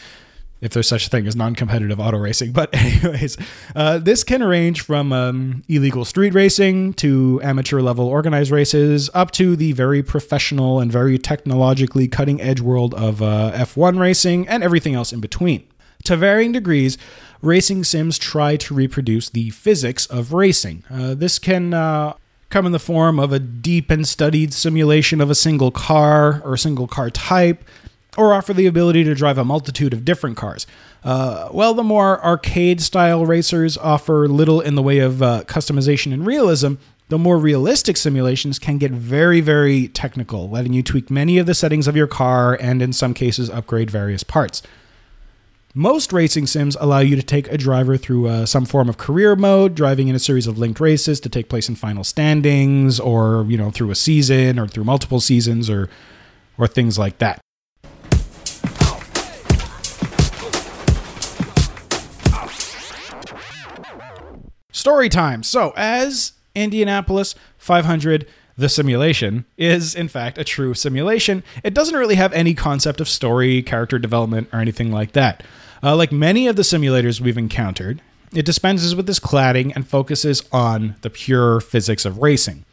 if 0.61 0.71
there's 0.71 0.87
such 0.87 1.07
a 1.07 1.09
thing 1.09 1.27
as 1.27 1.35
non-competitive 1.35 1.99
auto 1.99 2.17
racing. 2.17 2.53
But 2.53 2.69
anyways, 2.73 3.37
uh, 3.75 3.97
this 3.97 4.23
can 4.23 4.41
range 4.43 4.81
from 4.81 5.11
um, 5.11 5.63
illegal 5.67 6.05
street 6.05 6.33
racing 6.33 6.93
to 6.93 7.41
amateur 7.43 7.81
level 7.81 8.07
organized 8.07 8.51
races, 8.51 9.09
up 9.13 9.31
to 9.31 9.55
the 9.57 9.73
very 9.73 10.01
professional 10.01 10.79
and 10.79 10.91
very 10.91 11.17
technologically 11.17 12.07
cutting 12.07 12.39
edge 12.39 12.61
world 12.61 12.93
of 12.93 13.21
uh, 13.21 13.51
F1 13.55 13.99
racing 13.99 14.47
and 14.47 14.63
everything 14.63 14.93
else 14.93 15.11
in 15.11 15.19
between. 15.19 15.67
To 16.05 16.17
varying 16.17 16.51
degrees, 16.51 16.97
racing 17.43 17.83
sims 17.83 18.17
try 18.17 18.55
to 18.55 18.73
reproduce 18.73 19.29
the 19.29 19.49
physics 19.51 20.05
of 20.07 20.31
racing. 20.33 20.83
Uh, 20.89 21.13
this 21.13 21.37
can 21.37 21.73
uh, 21.73 22.13
come 22.49 22.65
in 22.65 22.71
the 22.71 22.79
form 22.79 23.19
of 23.19 23.33
a 23.33 23.39
deep 23.39 23.91
and 23.91 24.07
studied 24.07 24.53
simulation 24.53 25.19
of 25.19 25.29
a 25.29 25.35
single 25.35 25.69
car 25.69 26.41
or 26.45 26.53
a 26.53 26.57
single 26.57 26.87
car 26.87 27.09
type, 27.09 27.63
or 28.17 28.33
offer 28.33 28.53
the 28.53 28.67
ability 28.67 29.03
to 29.03 29.13
drive 29.13 29.37
a 29.37 29.43
multitude 29.43 29.91
of 29.91 30.05
different 30.05 30.37
cars. 30.37 30.65
Uh, 31.03 31.49
well, 31.51 31.73
the 31.73 31.83
more 31.83 32.23
arcade 32.23 32.79
style 32.79 33.25
racers 33.25 33.77
offer 33.77 34.27
little 34.27 34.61
in 34.61 34.75
the 34.75 34.83
way 34.83 34.99
of 34.99 35.21
uh, 35.21 35.43
customization 35.45 36.13
and 36.13 36.25
realism, 36.25 36.75
the 37.09 37.17
more 37.17 37.37
realistic 37.37 37.97
simulations 37.97 38.57
can 38.57 38.77
get 38.77 38.91
very, 38.91 39.41
very 39.41 39.89
technical, 39.89 40.49
letting 40.49 40.73
you 40.73 40.81
tweak 40.81 41.11
many 41.11 41.37
of 41.37 41.45
the 41.45 41.53
settings 41.53 41.87
of 41.87 41.95
your 41.95 42.07
car 42.07 42.57
and, 42.61 42.81
in 42.81 42.93
some 42.93 43.13
cases, 43.13 43.49
upgrade 43.49 43.89
various 43.89 44.23
parts. 44.23 44.61
Most 45.75 46.13
racing 46.13 46.45
sims 46.45 46.77
allow 46.79 46.99
you 46.99 47.15
to 47.15 47.23
take 47.23 47.51
a 47.51 47.57
driver 47.57 47.97
through 47.97 48.27
uh, 48.27 48.45
some 48.45 48.63
form 48.63 48.89
of 48.89 48.97
career 48.97 49.35
mode, 49.35 49.73
driving 49.73 50.07
in 50.07 50.13
a 50.13 50.19
series 50.19 50.45
of 50.45 50.59
linked 50.59 50.79
races 50.79 51.19
to 51.21 51.29
take 51.29 51.49
place 51.49 51.67
in 51.67 51.73
final 51.73 52.03
standings, 52.03 52.99
or 52.99 53.43
you 53.47 53.57
know 53.57 53.71
through 53.71 53.89
a 53.89 53.95
season, 53.95 54.59
or 54.59 54.67
through 54.67 54.83
multiple 54.83 55.19
seasons, 55.19 55.71
or 55.71 55.89
or 56.59 56.67
things 56.67 56.99
like 56.99 57.17
that. 57.17 57.41
Story 64.71 65.09
time. 65.09 65.41
So, 65.41 65.73
as 65.75 66.33
Indianapolis 66.53 67.33
500, 67.57 68.27
the 68.55 68.69
simulation 68.69 69.45
is 69.57 69.95
in 69.95 70.07
fact 70.07 70.37
a 70.37 70.43
true 70.43 70.75
simulation, 70.75 71.43
it 71.63 71.73
doesn't 71.73 71.95
really 71.95 72.13
have 72.13 72.31
any 72.33 72.53
concept 72.53 73.01
of 73.01 73.09
story, 73.09 73.63
character 73.63 73.97
development, 73.97 74.49
or 74.53 74.59
anything 74.59 74.91
like 74.91 75.13
that. 75.13 75.41
Uh, 75.83 75.95
like 75.95 76.11
many 76.11 76.47
of 76.47 76.55
the 76.55 76.61
simulators 76.61 77.19
we've 77.19 77.37
encountered, 77.37 78.01
it 78.33 78.45
dispenses 78.45 78.95
with 78.95 79.05
this 79.05 79.19
cladding 79.19 79.75
and 79.75 79.87
focuses 79.87 80.43
on 80.51 80.95
the 81.01 81.09
pure 81.09 81.59
physics 81.59 82.05
of 82.05 82.19
racing. 82.19 82.63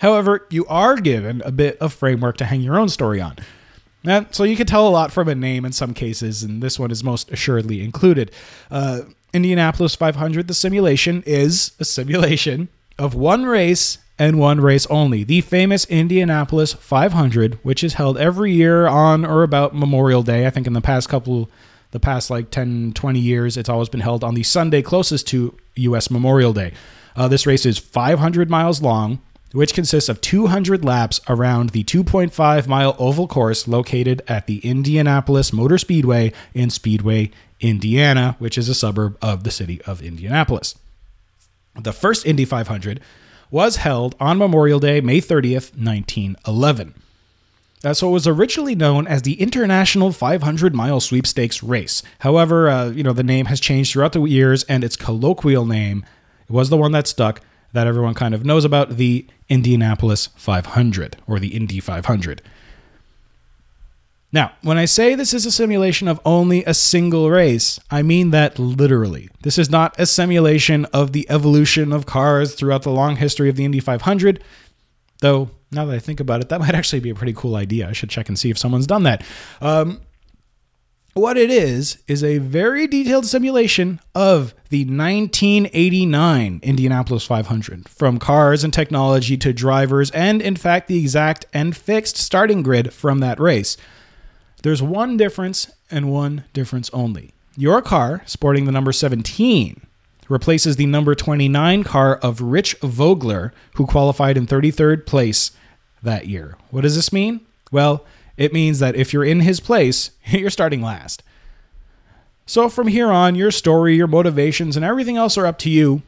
However, 0.00 0.46
you 0.50 0.64
are 0.66 0.96
given 0.96 1.42
a 1.44 1.50
bit 1.50 1.76
of 1.78 1.92
framework 1.92 2.36
to 2.38 2.46
hang 2.46 2.62
your 2.62 2.78
own 2.78 2.88
story 2.88 3.20
on. 3.20 3.36
Uh, 4.06 4.24
so 4.30 4.44
you 4.44 4.56
can 4.56 4.66
tell 4.66 4.88
a 4.88 4.90
lot 4.90 5.12
from 5.12 5.28
a 5.28 5.34
name 5.34 5.64
in 5.64 5.72
some 5.72 5.92
cases, 5.92 6.42
and 6.42 6.62
this 6.62 6.78
one 6.78 6.90
is 6.90 7.04
most 7.04 7.30
assuredly 7.30 7.82
included. 7.82 8.30
Uh, 8.70 9.02
Indianapolis 9.34 9.94
500, 9.94 10.48
the 10.48 10.54
simulation, 10.54 11.22
is 11.26 11.72
a 11.78 11.84
simulation 11.84 12.68
of 12.98 13.14
one 13.14 13.44
race 13.44 13.98
and 14.18 14.38
one 14.38 14.60
race 14.60 14.86
only. 14.86 15.22
The 15.22 15.42
famous 15.42 15.84
Indianapolis 15.86 16.72
500, 16.72 17.58
which 17.62 17.84
is 17.84 17.94
held 17.94 18.16
every 18.16 18.52
year 18.52 18.86
on 18.86 19.24
or 19.24 19.42
about 19.42 19.74
Memorial 19.74 20.22
Day. 20.22 20.46
I 20.46 20.50
think 20.50 20.66
in 20.66 20.72
the 20.72 20.80
past 20.80 21.08
couple, 21.08 21.50
the 21.90 22.00
past 22.00 22.30
like 22.30 22.50
10, 22.50 22.92
20 22.92 23.18
years, 23.18 23.56
it's 23.56 23.68
always 23.68 23.88
been 23.88 24.00
held 24.00 24.22
on 24.22 24.34
the 24.34 24.42
Sunday 24.42 24.82
closest 24.82 25.26
to 25.28 25.56
U.S. 25.76 26.10
Memorial 26.10 26.52
Day. 26.52 26.72
Uh, 27.16 27.28
this 27.28 27.46
race 27.46 27.66
is 27.66 27.78
500 27.78 28.48
miles 28.48 28.80
long, 28.80 29.20
which 29.52 29.74
consists 29.74 30.08
of 30.08 30.20
200 30.20 30.84
laps 30.84 31.20
around 31.28 31.70
the 31.70 31.82
2.5 31.82 32.66
mile 32.68 32.94
oval 32.98 33.26
course 33.26 33.66
located 33.66 34.22
at 34.28 34.46
the 34.46 34.58
Indianapolis 34.58 35.52
Motor 35.52 35.78
Speedway 35.78 36.32
in 36.54 36.70
Speedway, 36.70 37.30
Indiana, 37.60 38.36
which 38.38 38.56
is 38.56 38.68
a 38.68 38.74
suburb 38.74 39.18
of 39.20 39.42
the 39.42 39.50
city 39.50 39.82
of 39.82 40.00
Indianapolis. 40.00 40.76
The 41.74 41.92
first 41.92 42.26
Indy 42.26 42.44
500 42.44 43.00
was 43.50 43.76
held 43.76 44.14
on 44.20 44.38
Memorial 44.38 44.78
Day, 44.78 45.00
May 45.00 45.20
30th, 45.20 45.76
1911. 45.76 46.94
Uh, 47.82 47.94
so 47.94 48.08
it 48.08 48.12
was 48.12 48.26
originally 48.26 48.74
known 48.74 49.06
as 49.06 49.22
the 49.22 49.40
International 49.40 50.12
500 50.12 50.74
Mile 50.74 51.00
Sweepstakes 51.00 51.62
Race. 51.62 52.02
However, 52.18 52.68
uh, 52.68 52.90
you 52.90 53.02
know 53.02 53.14
the 53.14 53.22
name 53.22 53.46
has 53.46 53.58
changed 53.58 53.92
throughout 53.92 54.12
the 54.12 54.22
years, 54.24 54.64
and 54.64 54.84
its 54.84 54.96
colloquial 54.96 55.64
name 55.64 56.04
was 56.48 56.68
the 56.68 56.76
one 56.76 56.92
that 56.92 57.06
stuck 57.06 57.40
that 57.72 57.86
everyone 57.86 58.14
kind 58.14 58.34
of 58.34 58.44
knows 58.44 58.64
about 58.64 58.96
the 58.96 59.26
Indianapolis 59.48 60.28
500 60.36 61.16
or 61.26 61.38
the 61.38 61.54
Indy 61.54 61.80
500. 61.80 62.42
Now, 64.32 64.52
when 64.62 64.78
I 64.78 64.84
say 64.84 65.14
this 65.14 65.34
is 65.34 65.44
a 65.44 65.50
simulation 65.50 66.06
of 66.06 66.20
only 66.24 66.64
a 66.64 66.74
single 66.74 67.30
race, 67.30 67.80
I 67.90 68.02
mean 68.02 68.30
that 68.30 68.60
literally. 68.60 69.28
This 69.42 69.58
is 69.58 69.70
not 69.70 69.98
a 69.98 70.06
simulation 70.06 70.84
of 70.86 71.12
the 71.12 71.28
evolution 71.28 71.92
of 71.92 72.06
cars 72.06 72.54
throughout 72.54 72.82
the 72.82 72.92
long 72.92 73.16
history 73.16 73.48
of 73.48 73.56
the 73.56 73.64
Indy 73.64 73.80
500, 73.80 74.42
though 75.20 75.50
now 75.72 75.84
that 75.86 75.94
I 75.94 75.98
think 75.98 76.20
about 76.20 76.40
it, 76.40 76.48
that 76.48 76.60
might 76.60 76.74
actually 76.74 77.00
be 77.00 77.10
a 77.10 77.14
pretty 77.14 77.32
cool 77.32 77.56
idea. 77.56 77.88
I 77.88 77.92
should 77.92 78.10
check 78.10 78.28
and 78.28 78.38
see 78.38 78.50
if 78.50 78.58
someone's 78.58 78.86
done 78.86 79.04
that. 79.04 79.24
Um, 79.60 80.00
what 81.14 81.36
it 81.36 81.50
is, 81.50 81.98
is 82.06 82.22
a 82.22 82.38
very 82.38 82.86
detailed 82.86 83.26
simulation 83.26 84.00
of 84.14 84.54
the 84.68 84.84
1989 84.84 86.60
Indianapolis 86.62 87.26
500, 87.26 87.88
from 87.88 88.18
cars 88.18 88.62
and 88.62 88.72
technology 88.72 89.36
to 89.38 89.52
drivers, 89.52 90.12
and 90.12 90.40
in 90.40 90.54
fact, 90.54 90.86
the 90.86 90.98
exact 90.98 91.46
and 91.52 91.76
fixed 91.76 92.16
starting 92.16 92.62
grid 92.62 92.92
from 92.92 93.18
that 93.18 93.40
race. 93.40 93.76
There's 94.62 94.82
one 94.82 95.16
difference 95.16 95.70
and 95.90 96.12
one 96.12 96.44
difference 96.52 96.90
only. 96.92 97.32
Your 97.56 97.82
car, 97.82 98.22
sporting 98.26 98.66
the 98.66 98.72
number 98.72 98.92
17, 98.92 99.82
replaces 100.30 100.76
the 100.76 100.86
number 100.86 101.14
29 101.14 101.84
car 101.84 102.16
of 102.16 102.40
Rich 102.40 102.76
Vogler, 102.80 103.52
who 103.74 103.86
qualified 103.86 104.38
in 104.38 104.46
33rd 104.46 105.04
place 105.04 105.50
that 106.02 106.28
year. 106.28 106.56
What 106.70 106.82
does 106.82 106.96
this 106.96 107.12
mean? 107.12 107.40
Well, 107.70 108.06
it 108.38 108.54
means 108.54 108.78
that 108.78 108.96
if 108.96 109.12
you're 109.12 109.24
in 109.24 109.40
his 109.40 109.60
place, 109.60 110.12
you're 110.26 110.48
starting 110.48 110.80
last. 110.80 111.22
So 112.46 112.68
from 112.68 112.88
here 112.88 113.10
on, 113.10 113.34
your 113.34 113.50
story, 113.50 113.96
your 113.96 114.06
motivations, 114.06 114.76
and 114.76 114.84
everything 114.84 115.16
else 115.16 115.36
are 115.36 115.46
up 115.46 115.58
to 115.58 115.70
you, 115.70 116.02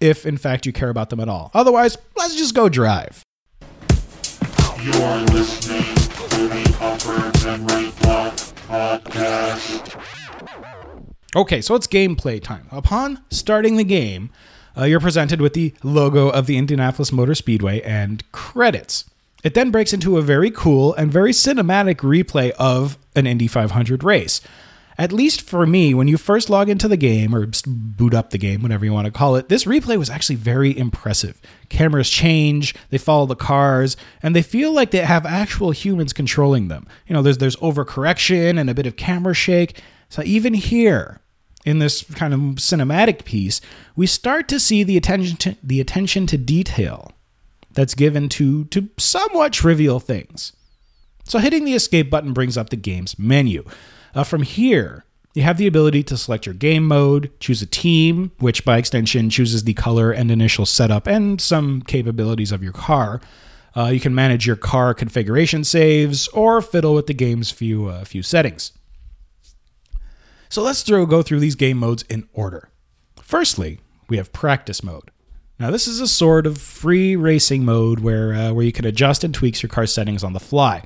if 0.00 0.26
in 0.26 0.36
fact 0.36 0.66
you 0.66 0.72
care 0.72 0.90
about 0.90 1.10
them 1.10 1.20
at 1.20 1.28
all. 1.28 1.50
Otherwise, 1.54 1.96
let's 2.16 2.36
just 2.36 2.54
go 2.54 2.68
drive. 2.68 3.22
You're 4.80 5.18
listening 5.32 5.82
to 6.28 6.48
the 6.48 6.76
Upper 6.80 7.28
Block 8.02 8.34
Podcast. 8.68 10.17
Okay, 11.36 11.60
so 11.60 11.74
it's 11.74 11.86
gameplay 11.86 12.42
time. 12.42 12.66
Upon 12.70 13.22
starting 13.30 13.76
the 13.76 13.84
game, 13.84 14.30
uh, 14.76 14.84
you're 14.84 15.00
presented 15.00 15.40
with 15.40 15.52
the 15.52 15.74
logo 15.82 16.28
of 16.28 16.46
the 16.46 16.56
Indianapolis 16.56 17.12
Motor 17.12 17.34
Speedway 17.34 17.82
and 17.82 18.30
credits. 18.32 19.04
It 19.44 19.54
then 19.54 19.70
breaks 19.70 19.92
into 19.92 20.16
a 20.16 20.22
very 20.22 20.50
cool 20.50 20.94
and 20.94 21.12
very 21.12 21.32
cinematic 21.32 21.96
replay 21.96 22.50
of 22.52 22.96
an 23.14 23.26
Indy 23.26 23.46
500 23.46 24.02
race. 24.02 24.40
At 24.96 25.12
least 25.12 25.42
for 25.42 25.64
me, 25.64 25.94
when 25.94 26.08
you 26.08 26.16
first 26.16 26.50
log 26.50 26.68
into 26.68 26.88
the 26.88 26.96
game 26.96 27.32
or 27.32 27.46
boot 27.66 28.14
up 28.14 28.30
the 28.30 28.38
game, 28.38 28.62
whatever 28.62 28.84
you 28.84 28.92
want 28.92 29.04
to 29.04 29.12
call 29.12 29.36
it, 29.36 29.48
this 29.48 29.64
replay 29.64 29.96
was 29.96 30.10
actually 30.10 30.34
very 30.36 30.76
impressive. 30.76 31.40
Cameras 31.68 32.10
change, 32.10 32.74
they 32.90 32.98
follow 32.98 33.26
the 33.26 33.36
cars, 33.36 33.96
and 34.22 34.34
they 34.34 34.42
feel 34.42 34.72
like 34.72 34.90
they 34.90 34.98
have 34.98 35.24
actual 35.24 35.70
humans 35.70 36.12
controlling 36.12 36.66
them. 36.66 36.88
You 37.06 37.14
know, 37.14 37.22
there's 37.22 37.38
there's 37.38 37.54
overcorrection 37.56 38.58
and 38.58 38.68
a 38.68 38.74
bit 38.74 38.86
of 38.86 38.96
camera 38.96 39.34
shake. 39.34 39.80
So 40.08 40.22
even 40.24 40.54
here, 40.54 41.20
in 41.64 41.78
this 41.78 42.02
kind 42.14 42.32
of 42.32 42.40
cinematic 42.56 43.24
piece, 43.24 43.60
we 43.94 44.06
start 44.06 44.48
to 44.48 44.60
see 44.60 44.82
the 44.82 44.96
attention 44.96 45.36
to, 45.38 45.56
the 45.62 45.80
attention 45.80 46.26
to 46.28 46.38
detail 46.38 47.12
that's 47.72 47.94
given 47.94 48.28
to 48.30 48.64
to 48.66 48.88
somewhat 48.96 49.52
trivial 49.52 50.00
things. 50.00 50.52
So 51.24 51.38
hitting 51.38 51.64
the 51.64 51.74
escape 51.74 52.08
button 52.08 52.32
brings 52.32 52.56
up 52.56 52.70
the 52.70 52.76
game's 52.76 53.18
menu. 53.18 53.64
Uh, 54.14 54.24
from 54.24 54.42
here, 54.42 55.04
you 55.34 55.42
have 55.42 55.58
the 55.58 55.66
ability 55.66 56.02
to 56.04 56.16
select 56.16 56.46
your 56.46 56.54
game 56.54 56.86
mode, 56.86 57.30
choose 57.38 57.60
a 57.60 57.66
team, 57.66 58.32
which 58.38 58.64
by 58.64 58.78
extension 58.78 59.28
chooses 59.28 59.64
the 59.64 59.74
color 59.74 60.10
and 60.10 60.30
initial 60.30 60.64
setup 60.64 61.06
and 61.06 61.40
some 61.40 61.82
capabilities 61.82 62.50
of 62.50 62.62
your 62.62 62.72
car. 62.72 63.20
Uh, 63.76 63.86
you 63.86 64.00
can 64.00 64.14
manage 64.14 64.46
your 64.46 64.56
car 64.56 64.94
configuration 64.94 65.62
saves 65.64 66.28
or 66.28 66.62
fiddle 66.62 66.94
with 66.94 67.06
the 67.06 67.14
game's 67.14 67.50
few 67.50 67.86
uh, 67.86 68.04
few 68.04 68.22
settings. 68.22 68.72
So 70.48 70.62
let's 70.62 70.82
throw, 70.82 71.06
go 71.06 71.22
through 71.22 71.40
these 71.40 71.54
game 71.54 71.78
modes 71.78 72.04
in 72.08 72.28
order. 72.32 72.70
Firstly, 73.20 73.80
we 74.08 74.16
have 74.16 74.32
practice 74.32 74.82
mode. 74.82 75.10
Now, 75.58 75.70
this 75.70 75.88
is 75.88 76.00
a 76.00 76.08
sort 76.08 76.46
of 76.46 76.58
free 76.58 77.16
racing 77.16 77.64
mode 77.64 78.00
where 78.00 78.32
uh, 78.32 78.52
where 78.52 78.64
you 78.64 78.72
can 78.72 78.84
adjust 78.84 79.24
and 79.24 79.34
tweak 79.34 79.60
your 79.60 79.68
car 79.68 79.86
settings 79.86 80.22
on 80.22 80.32
the 80.32 80.40
fly. 80.40 80.82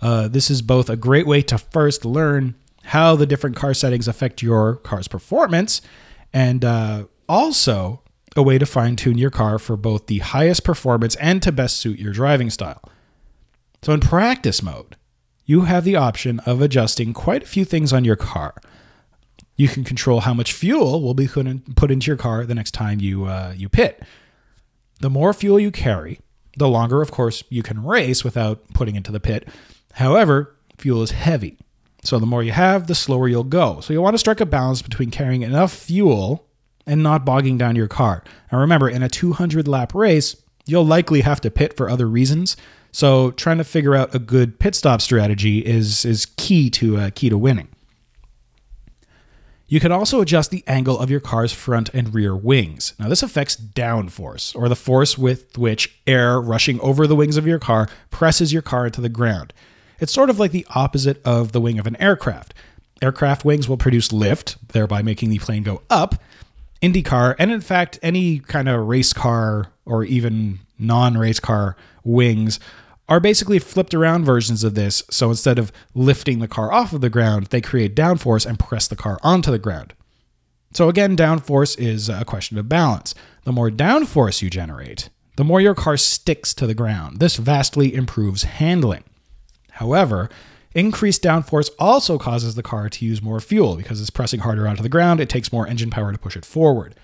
Uh, 0.00 0.28
this 0.28 0.50
is 0.50 0.60
both 0.60 0.90
a 0.90 0.96
great 0.96 1.26
way 1.26 1.42
to 1.42 1.56
first 1.56 2.04
learn 2.04 2.54
how 2.84 3.16
the 3.16 3.26
different 3.26 3.56
car 3.56 3.72
settings 3.72 4.08
affect 4.08 4.42
your 4.42 4.76
car's 4.76 5.08
performance, 5.08 5.80
and 6.32 6.64
uh, 6.64 7.04
also 7.28 8.02
a 8.36 8.42
way 8.42 8.58
to 8.58 8.66
fine 8.66 8.96
tune 8.96 9.18
your 9.18 9.30
car 9.30 9.58
for 9.58 9.76
both 9.76 10.06
the 10.06 10.18
highest 10.18 10.64
performance 10.64 11.14
and 11.16 11.42
to 11.42 11.52
best 11.52 11.78
suit 11.78 11.98
your 11.98 12.12
driving 12.12 12.50
style. 12.50 12.82
So, 13.82 13.92
in 13.92 14.00
practice 14.00 14.62
mode, 14.62 14.96
you 15.46 15.62
have 15.62 15.84
the 15.84 15.96
option 15.96 16.38
of 16.40 16.60
adjusting 16.60 17.12
quite 17.12 17.44
a 17.44 17.46
few 17.46 17.64
things 17.64 17.92
on 17.92 18.04
your 18.04 18.16
car. 18.16 18.54
You 19.56 19.68
can 19.68 19.84
control 19.84 20.20
how 20.20 20.34
much 20.34 20.52
fuel 20.52 21.02
will 21.02 21.14
be 21.14 21.28
put 21.28 21.90
into 21.90 22.06
your 22.06 22.16
car 22.16 22.44
the 22.44 22.54
next 22.54 22.72
time 22.72 23.00
you 23.00 23.26
uh, 23.26 23.54
you 23.56 23.68
pit. 23.68 24.02
The 25.00 25.10
more 25.10 25.32
fuel 25.32 25.58
you 25.58 25.70
carry, 25.70 26.20
the 26.56 26.68
longer, 26.68 27.02
of 27.02 27.10
course, 27.10 27.42
you 27.48 27.62
can 27.62 27.84
race 27.84 28.24
without 28.24 28.60
putting 28.72 28.96
into 28.96 29.12
the 29.12 29.20
pit. 29.20 29.48
However, 29.94 30.54
fuel 30.78 31.02
is 31.02 31.10
heavy. 31.10 31.58
So 32.04 32.18
the 32.18 32.26
more 32.26 32.42
you 32.42 32.52
have, 32.52 32.86
the 32.86 32.94
slower 32.94 33.28
you'll 33.28 33.44
go. 33.44 33.80
So 33.80 33.92
you 33.92 34.02
want 34.02 34.14
to 34.14 34.18
strike 34.18 34.40
a 34.40 34.46
balance 34.46 34.82
between 34.82 35.10
carrying 35.10 35.42
enough 35.42 35.72
fuel 35.72 36.46
and 36.86 37.02
not 37.02 37.24
bogging 37.24 37.58
down 37.58 37.76
your 37.76 37.88
car. 37.88 38.24
And 38.50 38.60
remember, 38.60 38.88
in 38.88 39.02
a 39.02 39.08
200 39.08 39.68
lap 39.68 39.94
race, 39.94 40.36
you'll 40.66 40.86
likely 40.86 41.20
have 41.20 41.40
to 41.42 41.50
pit 41.50 41.76
for 41.76 41.88
other 41.88 42.08
reasons. 42.08 42.56
So 42.90 43.30
trying 43.32 43.58
to 43.58 43.64
figure 43.64 43.94
out 43.94 44.14
a 44.14 44.18
good 44.18 44.58
pit 44.58 44.74
stop 44.74 45.00
strategy 45.00 45.58
is 45.60 46.04
is 46.04 46.26
key 46.36 46.68
to 46.70 46.96
uh, 46.98 47.10
key 47.14 47.28
to 47.30 47.38
winning. 47.38 47.68
You 49.72 49.80
can 49.80 49.90
also 49.90 50.20
adjust 50.20 50.50
the 50.50 50.62
angle 50.66 50.98
of 50.98 51.08
your 51.08 51.18
car's 51.18 51.54
front 51.54 51.88
and 51.94 52.12
rear 52.12 52.36
wings. 52.36 52.92
Now, 52.98 53.08
this 53.08 53.22
affects 53.22 53.56
downforce, 53.56 54.54
or 54.54 54.68
the 54.68 54.76
force 54.76 55.16
with 55.16 55.56
which 55.56 55.98
air 56.06 56.38
rushing 56.38 56.78
over 56.80 57.06
the 57.06 57.16
wings 57.16 57.38
of 57.38 57.46
your 57.46 57.58
car 57.58 57.88
presses 58.10 58.52
your 58.52 58.60
car 58.60 58.84
into 58.84 59.00
the 59.00 59.08
ground. 59.08 59.54
It's 59.98 60.12
sort 60.12 60.28
of 60.28 60.38
like 60.38 60.52
the 60.52 60.66
opposite 60.74 61.22
of 61.24 61.52
the 61.52 61.60
wing 61.60 61.78
of 61.78 61.86
an 61.86 61.96
aircraft. 61.96 62.52
Aircraft 63.00 63.46
wings 63.46 63.66
will 63.66 63.78
produce 63.78 64.12
lift, 64.12 64.58
thereby 64.74 65.00
making 65.00 65.30
the 65.30 65.38
plane 65.38 65.62
go 65.62 65.80
up. 65.88 66.16
IndyCar, 66.82 67.34
and 67.38 67.50
in 67.50 67.62
fact, 67.62 67.98
any 68.02 68.40
kind 68.40 68.68
of 68.68 68.86
race 68.86 69.14
car 69.14 69.68
or 69.86 70.04
even 70.04 70.58
non 70.78 71.16
race 71.16 71.40
car 71.40 71.78
wings 72.04 72.60
are 73.08 73.20
basically 73.20 73.58
flipped 73.58 73.94
around 73.94 74.24
versions 74.24 74.64
of 74.64 74.74
this. 74.74 75.02
So 75.10 75.30
instead 75.30 75.58
of 75.58 75.72
lifting 75.94 76.38
the 76.38 76.48
car 76.48 76.72
off 76.72 76.92
of 76.92 77.00
the 77.00 77.10
ground, 77.10 77.46
they 77.46 77.60
create 77.60 77.96
downforce 77.96 78.46
and 78.46 78.58
press 78.58 78.88
the 78.88 78.96
car 78.96 79.18
onto 79.22 79.50
the 79.50 79.58
ground. 79.58 79.94
So 80.72 80.88
again, 80.88 81.16
downforce 81.16 81.78
is 81.78 82.08
a 82.08 82.24
question 82.24 82.56
of 82.58 82.68
balance. 82.68 83.14
The 83.44 83.52
more 83.52 83.70
downforce 83.70 84.40
you 84.40 84.48
generate, 84.48 85.10
the 85.36 85.44
more 85.44 85.60
your 85.60 85.74
car 85.74 85.96
sticks 85.96 86.54
to 86.54 86.66
the 86.66 86.74
ground. 86.74 87.18
This 87.18 87.36
vastly 87.36 87.94
improves 87.94 88.44
handling. 88.44 89.04
However, 89.72 90.30
increased 90.74 91.22
downforce 91.22 91.70
also 91.78 92.18
causes 92.18 92.54
the 92.54 92.62
car 92.62 92.88
to 92.88 93.04
use 93.04 93.20
more 93.20 93.40
fuel 93.40 93.76
because 93.76 94.00
it's 94.00 94.10
pressing 94.10 94.40
harder 94.40 94.66
onto 94.66 94.82
the 94.82 94.88
ground. 94.88 95.20
It 95.20 95.28
takes 95.28 95.52
more 95.52 95.66
engine 95.66 95.90
power 95.90 96.12
to 96.12 96.18
push 96.18 96.36
it 96.36 96.44
forward. 96.44 96.94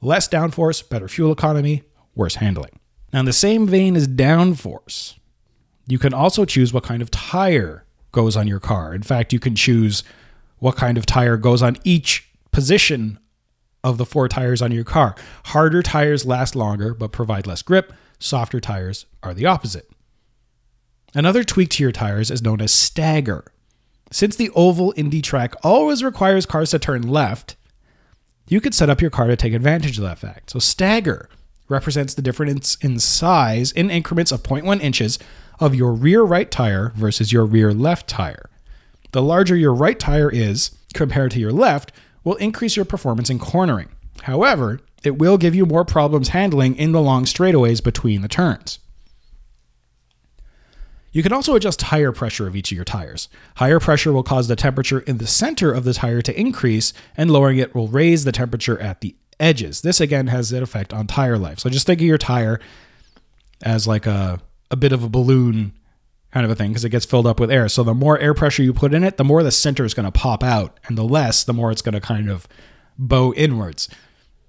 Less 0.00 0.28
downforce, 0.28 0.86
better 0.88 1.08
fuel 1.08 1.32
economy, 1.32 1.82
worse 2.14 2.36
handling. 2.36 2.78
Now, 3.12 3.20
in 3.20 3.26
the 3.26 3.32
same 3.32 3.66
vein 3.66 3.96
as 3.96 4.08
downforce, 4.08 5.18
you 5.86 5.98
can 5.98 6.14
also 6.14 6.44
choose 6.44 6.72
what 6.72 6.84
kind 6.84 7.02
of 7.02 7.10
tire 7.10 7.84
goes 8.12 8.36
on 8.36 8.46
your 8.46 8.60
car. 8.60 8.94
In 8.94 9.02
fact, 9.02 9.32
you 9.32 9.38
can 9.38 9.54
choose 9.54 10.02
what 10.58 10.76
kind 10.76 10.98
of 10.98 11.06
tire 11.06 11.36
goes 11.36 11.62
on 11.62 11.76
each 11.84 12.28
position 12.52 13.18
of 13.82 13.96
the 13.96 14.06
four 14.06 14.28
tires 14.28 14.60
on 14.60 14.72
your 14.72 14.84
car. 14.84 15.14
Harder 15.46 15.82
tires 15.82 16.26
last 16.26 16.54
longer 16.54 16.94
but 16.94 17.12
provide 17.12 17.46
less 17.46 17.62
grip. 17.62 17.92
Softer 18.18 18.60
tires 18.60 19.06
are 19.22 19.32
the 19.32 19.46
opposite. 19.46 19.90
Another 21.14 21.42
tweak 21.42 21.70
to 21.70 21.82
your 21.82 21.92
tires 21.92 22.30
is 22.30 22.42
known 22.42 22.60
as 22.60 22.72
stagger. 22.72 23.44
Since 24.12 24.36
the 24.36 24.50
oval 24.54 24.92
Indy 24.96 25.22
track 25.22 25.54
always 25.62 26.02
requires 26.04 26.46
cars 26.46 26.70
to 26.70 26.78
turn 26.78 27.02
left, 27.02 27.56
you 28.48 28.60
could 28.60 28.74
set 28.74 28.90
up 28.90 29.00
your 29.00 29.10
car 29.10 29.28
to 29.28 29.36
take 29.36 29.54
advantage 29.54 29.96
of 29.98 30.04
that 30.04 30.18
fact. 30.18 30.50
So 30.50 30.58
stagger 30.58 31.28
represents 31.68 32.14
the 32.14 32.22
difference 32.22 32.76
in 32.76 32.98
size 32.98 33.72
in 33.72 33.90
increments 33.90 34.32
of 34.32 34.42
0.1 34.42 34.80
inches 34.80 35.18
of 35.60 35.74
your 35.74 35.92
rear 35.92 36.22
right 36.22 36.50
tire 36.50 36.92
versus 36.96 37.32
your 37.32 37.44
rear 37.44 37.72
left 37.72 38.08
tire. 38.08 38.50
The 39.12 39.22
larger 39.22 39.54
your 39.54 39.74
right 39.74 39.98
tire 39.98 40.30
is 40.30 40.70
compared 40.94 41.30
to 41.32 41.40
your 41.40 41.52
left 41.52 41.92
will 42.24 42.36
increase 42.36 42.76
your 42.76 42.84
performance 42.84 43.30
in 43.30 43.38
cornering. 43.38 43.88
However, 44.22 44.80
it 45.02 45.18
will 45.18 45.38
give 45.38 45.54
you 45.54 45.66
more 45.66 45.84
problems 45.84 46.28
handling 46.28 46.76
in 46.76 46.92
the 46.92 47.00
long 47.00 47.24
straightaways 47.24 47.82
between 47.82 48.22
the 48.22 48.28
turns. 48.28 48.78
You 51.12 51.22
can 51.22 51.32
also 51.32 51.56
adjust 51.56 51.80
tire 51.80 52.12
pressure 52.12 52.46
of 52.46 52.54
each 52.54 52.70
of 52.70 52.76
your 52.76 52.84
tires. 52.84 53.28
Higher 53.56 53.80
pressure 53.80 54.12
will 54.12 54.22
cause 54.22 54.46
the 54.46 54.54
temperature 54.54 55.00
in 55.00 55.18
the 55.18 55.26
center 55.26 55.72
of 55.72 55.84
the 55.84 55.94
tire 55.94 56.22
to 56.22 56.38
increase, 56.38 56.92
and 57.16 57.30
lowering 57.30 57.58
it 57.58 57.74
will 57.74 57.88
raise 57.88 58.24
the 58.24 58.32
temperature 58.32 58.78
at 58.78 59.00
the 59.00 59.16
edges. 59.40 59.80
This 59.80 60.00
again 60.00 60.28
has 60.28 60.52
an 60.52 60.62
effect 60.62 60.92
on 60.92 61.08
tire 61.08 61.38
life. 61.38 61.58
So 61.58 61.68
just 61.68 61.86
think 61.86 62.00
of 62.00 62.06
your 62.06 62.18
tire 62.18 62.60
as 63.62 63.88
like 63.88 64.06
a, 64.06 64.40
a 64.70 64.76
bit 64.76 64.92
of 64.92 65.02
a 65.02 65.08
balloon 65.08 65.72
kind 66.32 66.44
of 66.44 66.50
a 66.52 66.54
thing 66.54 66.70
because 66.70 66.84
it 66.84 66.90
gets 66.90 67.04
filled 67.04 67.26
up 67.26 67.40
with 67.40 67.50
air. 67.50 67.68
So 67.68 67.82
the 67.82 67.94
more 67.94 68.18
air 68.18 68.34
pressure 68.34 68.62
you 68.62 68.72
put 68.72 68.94
in 68.94 69.02
it, 69.02 69.16
the 69.16 69.24
more 69.24 69.42
the 69.42 69.50
center 69.50 69.84
is 69.84 69.94
going 69.94 70.04
to 70.04 70.12
pop 70.12 70.42
out, 70.42 70.78
and 70.84 70.96
the 70.96 71.02
less, 71.02 71.42
the 71.44 71.52
more 71.52 71.72
it's 71.72 71.82
going 71.82 71.94
to 71.94 72.00
kind 72.00 72.30
of 72.30 72.46
bow 72.96 73.34
inwards. 73.34 73.88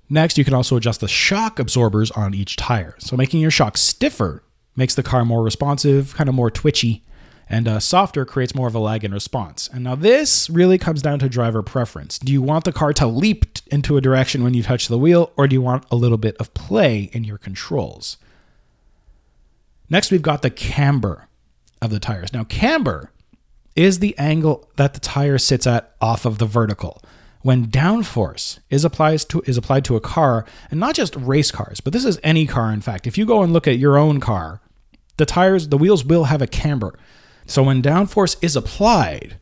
Next, 0.09 0.37
you 0.37 0.43
can 0.43 0.53
also 0.53 0.75
adjust 0.75 0.99
the 0.99 1.07
shock 1.07 1.57
absorbers 1.57 2.11
on 2.11 2.33
each 2.33 2.55
tire. 2.55 2.95
So 2.99 3.15
making 3.15 3.39
your 3.39 3.51
shock 3.51 3.77
stiffer 3.77 4.43
makes 4.75 4.93
the 4.93 5.03
car 5.03 5.25
more 5.25 5.41
responsive, 5.41 6.15
kind 6.15 6.29
of 6.29 6.35
more 6.35 6.51
twitchy, 6.51 7.03
and 7.49 7.67
uh, 7.67 7.79
softer 7.79 8.25
creates 8.25 8.55
more 8.55 8.67
of 8.67 8.75
a 8.75 8.79
lag 8.79 9.03
in 9.03 9.13
response. 9.13 9.69
And 9.73 9.83
now 9.83 9.95
this 9.95 10.49
really 10.49 10.77
comes 10.77 11.01
down 11.01 11.19
to 11.19 11.29
driver 11.29 11.61
preference. 11.61 12.19
Do 12.19 12.31
you 12.31 12.41
want 12.41 12.65
the 12.65 12.71
car 12.71 12.93
to 12.93 13.07
leap 13.07 13.45
into 13.67 13.97
a 13.97 14.01
direction 14.01 14.43
when 14.43 14.53
you 14.53 14.63
touch 14.63 14.87
the 14.87 14.97
wheel, 14.97 15.31
or 15.35 15.47
do 15.47 15.55
you 15.55 15.61
want 15.61 15.85
a 15.89 15.95
little 15.95 16.17
bit 16.17 16.37
of 16.37 16.53
play 16.53 17.09
in 17.13 17.23
your 17.23 17.37
controls? 17.37 18.17
Next, 19.91 20.09
we've 20.09 20.21
got 20.21 20.41
the 20.41 20.49
camber 20.49 21.27
of 21.81 21.91
the 21.91 21.99
tires. 21.99 22.31
Now, 22.31 22.45
camber 22.45 23.11
is 23.75 23.99
the 23.99 24.17
angle 24.17 24.69
that 24.77 24.93
the 24.93 25.01
tire 25.01 25.37
sits 25.37 25.67
at 25.67 25.93
off 25.99 26.25
of 26.25 26.37
the 26.37 26.45
vertical. 26.45 27.01
When 27.41 27.67
downforce 27.67 28.59
is 28.69 28.85
applied 28.85 29.19
to 29.19 29.43
is 29.45 29.57
applied 29.57 29.83
to 29.85 29.97
a 29.97 30.01
car, 30.01 30.45
and 30.69 30.79
not 30.79 30.95
just 30.95 31.15
race 31.17 31.51
cars, 31.51 31.81
but 31.81 31.91
this 31.91 32.05
is 32.05 32.21
any 32.23 32.47
car. 32.47 32.71
In 32.71 32.79
fact, 32.79 33.05
if 33.05 33.17
you 33.17 33.25
go 33.25 33.43
and 33.43 33.51
look 33.51 33.67
at 33.67 33.79
your 33.79 33.97
own 33.97 34.21
car, 34.21 34.61
the 35.17 35.25
tires, 35.25 35.67
the 35.67 35.77
wheels 35.77 36.05
will 36.05 36.25
have 36.25 36.41
a 36.41 36.47
camber. 36.47 36.97
So 37.45 37.61
when 37.61 37.81
downforce 37.81 38.37
is 38.41 38.55
applied, 38.55 39.39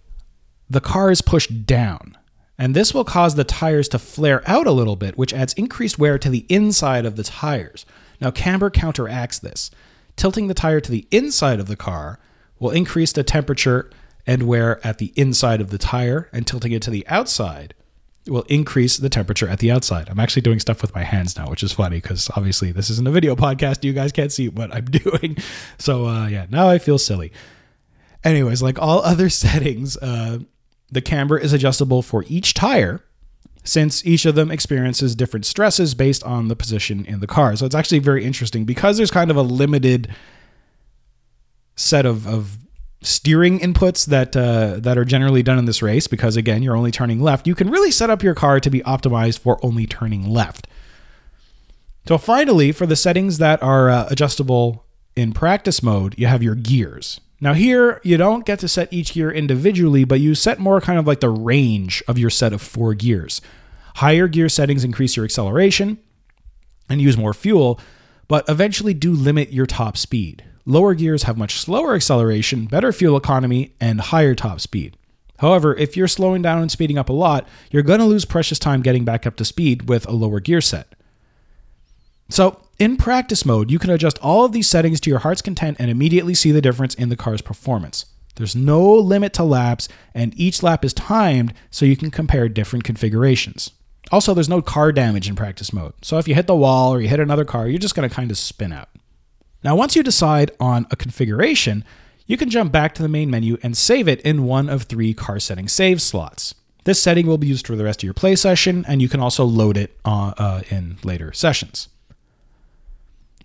the 0.67 0.81
car 0.81 1.12
is 1.12 1.21
pushed 1.21 1.67
down. 1.67 2.17
And 2.57 2.75
this 2.75 2.91
will 2.91 3.05
cause 3.05 3.35
the 3.35 3.43
tires 3.43 3.88
to 3.89 3.99
flare 3.99 4.41
out 4.49 4.65
a 4.65 4.71
little 4.71 4.95
bit, 4.95 5.15
which 5.15 5.33
adds 5.33 5.53
increased 5.53 5.99
wear 5.99 6.17
to 6.17 6.29
the 6.29 6.45
inside 6.49 7.05
of 7.05 7.17
the 7.17 7.23
tires. 7.23 7.85
Now, 8.19 8.31
camber 8.31 8.71
counteracts 8.71 9.38
this. 9.38 9.69
Tilting 10.19 10.47
the 10.47 10.53
tire 10.53 10.82
to 10.82 10.91
the 10.91 11.08
inside 11.12 11.62
of 11.62 11.67
the 11.67 11.77
car 11.77 12.19
will 12.60 12.71
increase 12.71 13.13
the 13.13 13.23
temperature 13.23 13.89
and 14.27 14.43
wear 14.43 14.86
at 14.86 14.97
the 14.97 15.13
inside 15.15 15.62
of 15.62 15.69
the 15.69 15.77
tire, 15.77 16.27
and 16.34 16.45
tilting 16.45 16.73
it 16.73 16.82
to 16.82 16.89
the 16.89 17.08
outside 17.08 17.73
will 18.27 18.41
increase 18.49 18.97
the 18.97 19.08
temperature 19.08 19.47
at 19.47 19.60
the 19.60 19.71
outside. 19.71 20.10
I'm 20.10 20.19
actually 20.19 20.41
doing 20.41 20.60
stuff 20.60 20.82
with 20.82 20.93
my 20.93 21.03
hands 21.03 21.38
now, 21.38 21.49
which 21.49 21.63
is 21.63 21.71
funny 21.71 22.01
because 22.01 22.29
obviously 22.36 22.73
this 22.73 22.89
isn't 22.89 23.08
a 23.08 23.12
video 23.12 23.34
podcast. 23.38 23.86
You 23.86 23.93
guys 23.93 24.12
can't 24.12 24.29
see 24.29 24.49
what 24.49 24.75
I'm 24.75 24.84
doing. 24.91 25.38
So, 25.77 26.05
uh, 26.05 26.27
yeah, 26.27 26.47
now 26.49 26.67
I 26.67 26.79
feel 26.79 26.97
silly. 26.97 27.32
Anyways, 28.25 28.62
like 28.62 28.77
all 28.77 28.99
other 29.03 29.29
settings, 29.29 29.95
uh, 29.95 30.39
the 30.91 31.01
camber 31.01 31.38
is 31.38 31.53
adjustable 31.53 32.01
for 32.01 32.25
each 32.27 32.53
tire 32.53 33.01
since 33.63 34.06
each 34.06 34.26
of 34.26 34.36
them 34.36 34.52
experiences 34.52 35.15
different 35.15 35.45
stresses 35.45 35.93
based 35.93 36.24
on 36.24 36.48
the 36.48 36.56
position 36.56 37.06
in 37.06 37.19
the 37.19 37.28
car. 37.28 37.56
So 37.56 37.65
it's 37.65 37.76
actually 37.76 38.00
very 38.00 38.24
interesting. 38.24 38.65
Because 38.65 38.98
there's 38.98 39.12
kind 39.12 39.30
of 39.30 39.38
a 39.38 39.41
limited 39.41 40.13
set 41.76 42.06
of, 42.06 42.28
of 42.28 42.58
steering 43.02 43.60
inputs 43.60 44.06
that 44.08 44.36
uh, 44.36 44.80
that 44.80 44.98
are 44.98 45.06
generally 45.06 45.41
done 45.41 45.58
in 45.58 45.65
this 45.65 45.82
race 45.82 46.08
because 46.08 46.36
again 46.36 46.62
you're 46.62 46.76
only 46.76 46.91
turning 46.91 47.22
left 47.22 47.48
you 47.48 47.56
can 47.56 47.69
really 47.69 47.91
set 47.91 48.10
up 48.10 48.22
your 48.22 48.36
car 48.36 48.60
to 48.60 48.69
be 48.69 48.82
optimized 48.82 49.39
for 49.39 49.58
only 49.63 49.86
turning 49.86 50.28
left. 50.30 50.67
So 52.06 52.17
finally 52.17 52.74
for 52.74 52.86
the 52.86 52.98
settings 52.98 53.38
that 53.38 53.63
are 53.63 53.89
uh, 53.89 54.08
adjustable 54.10 54.86
in 55.15 55.32
practice 55.32 55.82
mode 55.82 56.15
you 56.17 56.28
have 56.28 56.43
your 56.43 56.56
gears 56.56 57.22
now 57.41 57.54
here 57.54 58.02
you 58.04 58.17
don't 58.17 58.45
get 58.45 58.60
to 58.60 58.67
set 58.67 58.91
each 58.91 59.13
gear 59.13 59.32
individually 59.32 60.04
but 60.04 60.19
you 60.19 60.36
set 60.36 60.60
more 60.60 60.82
kind 60.82 60.99
of 60.99 61.08
like 61.08 61.19
the 61.19 61.30
range 61.30 62.04
of 62.08 62.17
your 62.17 62.30
set 62.30 62.54
of 62.54 62.62
four 62.62 62.93
gears 62.93 63.41
higher 63.95 64.28
gear 64.28 64.49
settings 64.49 64.84
increase 64.84 65.15
your 65.15 65.25
acceleration 65.25 65.97
and 66.89 67.02
use 67.02 67.17
more 67.17 67.34
fuel 67.34 67.80
but 68.28 68.47
eventually 68.47 68.93
do 68.93 69.12
limit 69.12 69.52
your 69.52 69.65
top 69.65 69.97
speed 69.97 70.43
Lower 70.69 70.93
gears 70.93 71.23
have 71.23 71.36
much 71.36 71.58
slower 71.58 71.95
acceleration, 71.95 72.67
better 72.67 72.93
fuel 72.93 73.17
economy, 73.17 73.73
and 73.82 73.99
higher 73.99 74.36
top 74.36 74.60
speed. 74.60 74.95
However, 75.39 75.75
if 75.75 75.97
you're 75.97 76.08
slowing 76.08 76.43
down 76.43 76.62
and 76.62 76.69
speeding 76.69 76.99
up 76.99 77.10
a 77.10 77.13
lot, 77.13 77.47
you're 77.71 77.82
going 77.82 77.97
to 77.97 78.06
lose 78.06 78.23
precious 78.23 78.60
time 78.60 78.84
getting 78.84 79.04
back 79.04 79.25
up 79.25 79.36
to 79.38 79.45
speed 79.45 79.89
with 79.89 80.08
a 80.08 80.12
lower 80.12 80.39
gear 80.39 80.62
set. 80.62 80.93
So, 82.30 82.62
in 82.78 82.96
practice 82.96 83.46
mode, 83.46 83.70
you 83.70 83.80
can 83.80 83.89
adjust 83.89 84.20
all 84.20 84.46
of 84.46 84.54
these 84.54 84.70
settings 84.70 85.02
to 85.02 85.10
your 85.10 85.20
heart's 85.20 85.42
content 85.42 85.78
and 85.80 85.92
immediately 85.92 86.34
see 86.34 86.52
the 86.52 86.62
difference 86.62 86.94
in 86.94 87.10
the 87.10 87.18
car's 87.18 87.42
performance. 87.42 88.06
There's 88.36 88.56
no 88.56 88.94
limit 88.94 89.34
to 89.34 89.44
laps, 89.44 89.89
and 90.13 90.34
each 90.39 90.63
lap 90.63 90.86
is 90.86 90.94
timed 90.94 91.54
so 91.72 91.86
you 91.86 91.98
can 91.98 92.10
compare 92.10 92.48
different 92.48 92.86
configurations. 92.86 93.72
Also, 94.12 94.34
there's 94.34 94.48
no 94.48 94.62
car 94.62 94.92
damage 94.92 95.28
in 95.28 95.36
practice 95.36 95.74
mode, 95.74 95.94
so 96.02 96.20
if 96.20 96.28
you 96.28 96.36
hit 96.36 96.48
the 96.48 96.56
wall 96.56 96.94
or 96.94 97.02
you 97.02 97.10
hit 97.10 97.20
another 97.20 97.44
car, 97.44 97.68
you're 97.68 97.80
just 97.80 97.96
going 97.96 98.08
to 98.08 98.15
kind 98.15 98.32
of 98.32 98.38
spin 98.38 98.72
out. 98.72 98.89
Now, 99.62 99.76
once 99.76 99.96
you 99.96 100.04
decide 100.04 100.52
on 100.60 100.88
a 100.89 100.96
configuration, 100.96 101.84
you 102.28 102.38
can 102.38 102.50
jump 102.50 102.72
back 102.72 102.94
to 102.96 103.02
the 103.02 103.10
main 103.10 103.30
menu 103.30 103.58
and 103.62 103.76
save 103.76 104.08
it 104.08 104.22
in 104.22 104.46
one 104.46 104.70
of 104.70 104.84
three 104.84 105.13
car 105.13 105.39
setting 105.39 105.68
save 105.68 106.02
slots. 106.02 106.56
This 106.86 107.02
setting 107.02 107.28
will 107.28 107.38
be 107.38 107.48
used 107.48 107.68
for 107.68 107.76
the 107.76 107.84
rest 107.84 108.02
of 108.02 108.06
your 108.06 108.13
play 108.13 108.36
session, 108.36 108.86
and 108.88 109.02
you 109.02 109.10
can 109.10 109.20
also 109.20 109.44
load 109.44 109.76
it 109.76 110.00
uh, 110.06 110.34
uh, 110.38 110.62
in 110.70 110.98
later 111.04 111.34
sessions. 111.34 111.89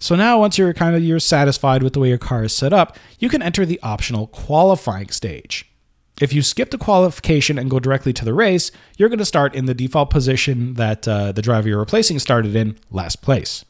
So 0.04 0.16
now, 0.16 0.38
once 0.38 0.58
you're 0.58 0.74
kind 0.74 0.94
of 0.94 1.02
you're 1.02 1.18
satisfied 1.18 1.82
with 1.82 1.94
the 1.94 1.98
way 1.98 2.10
your 2.10 2.18
car 2.18 2.44
is 2.44 2.52
set 2.52 2.74
up, 2.74 2.98
you 3.20 3.30
can 3.30 3.40
enter 3.40 3.64
the 3.64 3.80
optional 3.82 4.26
qualifying 4.26 5.08
stage. 5.08 5.72
If 6.20 6.30
you 6.34 6.42
skip 6.42 6.70
the 6.70 6.76
qualification 6.76 7.58
and 7.58 7.70
go 7.70 7.80
directly 7.80 8.12
to 8.12 8.24
the 8.26 8.34
race, 8.34 8.70
you're 8.98 9.08
going 9.08 9.18
to 9.18 9.24
start 9.24 9.54
in 9.54 9.64
the 9.64 9.72
default 9.72 10.10
position 10.10 10.74
that 10.74 11.08
uh, 11.08 11.32
the 11.32 11.40
driver 11.40 11.70
you're 11.70 11.78
replacing 11.78 12.18
started 12.18 12.54
in, 12.54 12.76
last 12.90 13.22
place. 13.22 13.64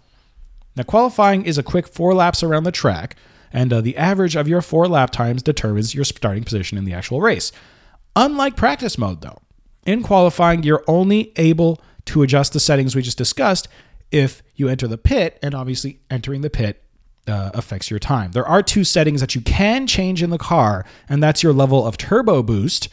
Now, 0.75 0.83
qualifying 0.83 1.45
is 1.45 1.57
a 1.57 1.63
quick 1.63 1.87
four 1.87 2.15
laps 2.15 2.43
around 2.43 2.65
the 2.65 2.73
track, 2.73 3.15
and 3.53 3.73
uh, 3.73 3.81
the 3.81 3.97
average 3.97 4.35
of 4.35 4.49
your 4.49 4.61
four 4.61 4.89
lap 4.89 5.11
times 5.11 5.41
determines 5.41 5.95
your 5.95 6.03
starting 6.05 6.43
position 6.43 6.77
in 6.77 6.85
the 6.85 6.95
actual 6.95 7.21
race. 7.21 7.53
Unlike 8.17 8.57
practice 8.57 8.99
mode, 8.99 9.21
though, 9.21 9.39
in 9.87 10.03
qualifying, 10.03 10.65
you're 10.65 10.83
only 10.89 11.33
able 11.37 11.81
to 12.07 12.23
adjust 12.23 12.53
the 12.53 12.61
settings 12.61 12.97
we 12.97 13.03
just 13.03 13.19
discussed 13.19 13.69
if 14.15 14.43
you 14.55 14.69
enter 14.69 14.87
the 14.87 14.97
pit, 14.97 15.39
and 15.43 15.55
obviously 15.55 15.99
entering 16.09 16.41
the 16.43 16.49
pit 16.49 16.83
uh, 17.27 17.51
affects 17.53 17.91
your 17.91 17.99
time. 17.99 18.31
There 18.31 18.47
are 18.47 18.63
two 18.63 18.85
settings 18.85 19.21
that 19.21 19.35
you 19.35 19.41
can 19.41 19.87
change 19.89 20.23
in 20.23 20.31
the 20.31 20.39
car, 20.39 20.87
and 21.09 21.23
that's 21.23 21.43
your 21.43 21.53
level 21.53 21.85
of 21.85 21.97
turbo 21.97 22.43
boost, 22.43 22.89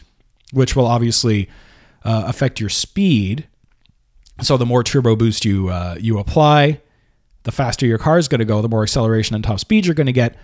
which 0.52 0.76
will 0.76 0.88
obviously 0.88 1.48
uh, 2.04 2.24
affect 2.26 2.60
your 2.60 2.70
speed. 2.70 3.48
So 4.42 4.58
the 4.58 4.66
more 4.66 4.84
turbo 4.84 5.16
boost 5.16 5.46
you 5.46 5.70
uh, 5.70 5.96
you 6.00 6.18
apply, 6.18 6.82
the 7.44 7.52
faster 7.52 7.86
your 7.86 8.00
car 8.00 8.18
is 8.18 8.28
going 8.28 8.40
to 8.40 8.46
go, 8.46 8.62
the 8.62 8.70
more 8.70 8.82
acceleration 8.82 9.36
and 9.36 9.44
top 9.44 9.60
speed 9.60 9.86
you're 9.86 9.96
going 9.96 10.08
to 10.08 10.14
get. 10.14 10.36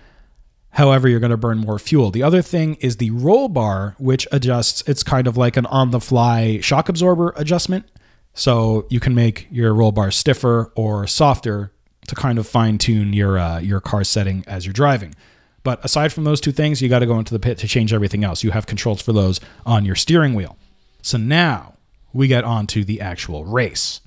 However, 0.70 1.08
you're 1.08 1.18
going 1.18 1.30
to 1.30 1.36
burn 1.36 1.58
more 1.58 1.78
fuel. 1.78 2.10
The 2.12 2.22
other 2.22 2.42
thing 2.42 2.76
is 2.76 2.98
the 2.98 3.10
roll 3.10 3.48
bar, 3.48 3.96
which 3.98 4.28
adjusts. 4.30 4.84
It's 4.86 5.02
kind 5.02 5.26
of 5.26 5.36
like 5.36 5.56
an 5.56 5.66
on 5.66 5.90
the 5.90 6.00
fly 6.00 6.60
shock 6.60 6.88
absorber 6.88 7.32
adjustment. 7.36 7.86
So 8.34 8.86
you 8.88 9.00
can 9.00 9.14
make 9.14 9.48
your 9.50 9.74
roll 9.74 9.92
bar 9.92 10.10
stiffer 10.10 10.72
or 10.74 11.06
softer 11.06 11.72
to 12.06 12.14
kind 12.14 12.38
of 12.38 12.46
fine 12.46 12.78
tune 12.78 13.12
your 13.12 13.38
uh, 13.38 13.58
your 13.58 13.80
car 13.80 14.04
setting 14.04 14.44
as 14.46 14.64
you're 14.64 14.72
driving. 14.72 15.14
But 15.62 15.84
aside 15.84 16.12
from 16.12 16.24
those 16.24 16.40
two 16.40 16.52
things, 16.52 16.80
you 16.80 16.88
got 16.88 17.00
to 17.00 17.06
go 17.06 17.18
into 17.18 17.34
the 17.34 17.40
pit 17.40 17.58
to 17.58 17.68
change 17.68 17.92
everything 17.92 18.24
else. 18.24 18.42
You 18.42 18.52
have 18.52 18.66
controls 18.66 19.02
for 19.02 19.12
those 19.12 19.40
on 19.66 19.84
your 19.84 19.96
steering 19.96 20.34
wheel. 20.34 20.56
So 21.02 21.18
now 21.18 21.74
we 22.12 22.26
get 22.28 22.44
on 22.44 22.66
to 22.68 22.84
the 22.84 23.00
actual 23.00 23.44
race. 23.44 24.00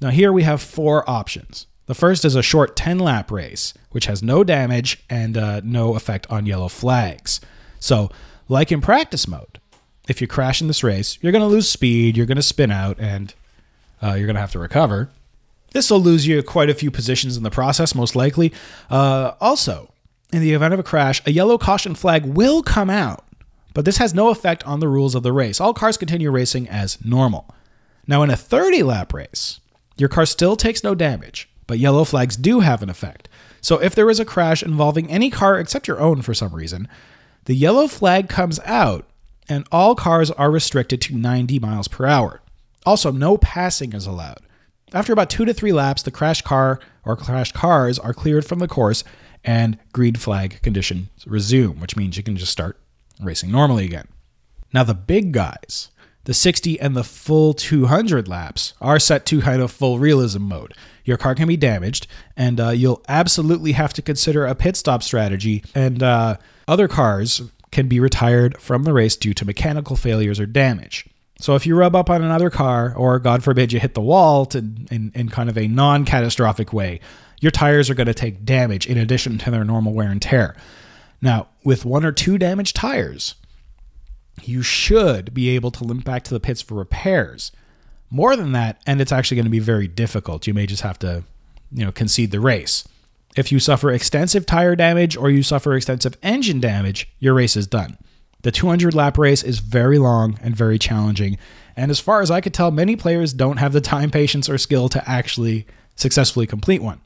Now 0.00 0.10
here 0.10 0.32
we 0.32 0.44
have 0.44 0.62
four 0.62 1.08
options. 1.08 1.66
The 1.86 1.94
first 1.94 2.24
is 2.26 2.36
a 2.36 2.42
short 2.42 2.76
10 2.76 2.98
lap 2.98 3.30
race, 3.30 3.72
which 3.90 4.06
has 4.06 4.22
no 4.22 4.44
damage 4.44 5.02
and 5.08 5.36
uh, 5.36 5.62
no 5.64 5.96
effect 5.96 6.26
on 6.30 6.44
yellow 6.44 6.68
flags. 6.68 7.40
So, 7.80 8.10
like 8.46 8.70
in 8.70 8.82
practice 8.82 9.26
mode, 9.26 9.58
if 10.06 10.20
you 10.20 10.26
crash 10.26 10.60
in 10.60 10.68
this 10.68 10.84
race, 10.84 11.18
you're 11.22 11.32
going 11.32 11.42
to 11.42 11.48
lose 11.48 11.68
speed, 11.68 12.16
you're 12.16 12.26
going 12.26 12.36
to 12.36 12.42
spin 12.42 12.70
out, 12.70 12.98
and 13.00 13.34
uh, 14.02 14.14
you're 14.14 14.26
going 14.26 14.34
to 14.34 14.40
have 14.40 14.52
to 14.52 14.58
recover. 14.58 15.10
This 15.72 15.90
will 15.90 16.00
lose 16.00 16.26
you 16.26 16.42
quite 16.42 16.70
a 16.70 16.74
few 16.74 16.90
positions 16.90 17.36
in 17.36 17.42
the 17.42 17.50
process, 17.50 17.94
most 17.94 18.16
likely. 18.16 18.52
Uh, 18.90 19.32
also, 19.40 19.92
in 20.32 20.40
the 20.40 20.52
event 20.52 20.74
of 20.74 20.80
a 20.80 20.84
crash, 20.84 21.22
a 21.26 21.32
yellow 21.32 21.58
caution 21.58 21.94
flag 21.94 22.24
will 22.24 22.62
come 22.62 22.90
out, 22.90 23.24
but 23.74 23.84
this 23.84 23.98
has 23.98 24.14
no 24.14 24.30
effect 24.30 24.64
on 24.64 24.80
the 24.80 24.88
rules 24.88 25.14
of 25.14 25.22
the 25.22 25.32
race. 25.32 25.60
All 25.60 25.74
cars 25.74 25.96
continue 25.96 26.30
racing 26.30 26.68
as 26.68 27.02
normal. 27.04 27.54
Now, 28.06 28.22
in 28.22 28.30
a 28.30 28.36
30 28.36 28.82
lap 28.82 29.12
race, 29.12 29.60
your 29.96 30.08
car 30.08 30.24
still 30.24 30.56
takes 30.56 30.82
no 30.82 30.94
damage, 30.94 31.50
but 31.66 31.78
yellow 31.78 32.04
flags 32.04 32.36
do 32.36 32.60
have 32.60 32.82
an 32.82 32.88
effect. 32.88 33.28
So, 33.60 33.80
if 33.80 33.94
there 33.94 34.08
is 34.08 34.20
a 34.20 34.24
crash 34.24 34.62
involving 34.62 35.10
any 35.10 35.28
car 35.28 35.58
except 35.58 35.88
your 35.88 36.00
own 36.00 36.22
for 36.22 36.32
some 36.32 36.54
reason, 36.54 36.88
the 37.44 37.54
yellow 37.54 37.88
flag 37.88 38.28
comes 38.28 38.60
out 38.64 39.06
and 39.48 39.66
all 39.72 39.94
cars 39.94 40.30
are 40.30 40.50
restricted 40.50 41.00
to 41.02 41.16
90 41.16 41.58
miles 41.58 41.88
per 41.88 42.06
hour. 42.06 42.40
Also, 42.88 43.12
no 43.12 43.36
passing 43.36 43.92
is 43.92 44.06
allowed. 44.06 44.38
After 44.94 45.12
about 45.12 45.28
two 45.28 45.44
to 45.44 45.52
three 45.52 45.72
laps, 45.72 46.00
the 46.00 46.10
crash 46.10 46.40
car 46.40 46.80
or 47.04 47.16
crashed 47.16 47.52
cars 47.52 47.98
are 47.98 48.14
cleared 48.14 48.46
from 48.46 48.60
the 48.60 48.66
course 48.66 49.04
and 49.44 49.78
green 49.92 50.14
flag 50.14 50.62
conditions 50.62 51.10
resume, 51.26 51.80
which 51.80 51.96
means 51.96 52.16
you 52.16 52.22
can 52.22 52.38
just 52.38 52.50
start 52.50 52.80
racing 53.20 53.50
normally 53.50 53.84
again. 53.84 54.08
Now, 54.72 54.84
the 54.84 54.94
big 54.94 55.32
guys, 55.32 55.90
the 56.24 56.32
60 56.32 56.80
and 56.80 56.96
the 56.96 57.04
full 57.04 57.52
200 57.52 58.26
laps, 58.26 58.72
are 58.80 58.98
set 58.98 59.26
to 59.26 59.42
kind 59.42 59.60
of 59.60 59.70
full 59.70 59.98
realism 59.98 60.44
mode. 60.44 60.72
Your 61.04 61.18
car 61.18 61.34
can 61.34 61.46
be 61.46 61.58
damaged, 61.58 62.06
and 62.38 62.58
uh, 62.58 62.70
you'll 62.70 63.04
absolutely 63.06 63.72
have 63.72 63.92
to 63.92 64.00
consider 64.00 64.46
a 64.46 64.54
pit 64.54 64.76
stop 64.76 65.02
strategy, 65.02 65.62
and 65.74 66.02
uh, 66.02 66.38
other 66.66 66.88
cars 66.88 67.42
can 67.70 67.86
be 67.86 68.00
retired 68.00 68.58
from 68.62 68.84
the 68.84 68.94
race 68.94 69.14
due 69.14 69.34
to 69.34 69.44
mechanical 69.44 69.94
failures 69.94 70.40
or 70.40 70.46
damage. 70.46 71.06
So 71.40 71.54
if 71.54 71.66
you 71.66 71.76
rub 71.76 71.94
up 71.94 72.10
on 72.10 72.22
another 72.22 72.50
car, 72.50 72.92
or 72.96 73.18
God 73.18 73.44
forbid 73.44 73.72
you 73.72 73.78
hit 73.78 73.94
the 73.94 74.00
wall 74.00 74.44
to, 74.46 74.58
in, 74.58 75.12
in 75.14 75.28
kind 75.28 75.48
of 75.48 75.56
a 75.56 75.68
non 75.68 76.04
catastrophic 76.04 76.72
way, 76.72 77.00
your 77.40 77.52
tires 77.52 77.88
are 77.88 77.94
going 77.94 78.08
to 78.08 78.14
take 78.14 78.44
damage 78.44 78.86
in 78.86 78.98
addition 78.98 79.38
to 79.38 79.50
their 79.50 79.64
normal 79.64 79.92
wear 79.92 80.10
and 80.10 80.20
tear. 80.20 80.56
Now, 81.20 81.48
with 81.64 81.84
one 81.84 82.04
or 82.04 82.12
two 82.12 82.38
damaged 82.38 82.74
tires, 82.74 83.36
you 84.42 84.62
should 84.62 85.32
be 85.32 85.50
able 85.50 85.70
to 85.72 85.84
limp 85.84 86.04
back 86.04 86.24
to 86.24 86.34
the 86.34 86.40
pits 86.40 86.60
for 86.60 86.74
repairs. 86.74 87.52
More 88.10 88.36
than 88.36 88.52
that, 88.52 88.80
and 88.86 89.00
it's 89.00 89.12
actually 89.12 89.36
going 89.36 89.44
to 89.44 89.50
be 89.50 89.58
very 89.58 89.86
difficult. 89.86 90.46
You 90.46 90.54
may 90.54 90.66
just 90.66 90.82
have 90.82 90.98
to, 91.00 91.24
you 91.72 91.84
know, 91.84 91.92
concede 91.92 92.30
the 92.30 92.40
race. 92.40 92.86
If 93.36 93.52
you 93.52 93.60
suffer 93.60 93.92
extensive 93.92 94.46
tire 94.46 94.74
damage 94.74 95.16
or 95.16 95.30
you 95.30 95.42
suffer 95.42 95.74
extensive 95.74 96.16
engine 96.22 96.60
damage, 96.60 97.08
your 97.20 97.34
race 97.34 97.56
is 97.56 97.66
done. 97.66 97.98
The 98.42 98.52
200 98.52 98.94
lap 98.94 99.18
race 99.18 99.42
is 99.42 99.58
very 99.58 99.98
long 99.98 100.38
and 100.42 100.54
very 100.54 100.78
challenging, 100.78 101.38
and 101.76 101.90
as 101.90 102.00
far 102.00 102.22
as 102.22 102.30
I 102.30 102.40
could 102.40 102.54
tell, 102.54 102.70
many 102.70 102.94
players 102.94 103.32
don't 103.32 103.56
have 103.58 103.72
the 103.72 103.80
time, 103.80 104.10
patience, 104.10 104.48
or 104.48 104.58
skill 104.58 104.88
to 104.90 105.08
actually 105.08 105.66
successfully 105.96 106.46
complete 106.46 106.82
one. 106.82 107.00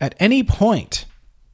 At 0.00 0.14
any 0.18 0.42
point, 0.42 1.04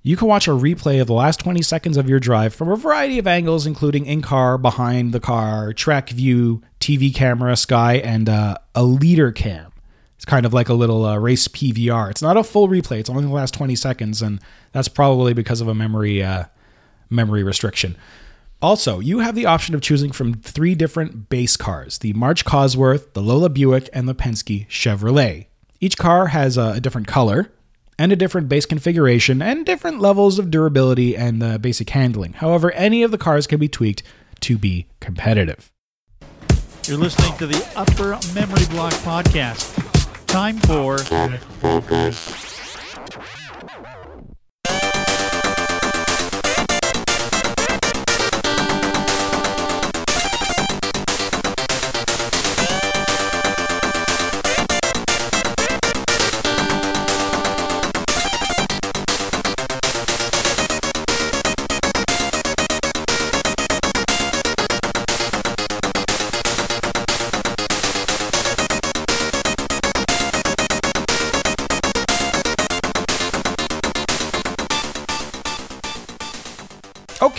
you 0.03 0.17
can 0.17 0.29
watch 0.29 0.49
a 0.49 0.53
replay 0.53 1.01
of 1.01 1.07
the 1.07 1.13
last 1.13 1.41
20 1.41 1.63
seconds 1.63 1.97
of 1.97 2.09
your 2.09 2.19
drive 2.19 2.55
from 2.55 2.71
a 2.71 2.77
variety 2.77 3.19
of 3.19 3.27
angles, 3.27 3.67
including 3.67 4.07
in 4.07 4.21
car, 4.21 4.59
behind 4.59 5.13
the 5.13 5.21
car, 5.21 5.73
track 5.73 6.09
view, 6.09 6.63
TV 6.81 7.15
camera, 7.15 7.55
sky, 7.55 7.95
and 7.99 8.29
uh, 8.29 8.57
a 8.75 8.83
leader 8.83 9.31
cam. 9.31 9.73
It's 10.17 10.25
kind 10.25 10.47
of 10.47 10.53
like 10.53 10.69
a 10.69 10.75
little 10.75 11.05
uh, 11.05 11.19
race 11.19 11.49
PVR. 11.49 12.11
It's 12.11 12.23
not 12.23 12.37
a 12.37 12.45
full 12.45 12.69
replay; 12.69 12.99
it's 12.99 13.11
only 13.11 13.25
the 13.25 13.31
last 13.31 13.55
20 13.55 13.77
seconds, 13.77 14.23
and 14.23 14.41
that's 14.73 14.89
probably 14.89 15.35
because 15.35 15.61
of 15.61 15.69
a 15.69 15.75
memory 15.75 16.23
uh, 16.23 16.45
memory 17.11 17.43
restriction. 17.43 17.97
Also, 18.63 19.01
you 19.01 19.19
have 19.19 19.35
the 19.35 19.45
option 19.45 19.75
of 19.75 19.81
choosing 19.81 20.13
from 20.13 20.35
three 20.35 20.77
different 20.77 21.29
base 21.29 21.57
cars: 21.57 21.99
the 21.99 22.13
March 22.13 22.45
Cosworth, 22.45 23.13
the 23.13 23.21
Lola 23.21 23.49
Buick, 23.49 23.91
and 23.93 24.09
the 24.09 24.15
Penske 24.15 24.69
Chevrolet. 24.69 25.47
Each 25.81 25.99
car 25.99 26.29
has 26.29 26.57
a, 26.57 26.81
different 26.81 27.09
color, 27.09 27.51
and 27.99 28.13
a 28.13 28.17
different 28.17 28.49
base 28.49 28.65
configuration 28.65 29.43
and 29.43 29.67
different 29.67 29.99
levels 29.99 30.39
of 30.39 30.49
durability 30.49 31.17
and 31.17 31.43
uh, 31.43 31.59
basic 31.59 31.91
handling. 31.91 32.35
However, 32.35 32.71
any 32.73 33.03
of 33.03 33.11
the 33.11 33.19
cars 33.19 33.49
can 33.49 33.59
be 33.59 33.67
tweaked 33.69 34.05
to 34.43 34.57
be 34.57 34.87
competitive. 35.01 35.73
You're 36.87 36.99
listening 36.99 37.37
to 37.39 37.47
the 37.49 37.69
Upper 37.75 38.19
Memory 38.33 38.67
Block 38.67 38.93
Podcast. 39.03 39.75
Time 40.27 40.59
for 40.59 40.99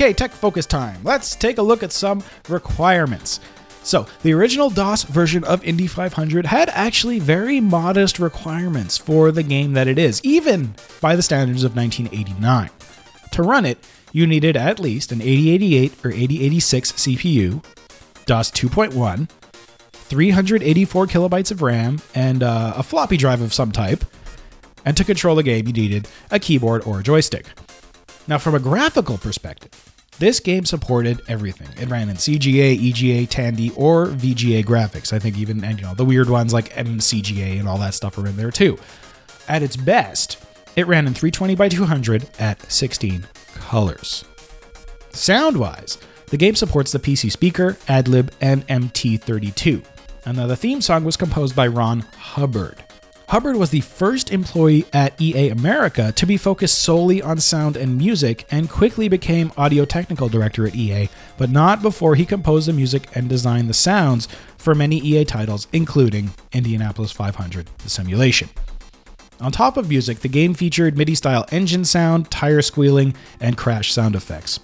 Okay, 0.04 0.12
tech 0.12 0.32
focus 0.32 0.66
time. 0.66 1.00
Let's 1.06 1.34
take 1.34 1.60
a 1.60 1.62
look 1.62 1.82
at 1.82 1.94
some 1.94 2.22
requirements. 2.50 3.40
So, 3.84 4.06
the 4.22 4.34
original 4.34 4.70
DOS 4.70 5.04
version 5.04 5.46
of 5.46 5.64
Indy 5.64 5.88
500 5.88 6.46
had 6.46 6.68
actually 6.74 7.20
very 7.20 7.62
modest 7.62 8.20
requirements 8.20 8.98
for 8.98 9.32
the 9.32 9.44
game 9.44 9.72
that 9.72 9.88
it 9.88 9.98
is, 9.98 10.20
even 10.22 10.76
by 11.00 11.16
the 11.16 11.22
standards 11.22 11.64
of 11.64 11.78
1989. 11.78 12.70
To 13.32 13.44
run 13.44 13.64
it, 13.64 13.78
you 14.12 14.28
needed 14.28 14.58
at 14.58 14.78
least 14.78 15.14
an 15.14 15.22
8088 15.22 15.94
or 16.04 16.12
8086 16.12 16.92
CPU, 16.92 17.64
DOS 18.26 18.52
2.1, 18.52 19.30
384 19.94 21.08
kilobytes 21.08 21.50
of 21.50 21.62
RAM, 21.62 22.02
and 22.14 22.44
uh, 22.44 22.74
a 22.76 22.84
floppy 22.84 23.16
drive 23.16 23.40
of 23.40 23.54
some 23.54 23.72
type. 23.72 24.04
And 24.84 24.98
to 24.98 25.06
control 25.06 25.38
the 25.38 25.44
game, 25.44 25.66
you 25.66 25.72
needed 25.72 26.10
a 26.30 26.40
keyboard 26.40 26.84
or 26.84 27.00
a 27.00 27.04
joystick. 27.04 27.46
Now, 28.28 28.38
from 28.38 28.54
a 28.54 28.60
graphical 28.60 29.18
perspective, 29.18 29.93
This 30.20 30.40
game 30.40 30.66
supported 30.66 31.22
everything. 31.28 31.70
It 31.82 31.90
ran 31.90 32.10
in 32.10 32.18
CGA, 32.18 32.78
EGA, 32.78 33.28
Tandy, 33.28 33.72
or 33.76 34.08
VGA 34.08 34.64
graphics. 34.64 35.12
I 35.12 35.20
think 35.20 35.38
even 35.38 35.64
and 35.64 35.80
you 35.80 35.86
know 35.86 35.94
the 35.94 36.06
weird 36.06 36.30
ones 36.30 36.54
like 36.54 36.70
MCGA 36.74 37.60
and 37.60 37.68
all 37.68 37.78
that 37.80 37.94
stuff 37.94 38.18
are 38.18 38.28
in 38.28 38.38
there 38.38 38.52
too. 38.52 38.78
At 39.48 39.64
its 39.64 39.76
best, 39.76 40.44
it 40.76 40.88
ran 40.88 41.08
in 41.08 41.14
320 41.14 41.56
by 41.56 41.68
200 41.70 42.30
at 42.40 42.72
16 42.72 43.26
colors. 43.56 44.24
Sound 45.12 45.58
wise, 45.58 45.98
the 46.28 46.38
game 46.38 46.56
supports 46.56 46.92
the 46.92 47.00
PC 47.00 47.32
speaker, 47.32 47.74
AdLib, 47.88 48.30
and 48.42 48.66
MT32. 48.68 49.84
And 50.26 50.38
the 50.38 50.56
theme 50.56 50.82
song 50.82 51.04
was 51.04 51.18
composed 51.18 51.56
by 51.56 51.68
Rob 51.68 52.04
Hubbard. 52.16 52.84
Hubbard 53.30 53.56
was 53.56 53.72
the 53.72 53.82
first 53.82 54.32
employee 54.32 54.86
at 54.94 55.20
EA 55.20 55.50
America 55.50 56.12
to 56.12 56.26
be 56.26 56.38
focused 56.38 56.80
solely 56.80 57.22
on 57.22 57.40
sound 57.40 57.76
and 57.76 57.98
music 57.98 58.46
and 58.52 58.70
quickly 58.70 59.08
became 59.08 59.52
audio 59.58 59.86
technical 59.86 60.30
director 60.30 60.68
at 60.68 60.76
EA, 60.76 61.10
but 61.38 61.50
not 61.50 61.82
before 61.82 62.16
he 62.16 62.26
composed 62.26 62.68
the 62.68 62.74
music 62.74 63.08
and 63.16 63.30
designed 63.30 63.70
the 63.70 63.74
sounds 63.74 64.28
for 64.58 64.76
many 64.76 64.98
EA 65.00 65.26
titles, 65.26 65.68
including 65.74 66.30
Indianapolis 66.52 67.12
500, 67.12 67.70
the 67.80 67.90
simulation. 67.90 68.50
On 69.42 69.52
top 69.52 69.78
of 69.78 69.90
music, 69.90 70.20
the 70.20 70.28
game 70.28 70.54
featured 70.54 70.98
MIDI 70.98 71.16
style 71.16 71.46
engine 71.52 71.86
sound, 71.86 72.30
tire 72.30 72.62
squealing, 72.62 73.16
and 73.40 73.58
crash 73.58 73.92
sound 73.92 74.16
effects. 74.16 74.60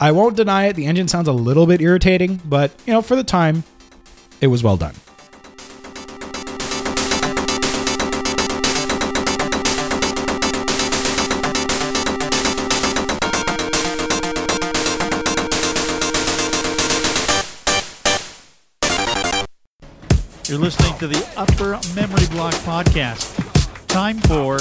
I 0.00 0.12
won't 0.12 0.36
deny 0.36 0.66
it, 0.66 0.76
the 0.76 0.86
engine 0.86 1.08
sounds 1.08 1.26
a 1.26 1.32
little 1.32 1.66
bit 1.66 1.80
irritating, 1.80 2.40
but 2.44 2.70
you 2.86 2.92
know, 2.92 3.02
for 3.02 3.16
the 3.16 3.24
time, 3.24 3.64
it 4.40 4.48
was 4.48 4.62
well 4.62 4.76
done. 4.76 4.94
You're 20.48 20.58
listening 20.58 20.96
to 20.98 21.06
the 21.06 21.28
Upper 21.36 21.78
Memory 21.94 22.26
Block 22.28 22.54
Podcast. 22.64 23.36
Time 23.86 24.18
for 24.20 24.58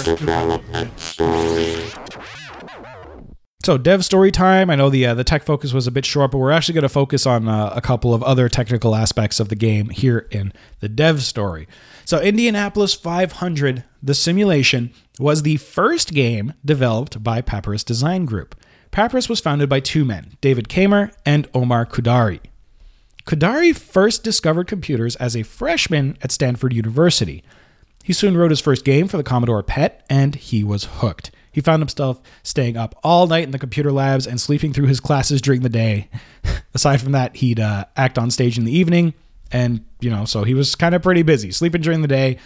So, 3.63 3.77
dev 3.77 4.03
story 4.03 4.29
time. 4.29 4.69
I 4.69 4.75
know 4.75 4.89
the 4.89 5.05
uh, 5.05 5.13
the 5.13 5.23
tech 5.23 5.43
focus 5.43 5.71
was 5.71 5.87
a 5.87 5.91
bit 5.91 6.05
short, 6.05 6.31
but 6.31 6.39
we're 6.39 6.51
actually 6.51 6.73
going 6.73 6.81
to 6.81 6.89
focus 6.89 7.25
on 7.25 7.47
uh, 7.47 7.71
a 7.73 7.79
couple 7.79 8.13
of 8.13 8.21
other 8.23 8.49
technical 8.49 8.95
aspects 8.95 9.39
of 9.39 9.47
the 9.47 9.55
game 9.55 9.87
here 9.87 10.27
in 10.29 10.51
the 10.81 10.89
dev 10.89 11.23
story. 11.23 11.69
So, 12.03 12.19
Indianapolis 12.19 12.93
500, 12.93 13.85
the 14.03 14.13
simulation, 14.13 14.91
was 15.19 15.43
the 15.43 15.55
first 15.55 16.13
game 16.13 16.53
developed 16.65 17.23
by 17.23 17.39
Papyrus 17.39 17.85
Design 17.85 18.25
Group. 18.25 18.55
Papyrus 18.91 19.29
was 19.29 19.39
founded 19.39 19.69
by 19.69 19.79
two 19.79 20.03
men, 20.03 20.35
David 20.41 20.67
Kaemmer 20.67 21.13
and 21.25 21.47
Omar 21.53 21.85
Kudari. 21.85 22.41
Kudari 23.27 23.75
first 23.75 24.23
discovered 24.23 24.67
computers 24.67 25.17
as 25.17 25.35
a 25.35 25.43
freshman 25.43 26.17
at 26.21 26.31
Stanford 26.31 26.71
University. 26.71 27.43
He 28.01 28.13
soon 28.13 28.37
wrote 28.37 28.51
his 28.51 28.61
first 28.61 28.85
game 28.85 29.09
for 29.09 29.17
the 29.17 29.23
Commodore 29.23 29.61
PET, 29.61 30.05
and 30.09 30.33
he 30.33 30.63
was 30.63 30.85
hooked. 30.85 31.29
He 31.51 31.59
found 31.59 31.81
himself 31.81 32.21
staying 32.41 32.77
up 32.77 32.95
all 33.03 33.27
night 33.27 33.43
in 33.43 33.51
the 33.51 33.59
computer 33.59 33.91
labs 33.91 34.25
and 34.25 34.39
sleeping 34.39 34.71
through 34.71 34.87
his 34.87 35.01
classes 35.01 35.41
during 35.41 35.61
the 35.61 35.67
day. 35.67 36.09
Aside 36.73 37.01
from 37.01 37.11
that, 37.11 37.35
he'd 37.35 37.59
uh, 37.59 37.83
act 37.97 38.17
on 38.17 38.31
stage 38.31 38.57
in 38.57 38.63
the 38.63 38.71
evening, 38.71 39.13
and, 39.51 39.83
you 39.99 40.09
know, 40.09 40.23
so 40.23 40.45
he 40.45 40.53
was 40.53 40.75
kind 40.75 40.95
of 40.95 41.01
pretty 41.01 41.23
busy, 41.23 41.51
sleeping 41.51 41.81
during 41.81 42.03
the 42.03 42.07
day, 42.07 42.37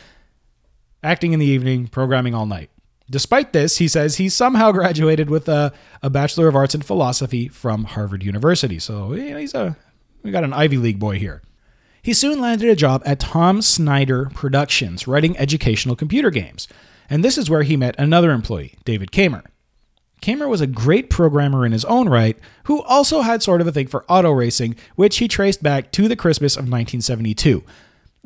acting 1.03 1.33
in 1.33 1.39
the 1.39 1.45
evening, 1.45 1.89
programming 1.89 2.33
all 2.33 2.47
night. 2.47 2.71
Despite 3.07 3.53
this, 3.53 3.77
he 3.77 3.87
says 3.87 4.15
he 4.15 4.29
somehow 4.29 4.71
graduated 4.71 5.29
with 5.29 5.47
a, 5.47 5.73
a 6.01 6.09
Bachelor 6.09 6.47
of 6.47 6.55
Arts 6.55 6.73
in 6.73 6.81
Philosophy 6.81 7.49
from 7.49 7.83
Harvard 7.83 8.23
University. 8.23 8.79
So 8.79 9.13
you 9.13 9.31
know, 9.31 9.37
he's 9.37 9.53
a 9.53 9.75
we 10.23 10.31
got 10.31 10.43
an 10.43 10.53
Ivy 10.53 10.77
League 10.77 10.99
boy 10.99 11.19
here. 11.19 11.41
He 12.01 12.13
soon 12.13 12.41
landed 12.41 12.69
a 12.69 12.75
job 12.75 13.03
at 13.05 13.19
Tom 13.19 13.61
Snyder 13.61 14.29
Productions, 14.33 15.07
writing 15.07 15.37
educational 15.37 15.95
computer 15.95 16.31
games. 16.31 16.67
And 17.09 17.23
this 17.23 17.37
is 17.37 17.49
where 17.49 17.63
he 17.63 17.77
met 17.77 17.95
another 17.99 18.31
employee, 18.31 18.75
David 18.85 19.11
Kaemmer. 19.11 19.43
Kaemmer 20.21 20.47
was 20.47 20.61
a 20.61 20.67
great 20.67 21.09
programmer 21.09 21.65
in 21.65 21.71
his 21.71 21.85
own 21.85 22.07
right, 22.07 22.37
who 22.65 22.81
also 22.83 23.21
had 23.21 23.43
sort 23.43 23.61
of 23.61 23.67
a 23.67 23.71
thing 23.71 23.87
for 23.87 24.05
auto 24.07 24.31
racing, 24.31 24.75
which 24.95 25.17
he 25.17 25.27
traced 25.27 25.61
back 25.61 25.91
to 25.91 26.07
the 26.07 26.15
Christmas 26.15 26.55
of 26.55 26.61
1972. 26.61 27.63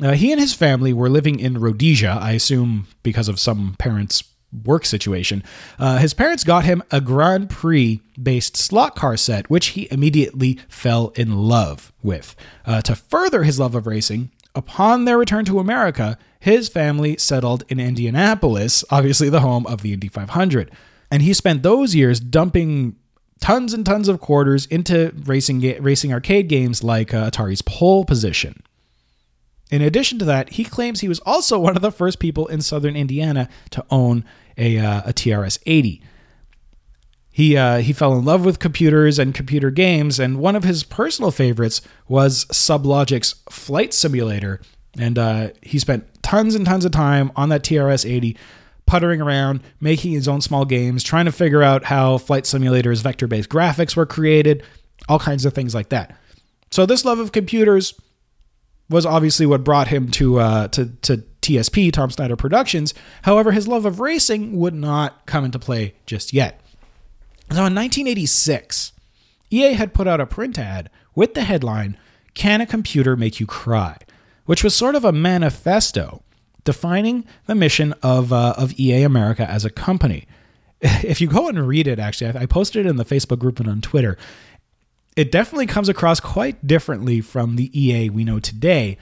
Uh, 0.02 0.12
he 0.12 0.32
and 0.32 0.42
his 0.42 0.54
family 0.54 0.92
were 0.92 1.10
living 1.10 1.40
in 1.40 1.58
Rhodesia, 1.58 2.18
I 2.22 2.34
assume 2.34 2.88
because 3.02 3.30
of 3.30 3.40
some 3.40 3.76
parents' 3.80 4.24
work 4.64 4.86
situation. 4.86 5.44
Uh, 5.78 5.98
his 5.98 6.14
parents 6.14 6.44
got 6.44 6.66
him 6.66 6.84
a 6.92 7.02
Grand 7.02 7.50
Prix 7.50 8.02
based 8.22 8.56
slot 8.56 8.96
car 8.96 9.18
set, 9.18 9.50
which 9.50 9.68
he 9.68 9.88
immediately 9.92 10.60
fell 10.68 11.10
in 11.16 11.36
love 11.36 11.92
with. 12.02 12.36
Uh, 12.66 12.82
to 12.82 12.96
further 12.96 13.44
his 13.44 13.60
love 13.60 13.76
of 13.76 13.88
racing, 13.88 14.32
upon 14.56 15.06
their 15.06 15.18
return 15.18 15.46
to 15.46 15.60
America, 15.60 16.18
his 16.40 16.70
family 16.70 17.18
settled 17.18 17.64
in 17.70 17.80
Indianapolis, 17.80 18.84
obviously 18.90 19.30
the 19.30 19.42
home 19.42 19.66
of 19.68 19.82
the 19.82 19.94
Indy 19.94 20.08
500. 20.08 20.72
And 21.12 21.22
he 21.22 21.34
spent 21.34 21.64
those 21.64 21.94
years 21.94 22.20
dumping 22.20 22.96
tons 23.42 23.74
and 23.74 23.86
tons 23.86 24.08
of 24.08 24.20
quarters 24.20 24.66
into 24.68 25.14
racing 25.26 25.60
racing 25.82 26.14
arcade 26.14 26.48
games 26.48 26.84
like 26.84 27.14
uh, 27.14 27.30
Atari's 27.30 27.62
Pole 27.62 28.06
Position. 28.06 28.64
In 29.72 29.82
addition 29.82 30.20
to 30.20 30.26
that, 30.26 30.54
he 30.54 30.64
claims 30.64 31.02
he 31.02 31.08
was 31.08 31.20
also 31.22 31.60
one 31.60 31.76
of 31.76 31.82
the 31.82 31.92
first 31.92 32.20
people 32.20 32.48
in 32.48 32.62
southern 32.62 32.96
Indiana 32.96 33.50
to 33.72 33.84
own 33.90 34.24
a, 34.58 34.78
uh, 34.78 35.02
a 35.06 35.14
TRS 35.14 35.60
80. 35.66 36.02
He, 37.30 37.58
uh, 37.58 37.80
he 37.80 37.92
fell 37.92 38.18
in 38.18 38.24
love 38.24 38.46
with 38.46 38.60
computers 38.60 39.20
and 39.20 39.36
computer 39.36 39.70
games, 39.70 40.20
and 40.20 40.40
one 40.40 40.56
of 40.56 40.64
his 40.64 40.84
personal 40.84 41.32
favorites 41.32 41.82
was 42.08 42.46
Sublogic's 42.46 43.36
Flight 43.50 43.94
Simulator. 43.94 44.62
And 44.98 45.20
uh, 45.20 45.50
he 45.62 45.78
spent 45.78 46.08
tons 46.24 46.56
and 46.56 46.66
tons 46.66 46.86
of 46.86 46.92
time 46.92 47.32
on 47.36 47.50
that 47.50 47.64
TRS 47.64 48.10
80, 48.10 48.38
puttering 48.86 49.22
around, 49.22 49.62
making 49.82 50.14
his 50.14 50.28
own 50.28 50.40
small 50.40 50.64
games, 50.64 51.04
trying 51.04 51.26
to 51.26 51.32
figure 51.32 51.62
out 51.62 51.84
how 51.84 52.18
Flight 52.18 52.46
Simulator's 52.46 53.02
vector 53.02 53.28
based 53.28 53.50
graphics 53.50 53.98
were 53.98 54.06
created, 54.06 54.64
all 55.10 55.20
kinds 55.20 55.44
of 55.44 55.54
things 55.54 55.76
like 55.76 55.90
that. 55.90 56.18
So, 56.72 56.86
this 56.86 57.04
love 57.04 57.20
of 57.20 57.32
computers 57.32 57.94
was 58.90 59.06
obviously 59.06 59.46
what 59.46 59.64
brought 59.64 59.88
him 59.88 60.10
to 60.12 60.40
uh, 60.40 60.68
to 60.70 60.88
to 61.04 61.24
TSP, 61.42 61.92
Tom 61.92 62.10
Snyder 62.10 62.36
Productions. 62.36 62.94
However, 63.24 63.52
his 63.52 63.68
love 63.68 63.86
of 63.86 64.00
racing 64.00 64.58
would 64.58 64.74
not 64.74 65.26
come 65.26 65.46
into 65.46 65.60
play 65.60 65.96
just 66.06 66.34
yet. 66.34 66.62
So 67.52 67.66
in 67.66 67.76
1986, 67.76 68.94
EA 69.52 69.74
had 69.74 69.94
put 69.94 70.08
out 70.08 70.20
a 70.20 70.26
print 70.26 70.58
ad 70.58 70.90
with 71.14 71.34
the 71.34 71.44
headline 71.44 71.98
"Can 72.34 72.62
a 72.62 72.66
computer 72.66 73.16
make 73.16 73.40
you 73.40 73.46
cry?" 73.46 73.98
which 74.46 74.64
was 74.64 74.76
sort 74.76 74.94
of 74.96 75.04
a 75.04 75.12
manifesto 75.12 76.22
defining 76.64 77.26
the 77.48 77.56
mission 77.56 77.94
of 78.04 78.32
uh, 78.32 78.54
of 78.58 78.80
EA 78.80 79.04
America 79.04 79.50
as 79.50 79.66
a 79.66 79.70
company. 79.70 80.28
If 80.82 81.20
you 81.20 81.28
go 81.28 81.48
and 81.48 81.68
read 81.68 81.88
it, 81.88 81.98
actually, 82.00 82.38
I 82.38 82.44
I 82.44 82.46
posted 82.46 82.86
it 82.86 82.90
in 82.90 82.98
the 82.98 83.06
Facebook 83.06 83.40
group 83.40 83.60
and 83.60 83.70
on 83.70 83.82
Twitter 83.82 84.18
it 85.16 85.32
definitely 85.32 85.66
comes 85.66 85.90
across 85.90 86.20
quite 86.20 86.66
differently 86.66 87.22
from 87.22 87.56
the 87.56 87.72
EA 87.80 88.10
we 88.10 88.24
know 88.24 88.40
today. 88.40 88.98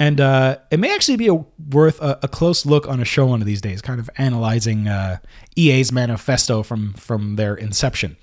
And 0.00 0.20
uh, 0.20 0.58
it 0.72 0.80
may 0.80 0.92
actually 0.92 1.16
be 1.16 1.28
a, 1.28 1.34
worth 1.70 2.00
a, 2.02 2.18
a, 2.24 2.28
close 2.28 2.66
look 2.66 2.88
on 2.88 3.00
a 3.00 3.04
show 3.04 3.26
one 3.26 3.40
of 3.40 3.46
these 3.46 3.60
days, 3.60 3.80
kind 3.80 4.00
of 4.00 4.10
analyzing 4.18 4.88
uh, 4.88 5.18
EA's 5.54 5.92
manifesto 5.92 6.64
from 6.64 6.94
from 6.94 7.36
their 7.36 7.54
inception. 7.54 8.16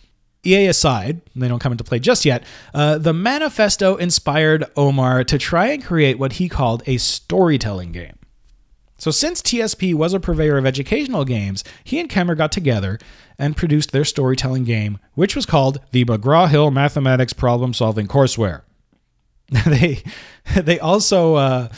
EA 0.46 0.68
aside, 0.68 1.22
they 1.36 1.48
don't 1.48 1.60
come 1.60 1.72
into 1.72 1.84
play 1.84 2.00
just 2.00 2.26
yet. 2.26 2.44
Uh, 2.74 2.98
the 2.98 3.14
manifesto 3.14 3.96
inspired 3.96 4.66
Omar 4.76 5.24
to 5.24 5.38
try 5.38 5.68
and 5.68 5.86
create 5.86 6.20
what 6.20 6.34
he 6.34 6.50
called 6.50 6.84
a 6.88 6.98
storytelling 6.98 7.92
game. 7.92 8.18
So, 9.02 9.10
since 9.10 9.42
TSP 9.42 9.96
was 9.96 10.14
a 10.14 10.20
purveyor 10.20 10.60
of 10.60 10.68
educational 10.68 11.26
games, 11.26 11.64
he 11.84 12.00
and 12.00 12.08
Kaemmer 12.08 12.38
got 12.38 12.52
together 12.52 13.00
and 13.40 13.58
produced 13.58 13.92
their 13.92 14.06
storytelling 14.06 14.64
game, 14.64 15.00
which 15.16 15.36
was 15.36 15.48
called 15.48 15.80
the 15.90 16.06
McGraw 16.06 16.48
Hill 16.48 16.70
Mathematics 16.70 17.34
Problem 17.34 17.74
Solving 17.74 18.08
Courseware. 18.08 18.62
they, 19.66 20.04
they 20.56 20.80
also 20.80 21.34
uh, 21.34 21.70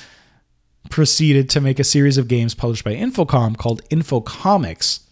proceeded 0.90 1.50
to 1.52 1.62
make 1.62 1.80
a 1.80 1.86
series 1.86 2.18
of 2.18 2.28
games 2.28 2.54
published 2.54 2.84
by 2.84 2.94
Infocom 2.94 3.58
called 3.58 3.82
Infocomics, 3.86 5.04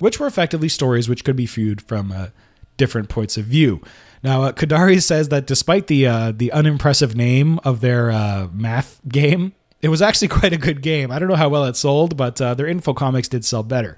which 0.00 0.18
were 0.18 0.26
effectively 0.26 0.68
stories 0.68 1.08
which 1.08 1.24
could 1.24 1.36
be 1.36 1.46
viewed 1.46 1.80
from 1.80 2.10
uh, 2.10 2.30
different 2.78 3.08
points 3.08 3.36
of 3.36 3.44
view. 3.44 3.80
Now, 4.24 4.42
uh, 4.42 4.50
Kadari 4.50 5.00
says 5.00 5.28
that 5.28 5.46
despite 5.46 5.86
the 5.86 6.08
uh, 6.08 6.32
the 6.32 6.50
unimpressive 6.50 7.14
name 7.14 7.60
of 7.60 7.80
their 7.80 8.10
uh, 8.10 8.48
math 8.52 9.00
game, 9.08 9.52
it 9.82 9.88
was 9.88 10.02
actually 10.02 10.28
quite 10.40 10.52
a 10.52 10.58
good 10.58 10.82
game. 10.82 11.10
I 11.10 11.18
don't 11.18 11.28
know 11.28 11.36
how 11.36 11.48
well 11.48 11.64
it 11.64 11.76
sold, 11.76 12.16
but 12.16 12.40
uh, 12.40 12.54
their 12.54 12.66
Infocomics 12.66 13.28
did 13.28 13.44
sell 13.44 13.62
better. 13.62 13.96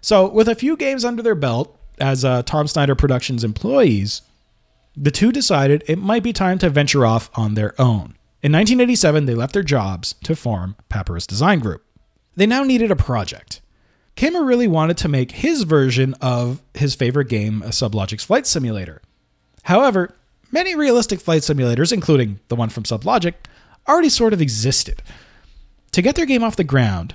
So, 0.00 0.28
with 0.28 0.48
a 0.48 0.54
few 0.54 0.76
games 0.76 1.04
under 1.04 1.22
their 1.22 1.34
belt 1.34 1.78
as 1.98 2.24
uh, 2.24 2.42
Tom 2.42 2.66
Snyder 2.66 2.94
Productions 2.94 3.44
employees, 3.44 4.22
the 4.96 5.10
two 5.10 5.32
decided 5.32 5.82
it 5.86 5.98
might 5.98 6.22
be 6.22 6.32
time 6.32 6.58
to 6.58 6.70
venture 6.70 7.06
off 7.06 7.30
on 7.34 7.54
their 7.54 7.80
own. 7.80 8.16
In 8.42 8.52
1987, 8.52 9.24
they 9.24 9.34
left 9.34 9.54
their 9.54 9.62
jobs 9.62 10.14
to 10.24 10.36
form 10.36 10.76
Papyrus 10.88 11.26
Design 11.26 11.60
Group. 11.60 11.82
They 12.36 12.46
now 12.46 12.62
needed 12.62 12.90
a 12.90 12.96
project. 12.96 13.60
Kaemmer 14.16 14.46
really 14.46 14.68
wanted 14.68 14.96
to 14.98 15.08
make 15.08 15.32
his 15.32 15.62
version 15.62 16.14
of 16.20 16.62
his 16.74 16.94
favorite 16.94 17.28
game, 17.28 17.62
a 17.62 17.68
Sublogic's 17.68 18.24
Flight 18.24 18.46
Simulator. 18.46 19.00
However, 19.64 20.14
many 20.52 20.74
realistic 20.74 21.20
flight 21.20 21.42
simulators, 21.42 21.92
including 21.92 22.38
the 22.48 22.56
one 22.56 22.68
from 22.68 22.84
Sublogic, 22.84 23.34
already 23.88 24.08
sort 24.08 24.32
of 24.32 24.42
existed. 24.42 25.02
To 25.92 26.02
get 26.02 26.14
their 26.14 26.26
game 26.26 26.42
off 26.42 26.56
the 26.56 26.64
ground, 26.64 27.14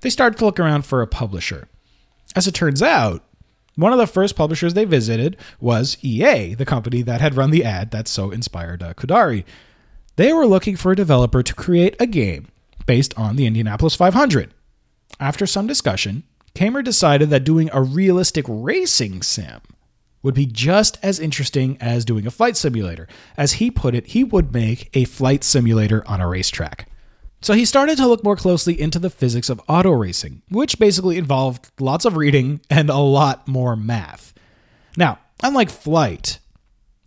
they 0.00 0.10
started 0.10 0.38
to 0.38 0.44
look 0.44 0.58
around 0.58 0.82
for 0.82 1.02
a 1.02 1.06
publisher. 1.06 1.68
As 2.34 2.46
it 2.46 2.54
turns 2.54 2.82
out, 2.82 3.24
one 3.76 3.92
of 3.92 3.98
the 3.98 4.06
first 4.06 4.36
publishers 4.36 4.74
they 4.74 4.84
visited 4.84 5.36
was 5.60 5.96
EA, 6.02 6.54
the 6.54 6.66
company 6.66 7.02
that 7.02 7.20
had 7.20 7.36
run 7.36 7.50
the 7.50 7.64
ad 7.64 7.90
that 7.92 8.08
so 8.08 8.30
inspired 8.30 8.82
uh, 8.82 8.94
Kudari. 8.94 9.44
They 10.16 10.32
were 10.32 10.46
looking 10.46 10.76
for 10.76 10.92
a 10.92 10.96
developer 10.96 11.42
to 11.42 11.54
create 11.54 11.96
a 11.98 12.06
game 12.06 12.48
based 12.86 13.16
on 13.16 13.36
the 13.36 13.46
Indianapolis 13.46 13.94
500. 13.94 14.52
After 15.18 15.46
some 15.46 15.66
discussion, 15.66 16.24
Kaemmer 16.54 16.84
decided 16.84 17.30
that 17.30 17.44
doing 17.44 17.70
a 17.72 17.82
realistic 17.82 18.44
racing 18.48 19.22
sim 19.22 19.60
would 20.22 20.34
be 20.34 20.46
just 20.46 20.98
as 21.02 21.18
interesting 21.18 21.76
as 21.80 22.04
doing 22.04 22.26
a 22.26 22.30
flight 22.30 22.56
simulator. 22.56 23.08
As 23.36 23.54
he 23.54 23.70
put 23.70 23.94
it, 23.94 24.08
he 24.08 24.24
would 24.24 24.52
make 24.52 24.90
a 24.94 25.04
flight 25.04 25.44
simulator 25.44 26.06
on 26.06 26.20
a 26.20 26.28
racetrack. 26.28 26.88
So 27.42 27.54
he 27.54 27.64
started 27.64 27.96
to 27.96 28.06
look 28.06 28.22
more 28.22 28.36
closely 28.36 28.78
into 28.78 28.98
the 28.98 29.08
physics 29.08 29.48
of 29.48 29.62
auto 29.66 29.92
racing, 29.92 30.42
which 30.50 30.78
basically 30.78 31.16
involved 31.16 31.70
lots 31.80 32.04
of 32.04 32.16
reading 32.16 32.60
and 32.68 32.90
a 32.90 32.98
lot 32.98 33.48
more 33.48 33.76
math. 33.76 34.34
Now, 34.96 35.18
unlike 35.42 35.70
flight, 35.70 36.38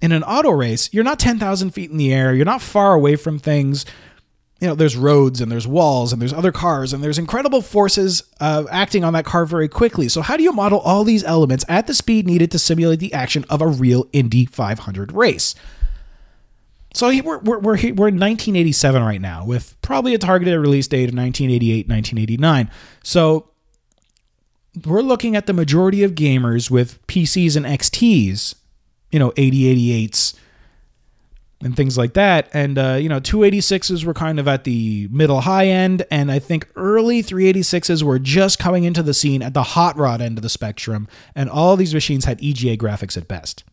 in 0.01 0.11
an 0.11 0.23
auto 0.23 0.49
race, 0.49 0.91
you're 0.91 1.03
not 1.03 1.19
10,000 1.19 1.69
feet 1.71 1.91
in 1.91 1.97
the 1.97 2.11
air, 2.11 2.33
you're 2.33 2.45
not 2.45 2.61
far 2.61 2.93
away 2.93 3.15
from 3.15 3.37
things. 3.37 3.85
You 4.63 4.69
know, 4.69 4.75
there's 4.75 4.95
roads 4.95 5.41
and 5.41 5.51
there's 5.51 5.67
walls 5.67 6.13
and 6.13 6.21
there's 6.21 6.31
other 6.31 6.53
cars 6.53 6.93
and 6.93 7.03
there's 7.03 7.19
incredible 7.19 7.61
forces 7.61 8.23
uh, 8.39 8.63
acting 8.71 9.03
on 9.03 9.11
that 9.11 9.25
car 9.25 9.45
very 9.45 9.67
quickly. 9.67 10.07
So, 10.07 10.21
how 10.21 10.37
do 10.37 10.43
you 10.43 10.53
model 10.53 10.79
all 10.79 11.03
these 11.03 11.21
elements 11.25 11.65
at 11.67 11.85
the 11.85 11.93
speed 11.93 12.25
needed 12.25 12.49
to 12.51 12.59
simulate 12.59 13.01
the 13.01 13.11
action 13.11 13.43
of 13.49 13.61
a 13.61 13.67
real 13.67 14.07
Indy 14.13 14.45
500 14.45 15.11
race? 15.11 15.53
So 16.93 17.09
we're, 17.09 17.39
we're, 17.39 17.59
we're, 17.59 17.75
we're 17.75 18.07
in 18.07 18.19
1987 18.19 19.03
right 19.03 19.19
now 19.19 19.43
with 19.43 19.75
probably 19.81 20.13
a 20.13 20.17
targeted 20.17 20.57
release 20.57 20.87
date 20.87 21.09
of 21.09 21.15
1988, 21.15 21.89
1989. 21.89 22.71
So 23.03 23.49
we're 24.85 25.01
looking 25.01 25.35
at 25.35 25.45
the 25.45 25.51
majority 25.51 26.03
of 26.03 26.13
gamers 26.13 26.71
with 26.71 27.05
PCs 27.07 27.57
and 27.57 27.65
XTs, 27.65 28.55
you 29.11 29.19
know, 29.19 29.31
8088s 29.31 30.35
and 31.63 31.75
things 31.75 31.97
like 31.97 32.13
that. 32.13 32.49
And, 32.53 32.77
uh, 32.77 32.97
you 32.99 33.09
know, 33.09 33.19
286s 33.19 34.03
were 34.03 34.13
kind 34.13 34.39
of 34.39 34.47
at 34.47 34.63
the 34.63 35.07
middle 35.11 35.41
high 35.41 35.67
end. 35.67 36.05
And 36.11 36.31
I 36.31 36.39
think 36.39 36.67
early 36.75 37.23
386s 37.23 38.03
were 38.03 38.19
just 38.19 38.59
coming 38.59 38.83
into 38.83 39.01
the 39.01 39.13
scene 39.13 39.41
at 39.41 39.53
the 39.53 39.63
hot 39.63 39.97
rod 39.97 40.21
end 40.21 40.37
of 40.37 40.41
the 40.41 40.49
spectrum. 40.49 41.07
And 41.35 41.49
all 41.49 41.75
these 41.75 41.93
machines 41.93 42.25
had 42.25 42.43
EGA 42.43 42.77
graphics 42.77 43.17
at 43.17 43.27
best. 43.27 43.63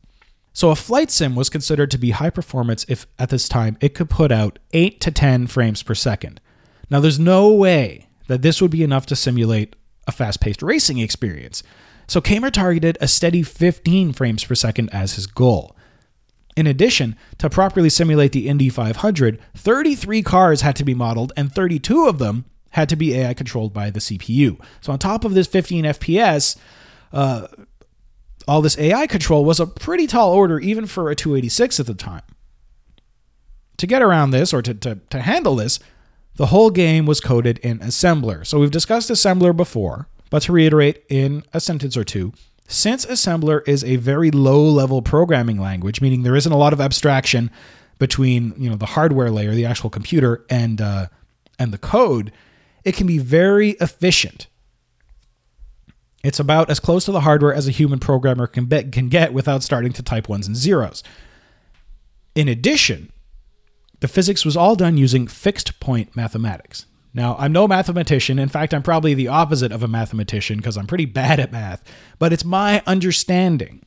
So 0.52 0.70
a 0.70 0.76
flight 0.76 1.10
sim 1.10 1.36
was 1.36 1.48
considered 1.48 1.90
to 1.92 1.98
be 1.98 2.10
high 2.10 2.30
performance 2.30 2.84
if 2.88 3.06
at 3.18 3.30
this 3.30 3.48
time 3.48 3.76
it 3.80 3.94
could 3.94 4.10
put 4.10 4.32
out 4.32 4.58
8 4.72 5.00
to 5.00 5.10
10 5.10 5.46
frames 5.46 5.82
per 5.82 5.94
second. 5.94 6.40
Now 6.90 7.00
there's 7.00 7.20
no 7.20 7.52
way 7.52 8.08
that 8.26 8.42
this 8.42 8.60
would 8.60 8.70
be 8.70 8.82
enough 8.82 9.06
to 9.06 9.16
simulate 9.16 9.76
a 10.06 10.12
fast-paced 10.12 10.62
racing 10.62 10.98
experience. 10.98 11.62
So 12.08 12.20
Kaemmer 12.20 12.50
targeted 12.50 12.98
a 13.00 13.06
steady 13.06 13.44
15 13.44 14.12
frames 14.12 14.44
per 14.44 14.56
second 14.56 14.90
as 14.92 15.14
his 15.14 15.26
goal. 15.26 15.76
In 16.56 16.66
addition, 16.66 17.16
to 17.38 17.48
properly 17.48 17.88
simulate 17.88 18.32
the 18.32 18.48
Indy 18.48 18.68
500, 18.68 19.40
33 19.54 20.22
cars 20.22 20.60
had 20.62 20.76
to 20.76 20.84
be 20.84 20.94
modeled 20.94 21.32
and 21.36 21.52
32 21.52 22.06
of 22.06 22.18
them 22.18 22.44
had 22.70 22.88
to 22.88 22.96
be 22.96 23.14
AI 23.14 23.34
controlled 23.34 23.72
by 23.72 23.90
the 23.90 24.00
CPU. 24.00 24.60
So 24.80 24.92
on 24.92 24.98
top 24.98 25.24
of 25.24 25.34
this 25.34 25.46
15 25.46 25.84
FPS, 25.84 26.56
uh, 27.12 27.46
all 28.46 28.62
this 28.62 28.78
AI 28.78 29.06
control 29.06 29.44
was 29.44 29.60
a 29.60 29.66
pretty 29.66 30.06
tall 30.06 30.32
order 30.32 30.58
even 30.58 30.86
for 30.86 31.10
a 31.10 31.14
286 31.14 31.80
at 31.80 31.86
the 31.86 31.94
time. 31.94 32.22
To 33.76 33.86
get 33.86 34.02
around 34.02 34.30
this 34.30 34.52
or 34.52 34.62
to, 34.62 34.74
to, 34.74 34.98
to 35.10 35.20
handle 35.20 35.56
this, 35.56 35.78
the 36.36 36.46
whole 36.46 36.70
game 36.70 37.06
was 37.06 37.20
coded 37.20 37.58
in 37.58 37.78
assembler. 37.80 38.46
So 38.46 38.58
we've 38.58 38.70
discussed 38.70 39.10
assembler 39.10 39.56
before, 39.56 40.08
but 40.30 40.42
to 40.42 40.52
reiterate 40.52 41.04
in 41.08 41.44
a 41.52 41.60
sentence 41.60 41.96
or 41.96 42.04
two, 42.04 42.32
since 42.70 43.04
assembler 43.06 43.66
is 43.66 43.84
a 43.84 43.96
very 43.96 44.30
low 44.30 44.62
level 44.62 45.02
programming 45.02 45.60
language, 45.60 46.00
meaning 46.00 46.22
there 46.22 46.36
isn't 46.36 46.52
a 46.52 46.56
lot 46.56 46.72
of 46.72 46.80
abstraction 46.80 47.50
between 47.98 48.54
you 48.56 48.70
know 48.70 48.76
the 48.76 48.86
hardware 48.86 49.30
layer, 49.30 49.54
the 49.54 49.66
actual 49.66 49.90
computer, 49.90 50.44
and 50.48 50.80
uh, 50.80 51.06
and 51.58 51.72
the 51.72 51.78
code, 51.78 52.32
it 52.84 52.94
can 52.94 53.06
be 53.06 53.18
very 53.18 53.70
efficient 53.72 54.46
it's 56.22 56.40
about 56.40 56.70
as 56.70 56.80
close 56.80 57.04
to 57.06 57.12
the 57.12 57.22
hardware 57.22 57.54
as 57.54 57.66
a 57.66 57.70
human 57.70 57.98
programmer 57.98 58.46
can, 58.46 58.66
be, 58.66 58.84
can 58.84 59.08
get 59.08 59.32
without 59.32 59.62
starting 59.62 59.92
to 59.94 60.02
type 60.02 60.28
ones 60.28 60.46
and 60.46 60.56
zeros. 60.56 61.02
In 62.34 62.48
addition, 62.48 63.10
the 64.00 64.08
physics 64.08 64.44
was 64.44 64.56
all 64.56 64.76
done 64.76 64.96
using 64.96 65.26
fixed 65.26 65.80
point 65.80 66.14
mathematics. 66.14 66.86
Now, 67.12 67.36
I'm 67.38 67.52
no 67.52 67.66
mathematician. 67.66 68.38
In 68.38 68.48
fact, 68.48 68.72
I'm 68.72 68.82
probably 68.82 69.14
the 69.14 69.28
opposite 69.28 69.72
of 69.72 69.82
a 69.82 69.88
mathematician 69.88 70.58
because 70.58 70.76
I'm 70.76 70.86
pretty 70.86 71.06
bad 71.06 71.40
at 71.40 71.52
math. 71.52 71.82
But 72.18 72.32
it's 72.32 72.44
my 72.44 72.82
understanding 72.86 73.84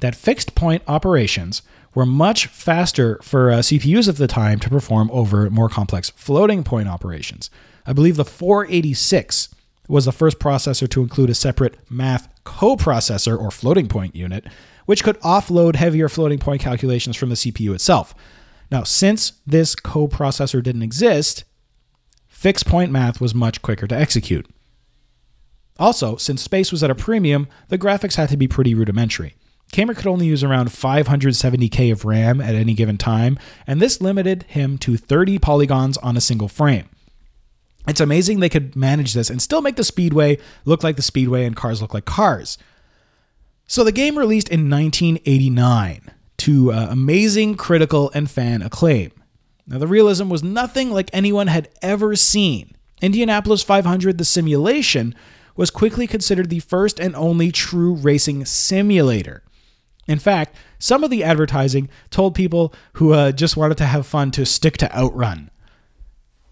that 0.00 0.14
fixed 0.14 0.54
point 0.54 0.82
operations 0.88 1.62
were 1.94 2.06
much 2.06 2.46
faster 2.46 3.18
for 3.22 3.50
uh, 3.50 3.56
CPUs 3.58 4.08
of 4.08 4.16
the 4.16 4.26
time 4.26 4.58
to 4.60 4.68
perform 4.68 5.10
over 5.12 5.48
more 5.50 5.68
complex 5.68 6.10
floating 6.10 6.64
point 6.64 6.88
operations. 6.88 7.50
I 7.86 7.92
believe 7.92 8.16
the 8.16 8.24
486 8.24 9.54
was 9.88 10.06
the 10.06 10.12
first 10.12 10.38
processor 10.38 10.88
to 10.88 11.02
include 11.02 11.30
a 11.30 11.34
separate 11.34 11.76
math 11.90 12.28
coprocessor 12.44 13.38
or 13.38 13.50
floating 13.50 13.86
point 13.86 14.16
unit, 14.16 14.44
which 14.86 15.04
could 15.04 15.20
offload 15.20 15.76
heavier 15.76 16.08
floating 16.08 16.38
point 16.38 16.60
calculations 16.60 17.16
from 17.16 17.28
the 17.28 17.34
CPU 17.34 17.74
itself. 17.74 18.14
Now, 18.70 18.82
since 18.82 19.34
this 19.46 19.74
coprocessor 19.76 20.62
didn't 20.62 20.82
exist, 20.82 21.44
fixed 22.44 22.66
point 22.66 22.92
math 22.92 23.22
was 23.22 23.34
much 23.34 23.62
quicker 23.62 23.86
to 23.86 23.96
execute. 23.96 24.46
Also, 25.78 26.16
since 26.16 26.42
space 26.42 26.70
was 26.70 26.84
at 26.84 26.90
a 26.90 26.94
premium, 26.94 27.48
the 27.68 27.78
graphics 27.78 28.16
had 28.16 28.28
to 28.28 28.36
be 28.36 28.46
pretty 28.46 28.74
rudimentary. 28.74 29.34
Kaemmer 29.72 29.96
could 29.96 30.06
only 30.06 30.26
use 30.26 30.44
around 30.44 30.68
570k 30.68 31.90
of 31.90 32.04
RAM 32.04 32.42
at 32.42 32.54
any 32.54 32.74
given 32.74 32.98
time, 32.98 33.38
and 33.66 33.80
this 33.80 34.02
limited 34.02 34.42
him 34.42 34.76
to 34.76 34.98
30 34.98 35.38
polygons 35.38 35.96
on 35.96 36.18
a 36.18 36.20
single 36.20 36.48
frame. 36.48 36.90
It's 37.88 37.98
amazing 37.98 38.40
they 38.40 38.50
could 38.50 38.76
manage 38.76 39.14
this 39.14 39.30
and 39.30 39.40
still 39.40 39.62
make 39.62 39.76
the 39.76 39.82
Speedway 39.82 40.36
look 40.66 40.84
like 40.84 40.96
the 40.96 41.02
Speedway 41.02 41.46
and 41.46 41.56
cars 41.56 41.80
look 41.80 41.94
like 41.94 42.04
cars. 42.04 42.58
So 43.66 43.84
the 43.84 43.90
game 43.90 44.18
released 44.18 44.50
in 44.50 44.68
1989 44.68 46.10
to 46.36 46.72
uh, 46.72 46.88
amazing 46.90 47.54
critical 47.54 48.10
and 48.12 48.30
fan 48.30 48.60
acclaim. 48.60 49.12
Now 49.66 49.78
the 49.78 49.86
realism 49.86 50.28
was 50.28 50.42
nothing 50.42 50.90
like 50.90 51.10
anyone 51.12 51.46
had 51.46 51.68
ever 51.82 52.16
seen. 52.16 52.76
Indianapolis 53.00 53.62
500 53.62 54.18
the 54.18 54.24
simulation 54.24 55.14
was 55.56 55.70
quickly 55.70 56.06
considered 56.06 56.50
the 56.50 56.60
first 56.60 56.98
and 56.98 57.14
only 57.14 57.52
true 57.52 57.94
racing 57.94 58.44
simulator. 58.44 59.42
In 60.06 60.18
fact, 60.18 60.56
some 60.78 61.02
of 61.02 61.10
the 61.10 61.24
advertising 61.24 61.88
told 62.10 62.34
people 62.34 62.74
who 62.94 63.12
uh, 63.12 63.32
just 63.32 63.56
wanted 63.56 63.78
to 63.78 63.86
have 63.86 64.06
fun 64.06 64.30
to 64.32 64.44
stick 64.44 64.76
to 64.78 64.96
Outrun. 64.96 65.50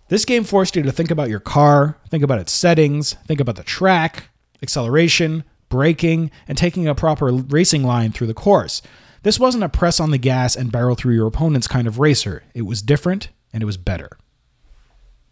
This 0.08 0.24
game 0.24 0.44
forced 0.44 0.76
you 0.76 0.82
to 0.82 0.92
think 0.92 1.10
about 1.10 1.28
your 1.28 1.40
car, 1.40 1.98
think 2.08 2.22
about 2.22 2.38
its 2.38 2.52
settings, 2.52 3.14
think 3.26 3.40
about 3.40 3.56
the 3.56 3.62
track, 3.62 4.28
acceleration, 4.62 5.44
braking, 5.68 6.30
and 6.46 6.56
taking 6.56 6.86
a 6.86 6.94
proper 6.94 7.32
racing 7.32 7.82
line 7.82 8.12
through 8.12 8.26
the 8.26 8.34
course. 8.34 8.82
This 9.22 9.38
wasn't 9.38 9.62
a 9.62 9.68
press 9.68 10.00
on 10.00 10.10
the 10.10 10.18
gas 10.18 10.56
and 10.56 10.72
barrel 10.72 10.96
through 10.96 11.14
your 11.14 11.28
opponents 11.28 11.68
kind 11.68 11.86
of 11.86 12.00
racer. 12.00 12.42
It 12.54 12.62
was 12.62 12.82
different 12.82 13.28
and 13.52 13.62
it 13.62 13.66
was 13.66 13.76
better. 13.76 14.10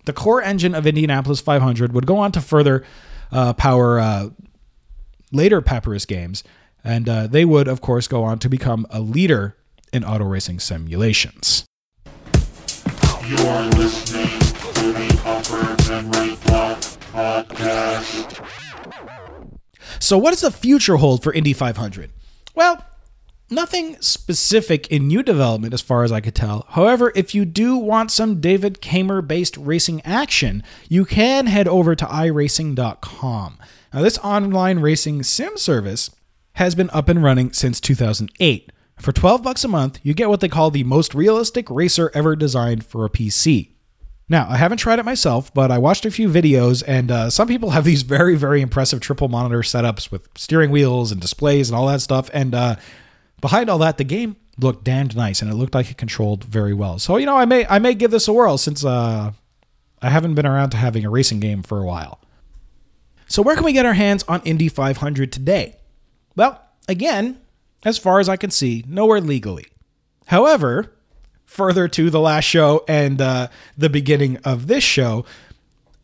The 0.04 0.12
core 0.12 0.40
engine 0.42 0.74
of 0.74 0.86
Indianapolis 0.86 1.40
500 1.40 1.92
would 1.92 2.06
go 2.06 2.16
on 2.18 2.32
to 2.32 2.40
further 2.40 2.84
uh, 3.32 3.52
power 3.54 3.98
uh, 3.98 4.30
later 5.32 5.60
Papyrus 5.60 6.06
games, 6.06 6.42
and 6.82 7.08
uh, 7.08 7.26
they 7.26 7.44
would, 7.44 7.68
of 7.68 7.80
course, 7.80 8.06
go 8.08 8.22
on 8.24 8.38
to 8.38 8.48
become 8.48 8.86
a 8.90 9.00
leader 9.00 9.56
in 9.92 10.04
auto 10.04 10.24
racing 10.24 10.60
simulations. 10.60 11.64
You 13.26 13.36
are 13.36 13.68
listening 13.70 14.38
to 14.38 14.92
the 14.92 15.22
Upper 15.24 15.90
Memory 15.90 16.36
Block 16.46 16.78
Podcast. 17.12 18.46
So, 19.98 20.16
what 20.16 20.30
does 20.30 20.40
the 20.40 20.50
future 20.50 20.96
hold 20.96 21.22
for 21.22 21.32
Indy 21.32 21.52
500? 21.52 22.10
Well, 22.54 22.84
nothing 23.50 24.00
specific 24.00 24.86
in 24.88 25.08
new 25.08 25.22
development 25.22 25.74
as 25.74 25.80
far 25.80 26.04
as 26.04 26.12
I 26.12 26.20
could 26.20 26.34
tell. 26.34 26.66
However, 26.70 27.12
if 27.14 27.34
you 27.34 27.44
do 27.44 27.76
want 27.76 28.10
some 28.10 28.40
David 28.40 28.80
Kaemmer 28.80 29.26
based 29.26 29.56
racing 29.56 30.00
action, 30.02 30.62
you 30.88 31.04
can 31.04 31.46
head 31.46 31.68
over 31.68 31.94
to 31.94 32.04
iRacing.com. 32.04 33.58
Now, 33.92 34.02
this 34.02 34.18
online 34.18 34.78
racing 34.78 35.22
sim 35.24 35.56
service 35.56 36.10
has 36.54 36.74
been 36.74 36.90
up 36.90 37.08
and 37.08 37.22
running 37.22 37.52
since 37.52 37.80
2008. 37.80 38.70
For 38.98 39.12
12 39.12 39.42
bucks 39.42 39.64
a 39.64 39.68
month, 39.68 39.98
you 40.02 40.12
get 40.14 40.28
what 40.28 40.40
they 40.40 40.48
call 40.48 40.70
the 40.70 40.84
most 40.84 41.14
realistic 41.14 41.70
racer 41.70 42.10
ever 42.14 42.36
designed 42.36 42.84
for 42.84 43.04
a 43.04 43.10
PC. 43.10 43.70
Now, 44.28 44.46
I 44.48 44.58
haven't 44.58 44.78
tried 44.78 45.00
it 45.00 45.04
myself, 45.04 45.52
but 45.52 45.72
I 45.72 45.78
watched 45.78 46.06
a 46.06 46.10
few 46.10 46.28
videos, 46.28 46.84
and 46.86 47.10
uh, 47.10 47.30
some 47.30 47.48
people 47.48 47.70
have 47.70 47.84
these 47.84 48.02
very, 48.02 48.36
very 48.36 48.60
impressive 48.60 49.00
triple 49.00 49.28
monitor 49.28 49.60
setups 49.62 50.12
with 50.12 50.28
steering 50.36 50.70
wheels 50.70 51.10
and 51.10 51.20
displays 51.20 51.68
and 51.68 51.76
all 51.76 51.88
that 51.88 52.00
stuff. 52.00 52.30
And 52.32 52.54
uh, 52.54 52.76
behind 53.40 53.70
all 53.70 53.78
that, 53.78 53.98
the 53.98 54.04
game 54.04 54.36
looked 54.58 54.84
damned 54.84 55.16
nice, 55.16 55.42
and 55.42 55.50
it 55.50 55.54
looked 55.54 55.74
like 55.74 55.90
it 55.90 55.96
controlled 55.96 56.44
very 56.44 56.74
well. 56.74 56.98
So 56.98 57.16
you 57.16 57.26
know, 57.26 57.36
I 57.36 57.44
may 57.44 57.66
I 57.66 57.78
may 57.78 57.94
give 57.94 58.10
this 58.10 58.28
a 58.28 58.32
whirl 58.32 58.58
since 58.58 58.84
uh, 58.84 59.32
I 60.02 60.10
haven't 60.10 60.34
been 60.34 60.46
around 60.46 60.70
to 60.70 60.76
having 60.76 61.04
a 61.04 61.10
racing 61.10 61.40
game 61.40 61.62
for 61.62 61.78
a 61.78 61.84
while. 61.86 62.20
So 63.26 63.42
where 63.42 63.54
can 63.54 63.64
we 63.64 63.72
get 63.72 63.86
our 63.86 63.94
hands 63.94 64.24
on 64.26 64.42
Indy 64.44 64.68
500 64.68 65.30
today? 65.30 65.76
Well, 66.34 66.60
again, 66.88 67.40
as 67.84 67.96
far 67.96 68.18
as 68.18 68.28
I 68.28 68.36
can 68.36 68.50
see, 68.50 68.84
nowhere 68.88 69.20
legally. 69.20 69.66
However, 70.26 70.92
further 71.44 71.86
to 71.88 72.10
the 72.10 72.20
last 72.20 72.44
show 72.44 72.84
and 72.88 73.20
uh, 73.20 73.48
the 73.76 73.88
beginning 73.88 74.38
of 74.38 74.66
this 74.66 74.82
show, 74.82 75.24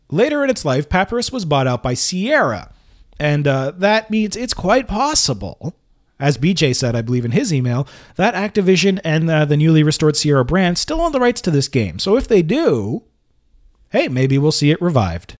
later 0.09 0.43
in 0.43 0.49
its 0.49 0.63
life, 0.63 0.89
Papyrus 0.89 1.31
was 1.31 1.45
bought 1.45 1.67
out 1.67 1.83
by 1.83 1.93
Sierra. 1.93 2.71
And 3.19 3.47
uh, 3.47 3.71
that 3.71 4.09
means 4.09 4.35
it's 4.35 4.53
quite 4.53 4.87
possible, 4.87 5.75
as 6.19 6.37
BJ 6.37 6.75
said, 6.75 6.95
I 6.95 7.01
believe 7.01 7.25
in 7.25 7.31
his 7.31 7.53
email, 7.53 7.87
that 8.15 8.33
Activision 8.33 8.99
and 9.03 9.29
uh, 9.29 9.45
the 9.45 9.57
newly 9.57 9.83
restored 9.83 10.15
Sierra 10.15 10.45
brand 10.45 10.77
still 10.77 11.01
own 11.01 11.11
the 11.11 11.19
rights 11.19 11.41
to 11.41 11.51
this 11.51 11.67
game. 11.67 11.99
So 11.99 12.17
if 12.17 12.27
they 12.27 12.41
do, 12.41 13.03
hey, 13.89 14.07
maybe 14.07 14.37
we'll 14.37 14.51
see 14.51 14.71
it 14.71 14.81
revived. 14.81 15.35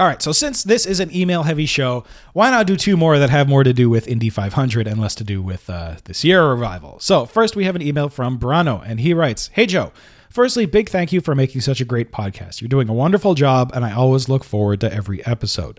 All 0.00 0.08
right, 0.08 0.20
so 0.20 0.32
since 0.32 0.64
this 0.64 0.86
is 0.86 0.98
an 0.98 1.14
email 1.14 1.44
heavy 1.44 1.66
show, 1.66 2.02
why 2.32 2.50
not 2.50 2.66
do 2.66 2.74
two 2.74 2.96
more 2.96 3.16
that 3.16 3.30
have 3.30 3.48
more 3.48 3.62
to 3.62 3.72
do 3.72 3.88
with 3.88 4.08
Indy 4.08 4.28
500 4.28 4.88
and 4.88 5.00
less 5.00 5.14
to 5.14 5.22
do 5.22 5.40
with 5.40 5.70
uh, 5.70 5.98
the 6.02 6.12
Sierra 6.12 6.52
revival? 6.52 6.98
So, 6.98 7.26
first, 7.26 7.54
we 7.54 7.64
have 7.64 7.76
an 7.76 7.82
email 7.82 8.08
from 8.08 8.36
Brano, 8.36 8.82
and 8.84 8.98
he 8.98 9.14
writes 9.14 9.50
Hey, 9.52 9.66
Joe. 9.66 9.92
Firstly, 10.34 10.66
big 10.66 10.88
thank 10.88 11.12
you 11.12 11.20
for 11.20 11.36
making 11.36 11.60
such 11.60 11.80
a 11.80 11.84
great 11.84 12.10
podcast. 12.10 12.60
You're 12.60 12.66
doing 12.66 12.88
a 12.88 12.92
wonderful 12.92 13.34
job, 13.34 13.70
and 13.72 13.84
I 13.84 13.92
always 13.92 14.28
look 14.28 14.42
forward 14.42 14.80
to 14.80 14.92
every 14.92 15.24
episode. 15.24 15.78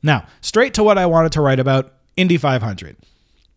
Now, 0.00 0.26
straight 0.40 0.74
to 0.74 0.84
what 0.84 0.96
I 0.96 1.06
wanted 1.06 1.32
to 1.32 1.40
write 1.40 1.58
about 1.58 1.92
Indy 2.16 2.36
500. 2.36 2.96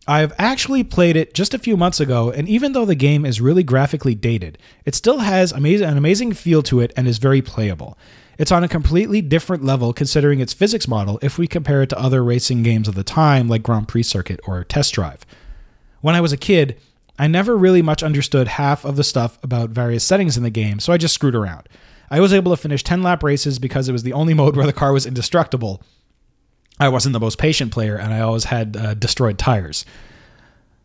I've 0.08 0.32
actually 0.38 0.82
played 0.82 1.14
it 1.14 1.34
just 1.34 1.54
a 1.54 1.58
few 1.58 1.76
months 1.76 2.00
ago, 2.00 2.32
and 2.32 2.48
even 2.48 2.72
though 2.72 2.84
the 2.84 2.96
game 2.96 3.24
is 3.24 3.40
really 3.40 3.62
graphically 3.62 4.16
dated, 4.16 4.58
it 4.84 4.96
still 4.96 5.18
has 5.18 5.52
an 5.52 5.64
amazing 5.64 6.32
feel 6.32 6.64
to 6.64 6.80
it 6.80 6.92
and 6.96 7.06
is 7.06 7.18
very 7.18 7.42
playable. 7.42 7.96
It's 8.36 8.50
on 8.50 8.64
a 8.64 8.68
completely 8.68 9.22
different 9.22 9.62
level 9.62 9.92
considering 9.92 10.40
its 10.40 10.52
physics 10.52 10.88
model 10.88 11.20
if 11.22 11.38
we 11.38 11.46
compare 11.46 11.82
it 11.82 11.90
to 11.90 12.00
other 12.00 12.24
racing 12.24 12.64
games 12.64 12.88
of 12.88 12.96
the 12.96 13.04
time 13.04 13.46
like 13.46 13.62
Grand 13.62 13.86
Prix 13.86 14.02
Circuit 14.02 14.40
or 14.48 14.64
Test 14.64 14.94
Drive. 14.94 15.24
When 16.00 16.16
I 16.16 16.20
was 16.20 16.32
a 16.32 16.36
kid, 16.36 16.76
I 17.20 17.26
never 17.26 17.54
really 17.54 17.82
much 17.82 18.02
understood 18.02 18.48
half 18.48 18.82
of 18.82 18.96
the 18.96 19.04
stuff 19.04 19.38
about 19.42 19.68
various 19.68 20.02
settings 20.02 20.38
in 20.38 20.42
the 20.42 20.48
game, 20.48 20.80
so 20.80 20.90
I 20.90 20.96
just 20.96 21.12
screwed 21.12 21.34
around. 21.34 21.68
I 22.10 22.18
was 22.18 22.32
able 22.32 22.50
to 22.50 22.56
finish 22.56 22.82
10 22.82 23.02
lap 23.02 23.22
races 23.22 23.58
because 23.58 23.90
it 23.90 23.92
was 23.92 24.04
the 24.04 24.14
only 24.14 24.32
mode 24.32 24.56
where 24.56 24.64
the 24.64 24.72
car 24.72 24.94
was 24.94 25.04
indestructible. 25.04 25.82
I 26.78 26.88
wasn't 26.88 27.12
the 27.12 27.20
most 27.20 27.36
patient 27.36 27.72
player, 27.72 27.96
and 27.96 28.14
I 28.14 28.20
always 28.20 28.44
had 28.44 28.74
uh, 28.74 28.94
destroyed 28.94 29.38
tires. 29.38 29.84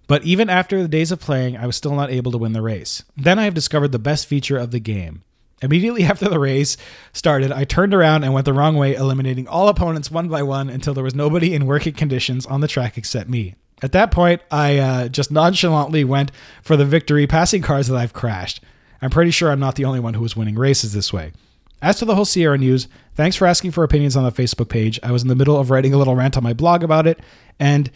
But 0.08 0.26
even 0.26 0.50
after 0.50 0.82
the 0.82 0.90
days 0.90 1.10
of 1.10 1.22
playing, 1.22 1.56
I 1.56 1.68
was 1.68 1.78
still 1.78 1.96
not 1.96 2.12
able 2.12 2.34
to 2.34 2.38
win 2.38 2.52
the 2.52 2.62
race. 2.62 3.02
Then 3.16 3.40
I 3.40 3.46
have 3.46 3.54
discovered 3.54 3.94
the 3.94 3.98
best 3.98 4.28
feature 4.28 4.58
of 4.58 4.72
the 4.72 4.82
game. 4.82 5.24
Immediately 5.62 6.04
after 6.12 6.28
the 6.28 6.38
race 6.38 6.76
started, 7.14 7.54
I 7.54 7.64
turned 7.64 7.94
around 7.94 8.26
and 8.26 8.34
went 8.34 8.44
the 8.44 8.52
wrong 8.52 8.76
way, 8.76 8.94
eliminating 8.94 9.48
all 9.48 9.70
opponents 9.70 10.12
one 10.12 10.28
by 10.28 10.44
one 10.44 10.70
until 10.70 10.94
there 10.94 11.02
was 11.02 11.16
nobody 11.16 11.54
in 11.54 11.66
working 11.66 11.94
conditions 11.94 12.46
on 12.46 12.60
the 12.60 12.68
track 12.68 12.98
except 12.98 13.30
me. 13.30 13.56
At 13.84 13.92
that 13.92 14.12
point, 14.12 14.42
I 14.50 14.78
uh, 14.78 15.08
just 15.10 15.32
nonchalantly 15.32 16.04
went 16.04 16.32
for 16.62 16.78
the 16.78 16.86
victory, 16.86 17.28
passing 17.28 17.62
cars 17.62 17.88
that 17.88 17.98
I've 17.98 18.14
crashed. 18.14 18.62
I'm 19.02 19.10
pretty 19.10 19.32
sure 19.32 19.52
I'm 19.52 19.60
not 19.60 19.76
the 19.76 19.86
only 19.86 20.00
one 20.00 20.14
who 20.14 20.22
was 20.22 20.36
winning 20.36 20.56
races 20.56 20.94
this 20.94 21.12
way. 21.12 21.34
As 21.82 21.98
to 21.98 22.06
the 22.06 22.16
whole 22.16 22.26
Sierra 22.26 22.58
news, 22.58 22.88
thanks 23.16 23.36
for 23.36 23.46
asking 23.46 23.72
for 23.72 23.84
opinions 23.84 24.16
on 24.16 24.24
the 24.24 24.32
Facebook 24.32 24.70
page. 24.70 25.00
I 25.04 25.12
was 25.12 25.22
in 25.22 25.28
the 25.28 25.36
middle 25.36 25.60
of 25.60 25.70
writing 25.70 25.94
a 25.94 25.98
little 25.98 26.16
rant 26.16 26.38
on 26.38 26.44
my 26.44 26.54
blog 26.54 26.84
about 26.84 27.06
it, 27.06 27.20
and 27.60 27.92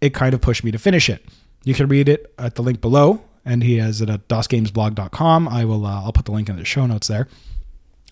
it 0.00 0.14
kind 0.14 0.34
of 0.34 0.40
pushed 0.40 0.62
me 0.62 0.70
to 0.70 0.78
finish 0.78 1.08
it. 1.08 1.24
You 1.64 1.74
can 1.74 1.88
read 1.88 2.08
it 2.08 2.32
at 2.38 2.56
the 2.56 2.62
link 2.62 2.80
below, 2.80 3.22
and 3.44 3.62
he 3.64 3.78
has 3.78 4.02
it 4.02 4.10
at 4.10 4.28
dosgamesblog.com. 4.28 5.48
I 5.48 5.64
will 5.64 5.86
uh, 5.86 6.02
I'll 6.04 6.12
put 6.12 6.26
the 6.26 6.32
link 6.32 6.48
in 6.48 6.56
the 6.56 6.64
show 6.64 6.86
notes 6.86 7.08
there. 7.08 7.26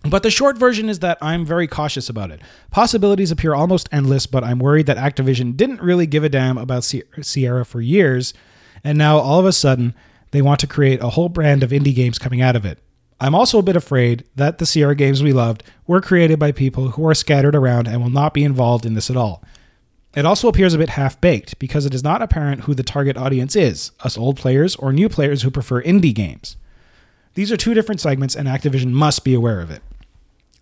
But 0.04 0.24
the 0.24 0.30
short 0.30 0.58
version 0.58 0.88
is 0.88 0.98
that 0.98 1.18
I'm 1.22 1.44
very 1.44 1.68
cautious 1.68 2.08
about 2.08 2.30
it. 2.30 2.40
Possibilities 2.70 3.30
appear 3.30 3.54
almost 3.54 3.88
endless, 3.92 4.26
but 4.26 4.42
I'm 4.42 4.58
worried 4.58 4.86
that 4.86 4.96
Activision 4.96 5.56
didn't 5.56 5.80
really 5.80 6.06
give 6.06 6.24
a 6.24 6.28
damn 6.28 6.58
about 6.58 6.84
Sierra 6.84 7.64
for 7.64 7.80
years, 7.80 8.34
and 8.82 8.98
now 8.98 9.18
all 9.18 9.38
of 9.38 9.46
a 9.46 9.52
sudden 9.52 9.94
they 10.32 10.42
want 10.42 10.58
to 10.60 10.66
create 10.66 11.00
a 11.00 11.10
whole 11.10 11.28
brand 11.28 11.62
of 11.62 11.70
indie 11.70 11.94
games 11.94 12.18
coming 12.18 12.42
out 12.42 12.56
of 12.56 12.66
it. 12.66 12.78
I'm 13.20 13.36
also 13.36 13.60
a 13.60 13.62
bit 13.62 13.76
afraid 13.76 14.24
that 14.34 14.58
the 14.58 14.66
Sierra 14.66 14.96
games 14.96 15.22
we 15.22 15.32
loved 15.32 15.62
were 15.86 16.00
created 16.00 16.40
by 16.40 16.50
people 16.50 16.90
who 16.90 17.06
are 17.06 17.14
scattered 17.14 17.54
around 17.54 17.86
and 17.86 18.02
will 18.02 18.10
not 18.10 18.34
be 18.34 18.42
involved 18.42 18.84
in 18.84 18.94
this 18.94 19.08
at 19.08 19.16
all. 19.16 19.44
It 20.16 20.26
also 20.26 20.48
appears 20.48 20.74
a 20.74 20.78
bit 20.78 20.90
half 20.90 21.20
baked 21.20 21.58
because 21.60 21.86
it 21.86 21.94
is 21.94 22.02
not 22.02 22.20
apparent 22.20 22.62
who 22.62 22.74
the 22.74 22.82
target 22.82 23.16
audience 23.16 23.54
is 23.54 23.92
us 24.00 24.18
old 24.18 24.36
players 24.36 24.74
or 24.76 24.92
new 24.92 25.08
players 25.08 25.42
who 25.42 25.50
prefer 25.52 25.80
indie 25.82 26.12
games. 26.12 26.56
These 27.34 27.52
are 27.52 27.56
two 27.56 27.72
different 27.72 28.00
segments, 28.00 28.34
and 28.34 28.48
Activision 28.48 28.90
must 28.90 29.24
be 29.24 29.32
aware 29.32 29.60
of 29.60 29.70
it. 29.70 29.82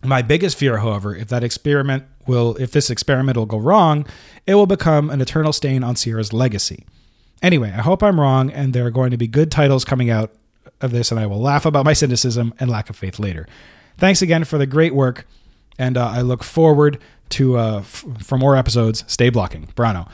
My 0.02 0.22
biggest 0.22 0.56
fear, 0.56 0.78
however, 0.78 1.14
if 1.14 1.28
that 1.28 1.44
experiment 1.44 2.04
will 2.26 2.56
if 2.56 2.70
this 2.72 2.90
experiment 2.90 3.36
will 3.36 3.46
go 3.46 3.58
wrong, 3.58 4.06
it 4.46 4.54
will 4.54 4.66
become 4.66 5.10
an 5.10 5.20
eternal 5.20 5.52
stain 5.52 5.84
on 5.84 5.96
Sierra's 5.96 6.32
legacy. 6.32 6.86
Anyway, 7.42 7.70
I 7.70 7.82
hope 7.82 8.02
I'm 8.02 8.18
wrong 8.18 8.50
and 8.50 8.72
there 8.72 8.86
are 8.86 8.90
going 8.90 9.10
to 9.10 9.16
be 9.16 9.26
good 9.26 9.50
titles 9.50 9.84
coming 9.84 10.10
out 10.10 10.32
of 10.80 10.90
this, 10.90 11.10
and 11.10 11.20
I 11.20 11.26
will 11.26 11.40
laugh 11.40 11.66
about 11.66 11.84
my 11.84 11.92
cynicism 11.92 12.54
and 12.58 12.70
lack 12.70 12.90
of 12.90 12.96
faith 12.96 13.18
later. 13.18 13.46
Thanks 13.98 14.22
again 14.22 14.44
for 14.44 14.56
the 14.58 14.66
great 14.66 14.94
work, 14.94 15.26
and 15.78 15.96
uh, 15.96 16.08
I 16.08 16.22
look 16.22 16.42
forward 16.42 16.98
to 17.30 17.58
uh, 17.58 17.78
f- 17.80 18.04
for 18.20 18.38
more 18.38 18.56
episodes. 18.56 19.04
Stay 19.06 19.28
blocking, 19.28 19.66
Brano. 19.76 20.08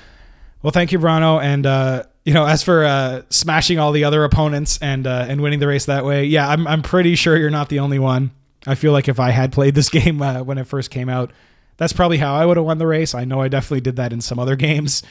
Well, 0.63 0.73
thank 0.73 0.91
you, 0.91 0.99
Brano, 0.99 1.41
and 1.41 1.67
uh, 1.67 2.05
you 2.25 2.35
know, 2.35 2.47
as 2.47 2.63
for 2.63 2.85
uh, 2.85 3.23
smashing 3.31 3.79
all 3.79 3.93
the 3.93 4.03
other 4.05 4.25
opponents 4.25 4.79
and 4.83 5.07
uh, 5.07 5.27
and 5.29 5.41
winning 5.41 5.61
the 5.61 5.69
race 5.69 5.87
that 5.87 6.05
way, 6.05 6.25
yeah, 6.25 6.49
I'm 6.49 6.67
I'm 6.67 6.83
pretty 6.83 7.15
sure 7.15 7.37
you're 7.37 7.51
not 7.51 7.69
the 7.69 7.79
only 7.79 8.01
one. 8.01 8.33
I 8.67 8.75
feel 8.75 8.93
like 8.93 9.09
if 9.09 9.21
I 9.21 9.31
had 9.31 9.53
played 9.53 9.75
this 9.75 9.89
game 9.91 10.21
uh, 10.21 10.43
when 10.43 10.59
it 10.59 10.67
first 10.67 10.91
came 10.91 11.09
out, 11.09 11.33
that's 11.77 11.93
probably 11.93 12.19
how 12.19 12.35
I 12.35 12.47
would 12.47 12.57
have 12.57 12.67
won 12.67 12.79
the 12.79 12.87
race. 12.87 13.15
I 13.15 13.25
know 13.25 13.41
I 13.41 13.49
definitely 13.49 13.83
did 13.83 13.97
that 13.97 14.13
in 14.13 14.21
some 14.21 14.39
other 14.39 14.57
games. 14.69 15.03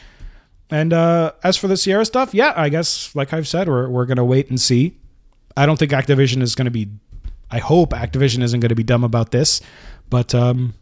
And 0.69 0.93
uh, 0.93 1.33
as 1.43 1.57
for 1.57 1.67
the 1.67 1.77
Sierra 1.77 2.05
stuff, 2.05 2.33
yeah, 2.33 2.53
I 2.55 2.69
guess 2.69 3.15
like 3.15 3.33
I've 3.33 3.47
said, 3.47 3.67
we're 3.67 3.87
we're 3.87 4.05
gonna 4.05 4.25
wait 4.25 4.49
and 4.49 4.59
see. 4.59 4.97
I 5.55 5.65
don't 5.65 5.77
think 5.77 5.91
Activision 5.91 6.41
is 6.41 6.55
gonna 6.55 6.71
be. 6.71 6.89
I 7.51 7.59
hope 7.59 7.91
Activision 7.91 8.41
isn't 8.41 8.59
gonna 8.59 8.75
be 8.75 8.83
dumb 8.83 9.03
about 9.03 9.31
this, 9.31 9.61
but 10.09 10.33
um, 10.33 10.73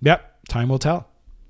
yep, 0.00 0.38
time 0.48 0.68
will 0.68 0.78
tell. 0.78 1.08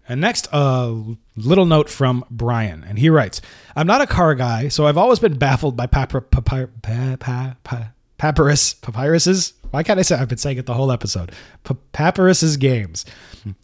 And 0.08 0.20
next, 0.20 0.48
a 0.52 0.96
little 1.36 1.66
note 1.66 1.88
from 1.88 2.24
Brian, 2.30 2.82
and 2.82 2.98
he 2.98 3.10
writes: 3.10 3.42
"I'm 3.76 3.86
not 3.86 4.00
a 4.00 4.06
car 4.06 4.34
guy, 4.34 4.68
so 4.68 4.86
I've 4.86 4.98
always 4.98 5.18
been 5.18 5.36
baffled 5.36 5.76
by 5.76 5.86
papyr, 5.86 6.22
papyr, 6.22 6.70
pa, 6.80 7.16
pa, 7.20 7.56
pa, 7.62 7.88
papyrus 8.16 8.74
papyruses. 8.74 9.52
Why 9.72 9.82
can't 9.82 9.98
I 9.98 10.02
say? 10.02 10.14
I've 10.16 10.28
been 10.28 10.38
saying 10.38 10.58
it 10.58 10.66
the 10.66 10.74
whole 10.74 10.92
episode. 10.92 11.32
Pa- 11.64 11.74
papyrus's 11.92 12.56
games. 12.56 13.04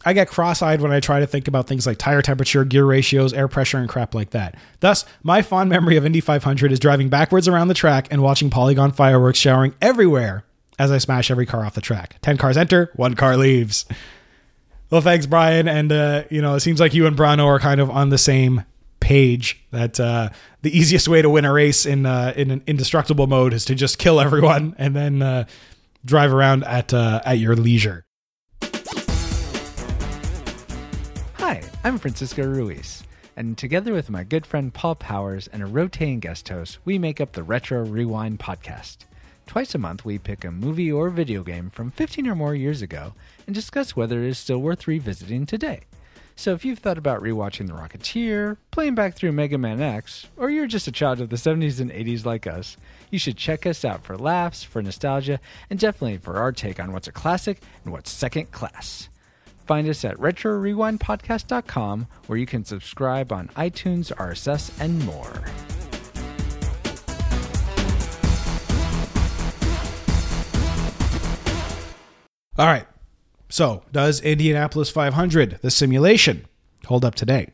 I 0.03 0.11
get 0.11 0.27
cross-eyed 0.27 0.81
when 0.81 0.91
I 0.91 0.99
try 0.99 1.21
to 1.21 1.27
think 1.27 1.47
about 1.47 1.67
things 1.67 1.87
like 1.87 1.97
tire 1.97 2.21
temperature, 2.21 2.65
gear 2.65 2.83
ratios, 2.83 3.31
air 3.31 3.47
pressure, 3.47 3.77
and 3.77 3.87
crap 3.87 4.13
like 4.13 4.31
that. 4.31 4.55
Thus, 4.81 5.05
my 5.23 5.41
fond 5.41 5.69
memory 5.69 5.95
of 5.95 6.05
Indy 6.05 6.19
500 6.19 6.71
is 6.71 6.79
driving 6.79 7.07
backwards 7.07 7.47
around 7.47 7.69
the 7.69 7.73
track 7.73 8.07
and 8.11 8.21
watching 8.21 8.49
polygon 8.49 8.91
fireworks 8.91 9.39
showering 9.39 9.73
everywhere 9.81 10.43
as 10.77 10.91
I 10.91 10.97
smash 10.97 11.31
every 11.31 11.45
car 11.45 11.65
off 11.65 11.75
the 11.75 11.81
track. 11.81 12.17
Ten 12.21 12.37
cars 12.37 12.57
enter, 12.57 12.91
one 12.95 13.13
car 13.15 13.37
leaves." 13.37 13.85
Well, 14.89 15.01
thanks, 15.01 15.27
Brian. 15.27 15.67
And 15.67 15.91
uh, 15.91 16.23
you 16.29 16.41
know, 16.41 16.55
it 16.55 16.61
seems 16.61 16.79
like 16.79 16.93
you 16.93 17.05
and 17.05 17.15
Brano 17.15 17.45
are 17.45 17.59
kind 17.59 17.79
of 17.79 17.89
on 17.89 18.09
the 18.09 18.17
same 18.17 18.65
page. 18.99 19.61
That 19.71 19.99
uh, 19.99 20.29
the 20.61 20.75
easiest 20.77 21.07
way 21.07 21.21
to 21.21 21.29
win 21.29 21.45
a 21.45 21.53
race 21.53 21.85
in 21.85 22.05
uh, 22.05 22.33
in 22.35 22.51
an 22.51 22.63
indestructible 22.65 23.27
mode 23.27 23.53
is 23.53 23.65
to 23.65 23.75
just 23.75 23.97
kill 23.97 24.19
everyone 24.19 24.75
and 24.77 24.95
then 24.95 25.21
uh, 25.21 25.45
drive 26.05 26.33
around 26.33 26.63
at 26.63 26.93
uh, 26.93 27.21
at 27.25 27.39
your 27.39 27.55
leisure. 27.55 28.05
Hi, 31.33 31.63
I'm 31.83 31.97
Francisco 31.97 32.45
Ruiz, 32.45 33.03
and 33.35 33.57
together 33.57 33.93
with 33.93 34.09
my 34.09 34.23
good 34.23 34.45
friend 34.45 34.73
Paul 34.73 34.95
Powers 34.95 35.47
and 35.47 35.63
a 35.63 35.67
rotating 35.67 36.19
guest 36.19 36.47
host, 36.49 36.79
we 36.85 36.97
make 36.99 37.19
up 37.19 37.33
the 37.33 37.43
Retro 37.43 37.83
Rewind 37.85 38.39
podcast. 38.39 38.97
Twice 39.47 39.73
a 39.73 39.79
month, 39.79 40.05
we 40.05 40.19
pick 40.19 40.43
a 40.45 40.51
movie 40.51 40.91
or 40.91 41.09
video 41.09 41.41
game 41.41 41.71
from 41.71 41.89
15 41.89 42.27
or 42.27 42.35
more 42.35 42.53
years 42.53 42.83
ago 42.83 43.15
and 43.47 43.55
discuss 43.55 43.95
whether 43.95 44.21
it 44.21 44.29
is 44.29 44.37
still 44.37 44.59
worth 44.59 44.87
revisiting 44.87 45.47
today. 45.47 45.81
So 46.35 46.53
if 46.53 46.63
you've 46.63 46.79
thought 46.79 46.97
about 46.97 47.21
rewatching 47.21 47.67
The 47.67 47.73
Rocketeer, 47.73 48.57
playing 48.71 48.95
back 48.95 49.15
through 49.15 49.31
Mega 49.33 49.57
Man 49.57 49.81
X, 49.81 50.27
or 50.37 50.49
you're 50.49 50.67
just 50.67 50.87
a 50.87 50.91
child 50.91 51.19
of 51.19 51.29
the 51.29 51.35
70s 51.35 51.81
and 51.81 51.91
80s 51.91 52.25
like 52.25 52.47
us, 52.47 52.77
you 53.09 53.19
should 53.19 53.37
check 53.37 53.65
us 53.65 53.83
out 53.83 54.03
for 54.03 54.17
laughs, 54.17 54.63
for 54.63 54.81
nostalgia, 54.81 55.39
and 55.69 55.79
definitely 55.79 56.17
for 56.17 56.37
our 56.37 56.51
take 56.51 56.79
on 56.79 56.91
what's 56.91 57.07
a 57.07 57.11
classic 57.11 57.61
and 57.83 57.93
what's 57.93 58.11
second 58.11 58.51
class. 58.51 59.09
Find 59.65 59.87
us 59.87 60.03
at 60.03 60.17
RetroRewindPodcast.com, 60.17 62.07
where 62.27 62.39
you 62.39 62.45
can 62.45 62.65
subscribe 62.65 63.31
on 63.31 63.49
iTunes, 63.49 64.11
RSS, 64.15 64.71
and 64.81 65.05
more. 65.05 65.43
All 72.57 72.65
right. 72.65 72.87
So, 73.47 73.83
does 73.91 74.21
Indianapolis 74.21 74.89
500, 74.89 75.59
the 75.61 75.71
simulation, 75.71 76.45
hold 76.85 77.05
up 77.05 77.15
today? 77.15 77.51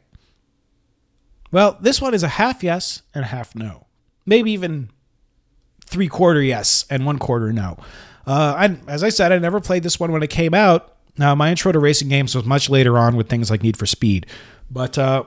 Well, 1.51 1.77
this 1.79 2.01
one 2.01 2.13
is 2.13 2.23
a 2.23 2.27
half 2.27 2.63
yes 2.63 3.01
and 3.13 3.23
a 3.23 3.27
half 3.27 3.55
no. 3.55 3.87
Maybe 4.25 4.51
even 4.51 4.89
three 5.85 6.07
quarter 6.07 6.41
yes 6.41 6.85
and 6.89 7.05
one 7.05 7.19
quarter 7.19 7.51
no. 7.53 7.77
Uh, 8.27 8.55
I, 8.57 8.77
as 8.89 9.03
I 9.03 9.09
said, 9.09 9.31
I 9.31 9.37
never 9.37 9.59
played 9.59 9.83
this 9.83 9.99
one 9.99 10.11
when 10.11 10.23
it 10.23 10.29
came 10.29 10.53
out. 10.53 10.93
Now, 11.17 11.35
my 11.35 11.49
intro 11.49 11.71
to 11.71 11.79
racing 11.79 12.09
games 12.09 12.35
was 12.35 12.43
much 12.43 12.69
later 12.69 12.97
on 12.97 13.15
with 13.15 13.29
things 13.29 13.49
like 13.49 13.63
Need 13.63 13.77
for 13.77 13.85
Speed. 13.85 14.25
But 14.69 14.97
uh, 14.97 15.23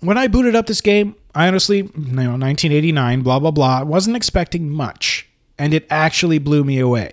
when 0.00 0.18
I 0.18 0.26
booted 0.28 0.56
up 0.56 0.66
this 0.66 0.80
game, 0.80 1.14
I 1.34 1.46
honestly, 1.46 1.78
you 1.78 1.92
know, 1.94 2.30
1989, 2.32 3.22
blah, 3.22 3.38
blah, 3.38 3.50
blah, 3.50 3.84
wasn't 3.84 4.16
expecting 4.16 4.68
much. 4.70 5.28
And 5.58 5.74
it 5.74 5.86
actually 5.90 6.38
blew 6.38 6.64
me 6.64 6.78
away. 6.78 7.12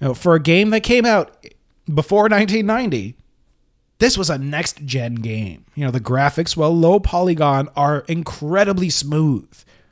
You 0.00 0.08
know, 0.08 0.14
for 0.14 0.34
a 0.34 0.40
game 0.40 0.70
that 0.70 0.82
came 0.82 1.06
out 1.06 1.46
before 1.92 2.24
1990, 2.24 3.16
this 3.98 4.18
was 4.18 4.28
a 4.28 4.38
next 4.38 4.84
gen 4.84 5.16
game. 5.16 5.64
You 5.74 5.84
know, 5.84 5.90
the 5.90 6.00
graphics, 6.00 6.56
while 6.56 6.76
low 6.76 7.00
polygon, 7.00 7.68
are 7.76 8.00
incredibly 8.08 8.90
smooth. 8.90 9.48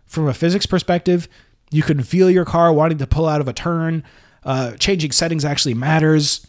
From 0.07 0.29
a 0.29 0.35
physics 0.35 0.67
perspective, 0.67 1.29
you 1.73 1.83
can 1.83 2.03
feel 2.03 2.31
your 2.31 2.45
car 2.45 2.73
wanting 2.73 2.99
to 2.99 3.07
pull 3.07 3.27
out 3.27 3.41
of 3.41 3.49
a 3.49 3.53
turn. 3.53 4.05
Uh, 4.45 4.73
changing 4.73 5.13
settings 5.13 5.45
actually 5.45 5.75
matters. 5.75 6.47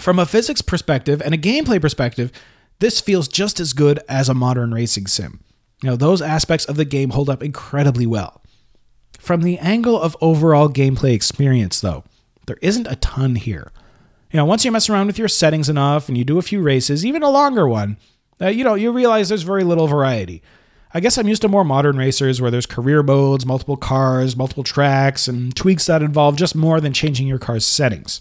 From 0.00 0.18
a 0.18 0.26
physics 0.26 0.62
perspective 0.62 1.20
and 1.22 1.34
a 1.34 1.38
gameplay 1.38 1.80
perspective, 1.80 2.32
this 2.78 3.00
feels 3.00 3.28
just 3.28 3.60
as 3.60 3.72
good 3.72 4.00
as 4.08 4.28
a 4.28 4.34
modern 4.34 4.72
racing 4.72 5.06
sim. 5.06 5.40
You 5.82 5.90
know, 5.90 5.96
those 5.96 6.22
aspects 6.22 6.64
of 6.64 6.76
the 6.76 6.84
game 6.84 7.10
hold 7.10 7.28
up 7.28 7.42
incredibly 7.42 8.06
well. 8.06 8.42
From 9.18 9.42
the 9.42 9.58
angle 9.58 10.00
of 10.00 10.16
overall 10.20 10.68
gameplay 10.68 11.14
experience, 11.14 11.80
though, 11.80 12.04
there 12.46 12.58
isn't 12.62 12.86
a 12.86 12.96
ton 12.96 13.36
here. 13.36 13.70
You 14.32 14.38
know, 14.38 14.44
once 14.44 14.64
you 14.64 14.72
mess 14.72 14.88
around 14.88 15.08
with 15.08 15.18
your 15.18 15.28
settings 15.28 15.68
enough 15.68 16.08
and 16.08 16.16
you 16.16 16.24
do 16.24 16.38
a 16.38 16.42
few 16.42 16.62
races, 16.62 17.04
even 17.04 17.22
a 17.22 17.30
longer 17.30 17.68
one, 17.68 17.98
uh, 18.40 18.48
you 18.48 18.64
know, 18.64 18.74
you 18.74 18.90
realize 18.90 19.28
there's 19.28 19.42
very 19.42 19.62
little 19.62 19.86
variety. 19.86 20.42
I 20.94 21.00
guess 21.00 21.16
I'm 21.16 21.28
used 21.28 21.42
to 21.42 21.48
more 21.48 21.64
modern 21.64 21.96
racers 21.96 22.40
where 22.40 22.50
there's 22.50 22.66
career 22.66 23.02
modes, 23.02 23.46
multiple 23.46 23.76
cars, 23.76 24.36
multiple 24.36 24.64
tracks, 24.64 25.26
and 25.26 25.54
tweaks 25.56 25.86
that 25.86 26.02
involve 26.02 26.36
just 26.36 26.54
more 26.54 26.80
than 26.80 26.92
changing 26.92 27.26
your 27.26 27.38
car's 27.38 27.64
settings. 27.64 28.20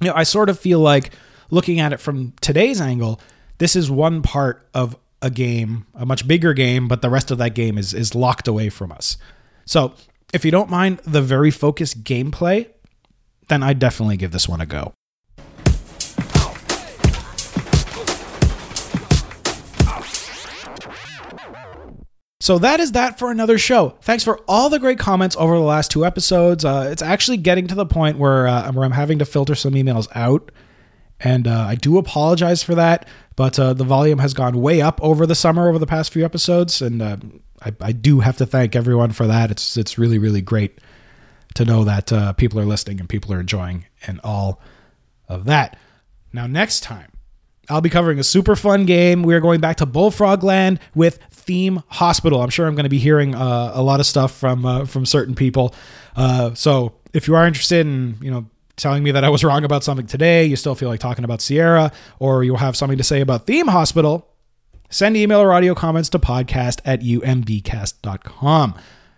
You 0.00 0.08
know, 0.08 0.14
I 0.14 0.24
sort 0.24 0.50
of 0.50 0.58
feel 0.58 0.80
like 0.80 1.12
looking 1.50 1.80
at 1.80 1.92
it 1.92 2.00
from 2.00 2.34
today's 2.40 2.80
angle, 2.80 3.20
this 3.58 3.74
is 3.74 3.90
one 3.90 4.22
part 4.22 4.68
of 4.74 4.96
a 5.22 5.30
game, 5.30 5.86
a 5.94 6.04
much 6.04 6.26
bigger 6.26 6.52
game, 6.52 6.88
but 6.88 7.00
the 7.00 7.10
rest 7.10 7.30
of 7.30 7.38
that 7.38 7.54
game 7.54 7.78
is 7.78 7.94
is 7.94 8.14
locked 8.14 8.48
away 8.48 8.68
from 8.68 8.92
us. 8.92 9.16
So, 9.64 9.94
if 10.34 10.44
you 10.44 10.50
don't 10.50 10.68
mind 10.68 10.98
the 11.04 11.22
very 11.22 11.50
focused 11.50 12.04
gameplay, 12.04 12.68
then 13.48 13.62
I'd 13.62 13.78
definitely 13.78 14.16
give 14.16 14.32
this 14.32 14.48
one 14.48 14.60
a 14.60 14.66
go. 14.66 14.94
So 22.42 22.58
that 22.58 22.80
is 22.80 22.90
that 22.90 23.20
for 23.20 23.30
another 23.30 23.56
show. 23.56 23.90
Thanks 24.00 24.24
for 24.24 24.40
all 24.48 24.68
the 24.68 24.80
great 24.80 24.98
comments 24.98 25.36
over 25.38 25.54
the 25.54 25.62
last 25.62 25.92
two 25.92 26.04
episodes. 26.04 26.64
Uh, 26.64 26.88
it's 26.90 27.00
actually 27.00 27.36
getting 27.36 27.68
to 27.68 27.76
the 27.76 27.86
point 27.86 28.18
where 28.18 28.48
uh, 28.48 28.72
where 28.72 28.84
I'm 28.84 28.90
having 28.90 29.20
to 29.20 29.24
filter 29.24 29.54
some 29.54 29.74
emails 29.74 30.08
out, 30.16 30.50
and 31.20 31.46
uh, 31.46 31.66
I 31.68 31.76
do 31.76 31.98
apologize 31.98 32.64
for 32.64 32.74
that. 32.74 33.06
But 33.36 33.60
uh, 33.60 33.74
the 33.74 33.84
volume 33.84 34.18
has 34.18 34.34
gone 34.34 34.60
way 34.60 34.80
up 34.80 35.00
over 35.00 35.24
the 35.24 35.36
summer, 35.36 35.68
over 35.68 35.78
the 35.78 35.86
past 35.86 36.12
few 36.12 36.24
episodes, 36.24 36.82
and 36.82 37.00
uh, 37.00 37.18
I, 37.64 37.74
I 37.80 37.92
do 37.92 38.18
have 38.18 38.38
to 38.38 38.46
thank 38.46 38.74
everyone 38.74 39.12
for 39.12 39.28
that. 39.28 39.52
It's 39.52 39.76
it's 39.76 39.96
really 39.96 40.18
really 40.18 40.42
great 40.42 40.80
to 41.54 41.64
know 41.64 41.84
that 41.84 42.12
uh, 42.12 42.32
people 42.32 42.58
are 42.58 42.66
listening 42.66 42.98
and 42.98 43.08
people 43.08 43.32
are 43.32 43.38
enjoying 43.38 43.86
and 44.04 44.18
all 44.24 44.60
of 45.28 45.44
that. 45.44 45.78
Now 46.32 46.48
next 46.48 46.80
time. 46.80 47.11
I'll 47.68 47.80
be 47.80 47.90
covering 47.90 48.18
a 48.18 48.24
super 48.24 48.56
fun 48.56 48.86
game. 48.86 49.22
We 49.22 49.34
are 49.34 49.40
going 49.40 49.60
back 49.60 49.76
to 49.76 49.86
Bullfrog 49.86 50.42
Land 50.42 50.80
with 50.94 51.18
Theme 51.30 51.82
Hospital. 51.88 52.42
I'm 52.42 52.50
sure 52.50 52.66
I'm 52.66 52.74
going 52.74 52.84
to 52.84 52.90
be 52.90 52.98
hearing 52.98 53.34
uh, 53.34 53.72
a 53.74 53.82
lot 53.82 54.00
of 54.00 54.06
stuff 54.06 54.32
from 54.36 54.66
uh, 54.66 54.84
from 54.84 55.06
certain 55.06 55.34
people. 55.34 55.74
Uh, 56.16 56.54
so 56.54 56.94
if 57.12 57.28
you 57.28 57.34
are 57.34 57.46
interested 57.46 57.86
in 57.86 58.16
you 58.20 58.30
know 58.30 58.46
telling 58.76 59.02
me 59.04 59.12
that 59.12 59.22
I 59.22 59.28
was 59.28 59.44
wrong 59.44 59.64
about 59.64 59.84
something 59.84 60.06
today, 60.06 60.44
you 60.44 60.56
still 60.56 60.74
feel 60.74 60.88
like 60.88 61.00
talking 61.00 61.24
about 61.24 61.40
Sierra, 61.40 61.92
or 62.18 62.42
you'll 62.42 62.56
have 62.56 62.76
something 62.76 62.98
to 62.98 63.04
say 63.04 63.20
about 63.20 63.46
Theme 63.46 63.68
Hospital, 63.68 64.28
send 64.90 65.16
email 65.16 65.40
or 65.40 65.52
audio 65.52 65.74
comments 65.74 66.08
to 66.10 66.18
podcast 66.18 66.80
at 66.84 67.00
umbcast.com. 67.00 68.74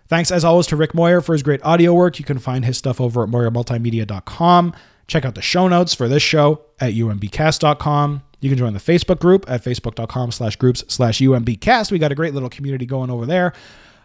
Thanks 0.07 0.29
as 0.29 0.45
always 0.45 0.67
to 0.67 0.75
Rick 0.75 0.93
Moyer 0.93 1.19
for 1.19 1.33
his 1.33 1.41
great 1.41 1.63
audio 1.63 1.93
work. 1.93 2.19
You 2.19 2.25
can 2.25 2.37
find 2.37 2.63
his 2.63 2.77
stuff 2.77 3.01
over 3.01 3.23
at 3.23 3.29
moyermultimedia.com. 3.29 4.75
Check 5.07 5.25
out 5.25 5.35
the 5.35 5.41
show 5.41 5.67
notes 5.67 5.93
for 5.93 6.07
this 6.07 6.21
show 6.21 6.61
at 6.79 6.93
umbcast.com. 6.93 8.21
You 8.45 8.51
can 8.51 8.59
join 8.59 8.73
the 8.73 8.79
Facebook 8.79 9.17
group 9.17 9.49
at 9.49 9.63
facebook.com 9.63 10.31
slash 10.31 10.55
groups 10.57 10.83
slash 10.87 11.17
umbcast. 11.17 11.91
We 11.91 11.97
got 11.97 12.11
a 12.11 12.15
great 12.15 12.35
little 12.35 12.47
community 12.47 12.85
going 12.85 13.09
over 13.09 13.25
there. 13.25 13.53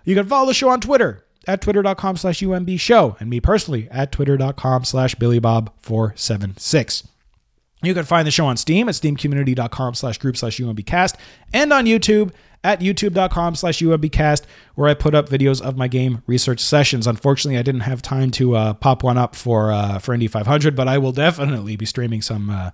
You 0.06 0.14
can 0.14 0.26
follow 0.26 0.46
the 0.46 0.54
show 0.54 0.70
on 0.70 0.80
Twitter 0.80 1.26
at 1.46 1.60
twitter.com 1.60 2.16
slash 2.16 2.40
umb 2.40 2.80
show 2.80 3.18
and 3.20 3.28
me 3.28 3.38
personally 3.38 3.86
at 3.90 4.12
twitter.com 4.12 4.84
slash 4.84 5.14
billybob476. 5.16 7.06
You 7.82 7.92
can 7.92 8.04
find 8.04 8.26
the 8.26 8.30
show 8.30 8.46
on 8.46 8.56
Steam 8.56 8.88
at 8.88 8.94
steamcommunity.com 8.94 9.92
slash 9.92 10.16
group 10.16 10.38
slash 10.38 10.56
umbcast 10.56 11.16
and 11.52 11.70
on 11.70 11.84
YouTube 11.84 12.32
at 12.64 12.80
youtube.com 12.80 13.54
slash 13.54 13.80
umbcast 13.80 14.44
where 14.74 14.88
I 14.88 14.94
put 14.94 15.14
up 15.14 15.28
videos 15.28 15.60
of 15.60 15.76
my 15.76 15.86
game 15.86 16.22
research 16.26 16.60
sessions. 16.60 17.06
Unfortunately, 17.06 17.58
I 17.58 17.62
didn't 17.62 17.82
have 17.82 18.00
time 18.00 18.30
to 18.30 18.56
uh, 18.56 18.72
pop 18.72 19.02
one 19.02 19.18
up 19.18 19.36
for 19.36 19.70
uh, 19.70 19.98
for 19.98 20.14
Indy 20.14 20.28
500, 20.28 20.74
but 20.74 20.88
I 20.88 20.96
will 20.96 21.12
definitely 21.12 21.76
be 21.76 21.84
streaming 21.84 22.22
some 22.22 22.48
uh, 22.48 22.70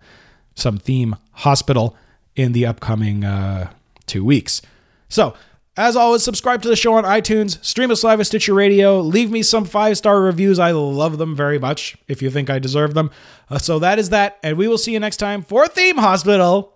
some 0.57 0.79
theme 0.79 1.15
hospital 1.33 1.97
in 2.35 2.53
the 2.53 2.67
upcoming 2.67 3.25
uh, 3.25 3.71
two 4.07 4.25
weeks. 4.25 4.61
So, 5.09 5.35
as 5.77 5.95
always, 5.95 6.25
subscribe 6.25 6.63
to 6.63 6.69
the 6.69 6.75
show 6.75 6.95
on 6.95 7.05
iTunes, 7.05 7.63
stream 7.65 7.91
us 7.91 8.03
live 8.03 8.19
at 8.19 8.27
Stitcher 8.27 8.55
Radio, 8.55 9.01
leave 9.01 9.31
me 9.31 9.43
some 9.43 9.65
five 9.65 9.97
star 9.97 10.21
reviews. 10.21 10.59
I 10.59 10.73
love 10.73 11.19
them 11.19 11.37
very 11.37 11.59
much 11.59 11.97
if 12.09 12.23
you 12.23 12.31
think 12.31 12.51
I 12.51 12.59
deserve 12.59 12.95
them. 12.95 13.11
Uh, 13.49 13.59
so, 13.59 13.79
that 13.79 14.01
is 14.01 14.11
that, 14.11 14.39
and 14.43 14.59
we 14.59 14.67
will 14.67 14.79
see 14.79 14.93
you 14.93 15.01
next 15.01 15.19
time 15.19 15.43
for 15.43 15.69
Theme 15.69 15.99
Hospital 15.99 16.73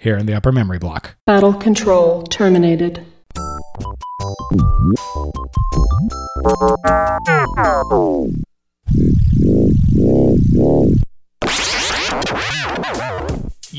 here 0.00 0.16
in 0.16 0.26
the 0.26 0.34
upper 0.34 0.52
memory 0.52 0.78
block. 0.78 1.16
Battle 1.26 1.52
control 1.52 2.22
terminated. 2.22 3.04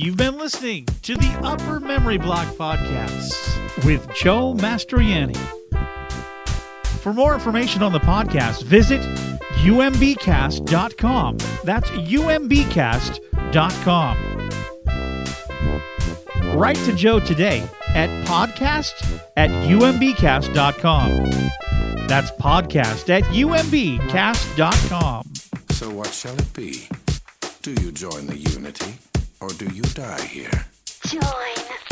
You've 0.01 0.15
been 0.15 0.37
listening 0.37 0.85
to 1.01 1.15
the 1.15 1.27
Upper 1.43 1.81
Memory 1.81 2.17
Block 2.17 2.47
Podcast 2.55 3.33
with 3.83 4.09
Joe 4.15 4.53
Mastroianni. 4.53 5.35
For 7.01 7.11
more 7.11 7.33
information 7.33 7.83
on 7.83 7.91
the 7.91 7.99
podcast, 7.99 8.63
visit 8.63 9.01
umbcast.com. 9.65 11.37
That's 11.65 11.89
umbcast.com. 11.89 12.97
Write 16.57 16.77
to 16.77 16.93
Joe 16.95 17.19
today 17.19 17.61
at 17.89 18.09
podcast 18.25 19.19
at 19.35 19.49
umbcast.com. 19.49 21.29
That's 22.07 22.31
podcast 22.31 23.09
at 23.09 23.23
umbcast.com. 23.23 23.73
So 25.71 25.89
what 25.89 26.13
shall 26.13 26.37
it 26.39 26.53
be? 26.53 26.87
Do 27.61 27.71
you 27.83 27.91
join 27.91 28.27
the 28.27 28.37
Unity, 28.37 28.93
or 29.41 29.49
do 29.49 29.65
you 29.73 29.83
die 29.83 30.21
here? 30.21 30.65
Join. 31.05 31.89